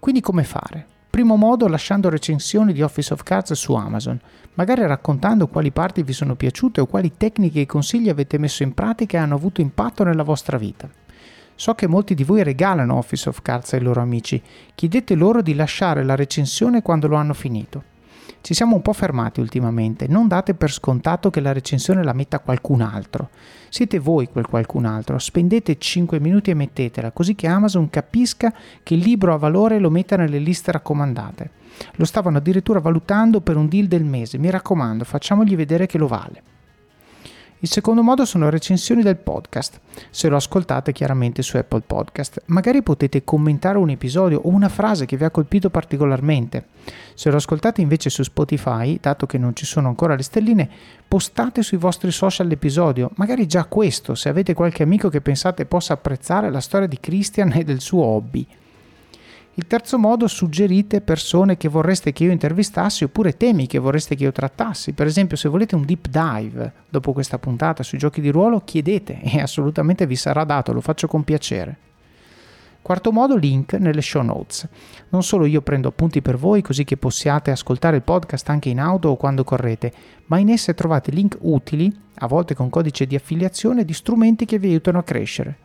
Quindi 0.00 0.20
come 0.20 0.42
fare? 0.42 0.84
Primo 1.08 1.36
modo 1.36 1.68
lasciando 1.68 2.08
recensioni 2.08 2.72
di 2.72 2.82
Office 2.82 3.12
of 3.12 3.22
Cards 3.22 3.52
su 3.52 3.74
Amazon, 3.74 4.20
magari 4.54 4.84
raccontando 4.84 5.46
quali 5.46 5.70
parti 5.70 6.02
vi 6.02 6.12
sono 6.12 6.34
piaciute 6.34 6.80
o 6.80 6.86
quali 6.86 7.12
tecniche 7.16 7.60
e 7.60 7.66
consigli 7.66 8.08
avete 8.08 8.36
messo 8.36 8.64
in 8.64 8.74
pratica 8.74 9.18
e 9.18 9.20
hanno 9.20 9.36
avuto 9.36 9.60
impatto 9.60 10.02
nella 10.02 10.24
vostra 10.24 10.58
vita. 10.58 10.90
So 11.56 11.74
che 11.74 11.86
molti 11.86 12.14
di 12.14 12.24
voi 12.24 12.42
regalano 12.42 12.96
Office 12.96 13.28
of 13.28 13.40
Cards 13.40 13.74
ai 13.74 13.80
loro 13.80 14.00
amici, 14.00 14.42
chiedete 14.74 15.14
loro 15.14 15.40
di 15.40 15.54
lasciare 15.54 16.02
la 16.02 16.16
recensione 16.16 16.82
quando 16.82 17.06
lo 17.06 17.16
hanno 17.16 17.34
finito. 17.34 17.92
Ci 18.40 18.52
siamo 18.52 18.74
un 18.74 18.82
po' 18.82 18.92
fermati 18.92 19.40
ultimamente, 19.40 20.06
non 20.06 20.28
date 20.28 20.52
per 20.52 20.70
scontato 20.70 21.30
che 21.30 21.40
la 21.40 21.52
recensione 21.52 22.04
la 22.04 22.12
metta 22.12 22.40
qualcun 22.40 22.82
altro. 22.82 23.30
Siete 23.70 23.98
voi 23.98 24.28
quel 24.28 24.46
qualcun 24.46 24.84
altro, 24.84 25.18
spendete 25.18 25.78
5 25.78 26.20
minuti 26.20 26.50
e 26.50 26.54
mettetela, 26.54 27.12
così 27.12 27.34
che 27.34 27.46
Amazon 27.46 27.88
capisca 27.88 28.52
che 28.82 28.94
il 28.94 29.00
libro 29.00 29.32
ha 29.32 29.38
valore 29.38 29.76
e 29.76 29.78
lo 29.78 29.88
metta 29.88 30.16
nelle 30.16 30.38
liste 30.38 30.72
raccomandate. 30.72 31.50
Lo 31.94 32.04
stavano 32.04 32.36
addirittura 32.36 32.80
valutando 32.80 33.40
per 33.40 33.56
un 33.56 33.68
deal 33.68 33.86
del 33.86 34.04
mese, 34.04 34.36
mi 34.36 34.50
raccomando, 34.50 35.04
facciamogli 35.04 35.56
vedere 35.56 35.86
che 35.86 35.96
lo 35.96 36.06
vale. 36.06 36.42
Il 37.64 37.70
secondo 37.70 38.02
modo 38.02 38.26
sono 38.26 38.50
recensioni 38.50 39.00
del 39.00 39.16
podcast, 39.16 39.80
se 40.10 40.28
lo 40.28 40.36
ascoltate 40.36 40.92
chiaramente 40.92 41.40
su 41.40 41.56
Apple 41.56 41.80
Podcast. 41.80 42.42
Magari 42.48 42.82
potete 42.82 43.24
commentare 43.24 43.78
un 43.78 43.88
episodio 43.88 44.38
o 44.38 44.48
una 44.50 44.68
frase 44.68 45.06
che 45.06 45.16
vi 45.16 45.24
ha 45.24 45.30
colpito 45.30 45.70
particolarmente. 45.70 46.66
Se 47.14 47.30
lo 47.30 47.36
ascoltate 47.36 47.80
invece 47.80 48.10
su 48.10 48.22
Spotify, 48.22 48.98
dato 49.00 49.24
che 49.24 49.38
non 49.38 49.56
ci 49.56 49.64
sono 49.64 49.88
ancora 49.88 50.14
le 50.14 50.22
stelline, 50.22 50.68
postate 51.08 51.62
sui 51.62 51.78
vostri 51.78 52.10
social 52.10 52.48
l'episodio, 52.48 53.12
magari 53.14 53.46
già 53.46 53.64
questo, 53.64 54.14
se 54.14 54.28
avete 54.28 54.52
qualche 54.52 54.82
amico 54.82 55.08
che 55.08 55.22
pensate 55.22 55.64
possa 55.64 55.94
apprezzare 55.94 56.50
la 56.50 56.60
storia 56.60 56.86
di 56.86 57.00
Christian 57.00 57.50
e 57.54 57.64
del 57.64 57.80
suo 57.80 58.02
hobby. 58.04 58.46
Il 59.56 59.68
terzo 59.68 59.98
modo, 59.98 60.26
suggerite 60.26 61.00
persone 61.00 61.56
che 61.56 61.68
vorreste 61.68 62.12
che 62.12 62.24
io 62.24 62.32
intervistassi 62.32 63.04
oppure 63.04 63.36
temi 63.36 63.68
che 63.68 63.78
vorreste 63.78 64.16
che 64.16 64.24
io 64.24 64.32
trattassi. 64.32 64.94
Per 64.94 65.06
esempio, 65.06 65.36
se 65.36 65.48
volete 65.48 65.76
un 65.76 65.84
deep 65.84 66.08
dive 66.08 66.72
dopo 66.88 67.12
questa 67.12 67.38
puntata 67.38 67.84
sui 67.84 67.98
giochi 67.98 68.20
di 68.20 68.30
ruolo, 68.30 68.62
chiedete 68.64 69.20
e 69.22 69.40
assolutamente 69.40 70.08
vi 70.08 70.16
sarà 70.16 70.42
dato, 70.42 70.72
lo 70.72 70.80
faccio 70.80 71.06
con 71.06 71.22
piacere. 71.22 71.76
Quarto 72.82 73.12
modo, 73.12 73.36
link 73.36 73.74
nelle 73.74 74.02
show 74.02 74.22
notes. 74.22 74.68
Non 75.10 75.22
solo 75.22 75.46
io 75.46 75.62
prendo 75.62 75.88
appunti 75.88 76.20
per 76.20 76.36
voi 76.36 76.60
così 76.60 76.82
che 76.82 76.96
possiate 76.96 77.52
ascoltare 77.52 77.96
il 77.96 78.02
podcast 78.02 78.48
anche 78.50 78.70
in 78.70 78.80
auto 78.80 79.08
o 79.08 79.16
quando 79.16 79.44
correte, 79.44 79.92
ma 80.26 80.38
in 80.38 80.50
esse 80.50 80.74
trovate 80.74 81.12
link 81.12 81.38
utili, 81.42 81.90
a 82.16 82.26
volte 82.26 82.54
con 82.54 82.70
codice 82.70 83.06
di 83.06 83.14
affiliazione, 83.14 83.84
di 83.84 83.94
strumenti 83.94 84.46
che 84.46 84.58
vi 84.58 84.68
aiutano 84.68 84.98
a 84.98 85.04
crescere. 85.04 85.63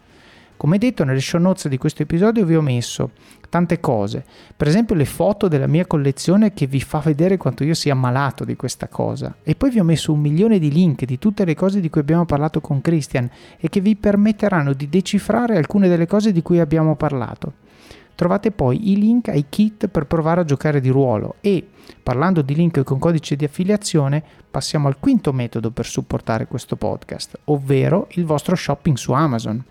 Come 0.60 0.78
detto 0.78 1.06
nelle 1.06 1.22
show 1.22 1.40
notes 1.40 1.70
di 1.70 1.78
questo 1.78 2.02
episodio 2.02 2.44
vi 2.44 2.58
ho 2.58 2.62
messo 2.62 3.12
tante 3.48 3.80
cose, 3.80 4.26
per 4.58 4.68
esempio 4.68 4.94
le 4.94 5.06
foto 5.06 5.48
della 5.48 5.68
mia 5.68 5.86
collezione 5.86 6.52
che 6.52 6.68
vi 6.68 6.82
fa 6.82 7.00
vedere 7.00 7.38
quanto 7.38 7.64
io 7.64 7.74
sia 7.74 7.96
malato 7.96 8.44
di 8.44 8.58
questa 8.58 8.90
cosa 8.90 9.38
e 9.42 9.56
poi 9.56 9.70
vi 9.70 9.80
ho 9.80 9.86
messo 9.86 10.12
un 10.12 10.20
milione 10.20 10.60
di 10.60 10.70
link 10.70 11.06
di 11.06 11.18
tutte 11.18 11.46
le 11.46 11.56
cose 11.56 11.80
di 11.80 11.90
cui 11.90 12.02
abbiamo 12.02 12.26
parlato 12.26 12.60
con 12.60 12.82
Christian 12.82 13.30
e 13.58 13.70
che 13.70 13.80
vi 13.80 13.96
permetteranno 13.96 14.74
di 14.74 14.90
decifrare 14.90 15.56
alcune 15.56 15.88
delle 15.88 16.08
cose 16.08 16.34
di 16.34 16.42
cui 16.42 16.60
abbiamo 16.60 16.98
parlato. 16.98 17.54
Trovate 18.14 18.52
poi 18.52 18.92
i 18.92 18.98
link 18.98 19.30
ai 19.30 19.46
kit 19.48 19.88
per 19.88 20.08
provare 20.08 20.42
a 20.42 20.44
giocare 20.44 20.82
di 20.82 20.90
ruolo 20.90 21.36
e, 21.40 21.66
parlando 22.04 22.42
di 22.42 22.54
link 22.54 22.84
con 22.84 23.00
codice 23.00 23.38
di 23.38 23.46
affiliazione, 23.46 24.22
passiamo 24.52 24.90
al 24.90 25.00
quinto 25.00 25.32
metodo 25.32 25.72
per 25.72 25.86
supportare 25.86 26.48
questo 26.48 26.76
podcast, 26.76 27.40
ovvero 27.46 28.08
il 28.16 28.26
vostro 28.26 28.58
shopping 28.58 28.98
su 28.98 29.14
Amazon. 29.14 29.64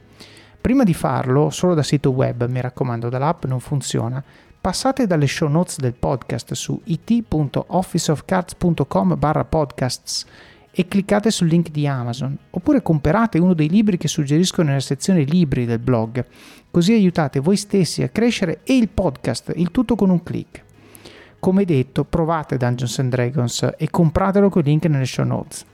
Prima 0.61 0.85
di 0.85 0.95
farlo, 0.95 1.51
solo 1.51 1.75
da 1.75 1.83
sito 1.83 2.11
web, 2.11 2.49
mi 2.49 2.61
raccomando, 2.61 3.09
dall'app 3.09 3.45
non 3.45 3.61
funziona, 3.61 4.23
passate 4.61 5.07
dalle 5.07 5.27
show 5.27 5.49
notes 5.49 5.79
del 5.79 5.95
podcast 5.95 6.53
su 6.55 6.81
it.officeofcards.com 6.85 9.19
barra 9.19 9.45
podcasts 9.45 10.27
e 10.71 10.87
cliccate 10.87 11.31
sul 11.31 11.49
link 11.49 11.71
di 11.71 11.87
Amazon, 11.87 12.37
oppure 12.51 12.83
comprate 12.83 13.39
uno 13.39 13.55
dei 13.55 13.69
libri 13.69 13.97
che 13.97 14.09
suggerisco 14.09 14.63
nella 14.63 14.81
sezione 14.81 15.23
libri 15.23 15.65
del 15.65 15.79
blog, 15.79 16.25
così 16.71 16.93
aiutate 16.93 17.41
voi 17.41 17.57
stessi 17.57 18.03
a 18.03 18.09
crescere 18.09 18.61
e 18.65 18.77
il 18.77 18.89
podcast, 18.89 19.53
il 19.57 19.71
tutto 19.71 19.97
con 19.97 20.11
un 20.11 20.23
clic. 20.23 20.65
Come 21.39 21.65
detto, 21.65 22.05
provate 22.05 22.57
Dungeons 22.57 22.99
and 22.99 23.11
Dragons 23.11 23.71
e 23.77 23.91
compratelo 23.91 24.51
con 24.51 24.63
il 24.63 24.69
link 24.69 24.87
nelle 24.87 25.07
show 25.07 25.25
notes. 25.25 25.65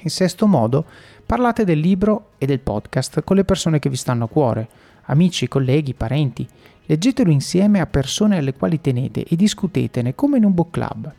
In 0.00 0.10
sesto 0.10 0.46
modo, 0.46 0.84
Parlate 1.32 1.64
del 1.64 1.78
libro 1.78 2.32
e 2.36 2.44
del 2.44 2.60
podcast 2.60 3.22
con 3.24 3.36
le 3.36 3.44
persone 3.44 3.78
che 3.78 3.88
vi 3.88 3.96
stanno 3.96 4.24
a 4.24 4.28
cuore, 4.28 4.68
amici, 5.04 5.48
colleghi, 5.48 5.94
parenti. 5.94 6.46
Leggetelo 6.84 7.30
insieme 7.30 7.80
a 7.80 7.86
persone 7.86 8.36
alle 8.36 8.52
quali 8.52 8.82
tenete 8.82 9.24
e 9.24 9.34
discutetene 9.34 10.14
come 10.14 10.36
in 10.36 10.44
un 10.44 10.52
book 10.52 10.72
club. 10.72 11.10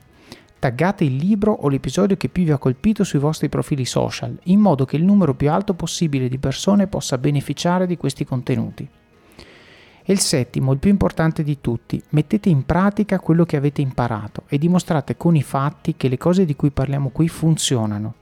Taggate 0.59 1.03
il 1.03 1.15
libro 1.15 1.51
o 1.51 1.67
l'episodio 1.67 2.15
che 2.15 2.29
più 2.29 2.43
vi 2.43 2.51
ha 2.51 2.59
colpito 2.59 3.03
sui 3.03 3.17
vostri 3.17 3.49
profili 3.49 3.85
social, 3.85 4.37
in 4.43 4.59
modo 4.59 4.85
che 4.85 4.97
il 4.97 5.03
numero 5.03 5.33
più 5.33 5.49
alto 5.49 5.73
possibile 5.73 6.29
di 6.29 6.37
persone 6.37 6.85
possa 6.85 7.17
beneficiare 7.17 7.87
di 7.87 7.97
questi 7.97 8.23
contenuti. 8.23 8.87
E 10.05 10.13
il 10.13 10.19
settimo, 10.19 10.73
il 10.73 10.79
più 10.79 10.91
importante 10.91 11.41
di 11.41 11.57
tutti, 11.59 11.99
mettete 12.09 12.49
in 12.49 12.65
pratica 12.65 13.19
quello 13.19 13.45
che 13.45 13.57
avete 13.57 13.81
imparato 13.81 14.43
e 14.47 14.59
dimostrate 14.59 15.17
con 15.17 15.35
i 15.35 15.41
fatti 15.41 15.95
che 15.97 16.07
le 16.07 16.19
cose 16.19 16.45
di 16.45 16.55
cui 16.55 16.69
parliamo 16.69 17.09
qui 17.09 17.27
funzionano. 17.27 18.21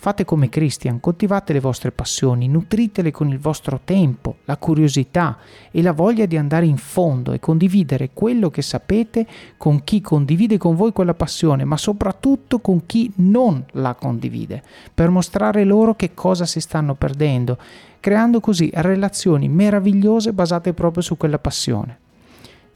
Fate 0.00 0.24
come 0.24 0.48
Christian, 0.48 1.00
coltivate 1.00 1.52
le 1.52 1.58
vostre 1.58 1.90
passioni, 1.90 2.46
nutritele 2.46 3.10
con 3.10 3.30
il 3.30 3.40
vostro 3.40 3.80
tempo, 3.82 4.36
la 4.44 4.56
curiosità 4.56 5.38
e 5.72 5.82
la 5.82 5.90
voglia 5.90 6.24
di 6.24 6.36
andare 6.36 6.66
in 6.66 6.76
fondo 6.76 7.32
e 7.32 7.40
condividere 7.40 8.10
quello 8.14 8.48
che 8.48 8.62
sapete 8.62 9.26
con 9.56 9.82
chi 9.82 10.00
condivide 10.00 10.56
con 10.56 10.76
voi 10.76 10.92
quella 10.92 11.14
passione, 11.14 11.64
ma 11.64 11.76
soprattutto 11.76 12.60
con 12.60 12.86
chi 12.86 13.10
non 13.16 13.64
la 13.72 13.94
condivide, 13.94 14.62
per 14.94 15.10
mostrare 15.10 15.64
loro 15.64 15.96
che 15.96 16.14
cosa 16.14 16.46
si 16.46 16.60
stanno 16.60 16.94
perdendo, 16.94 17.58
creando 17.98 18.38
così 18.38 18.70
relazioni 18.72 19.48
meravigliose 19.48 20.32
basate 20.32 20.74
proprio 20.74 21.02
su 21.02 21.16
quella 21.16 21.40
passione. 21.40 22.06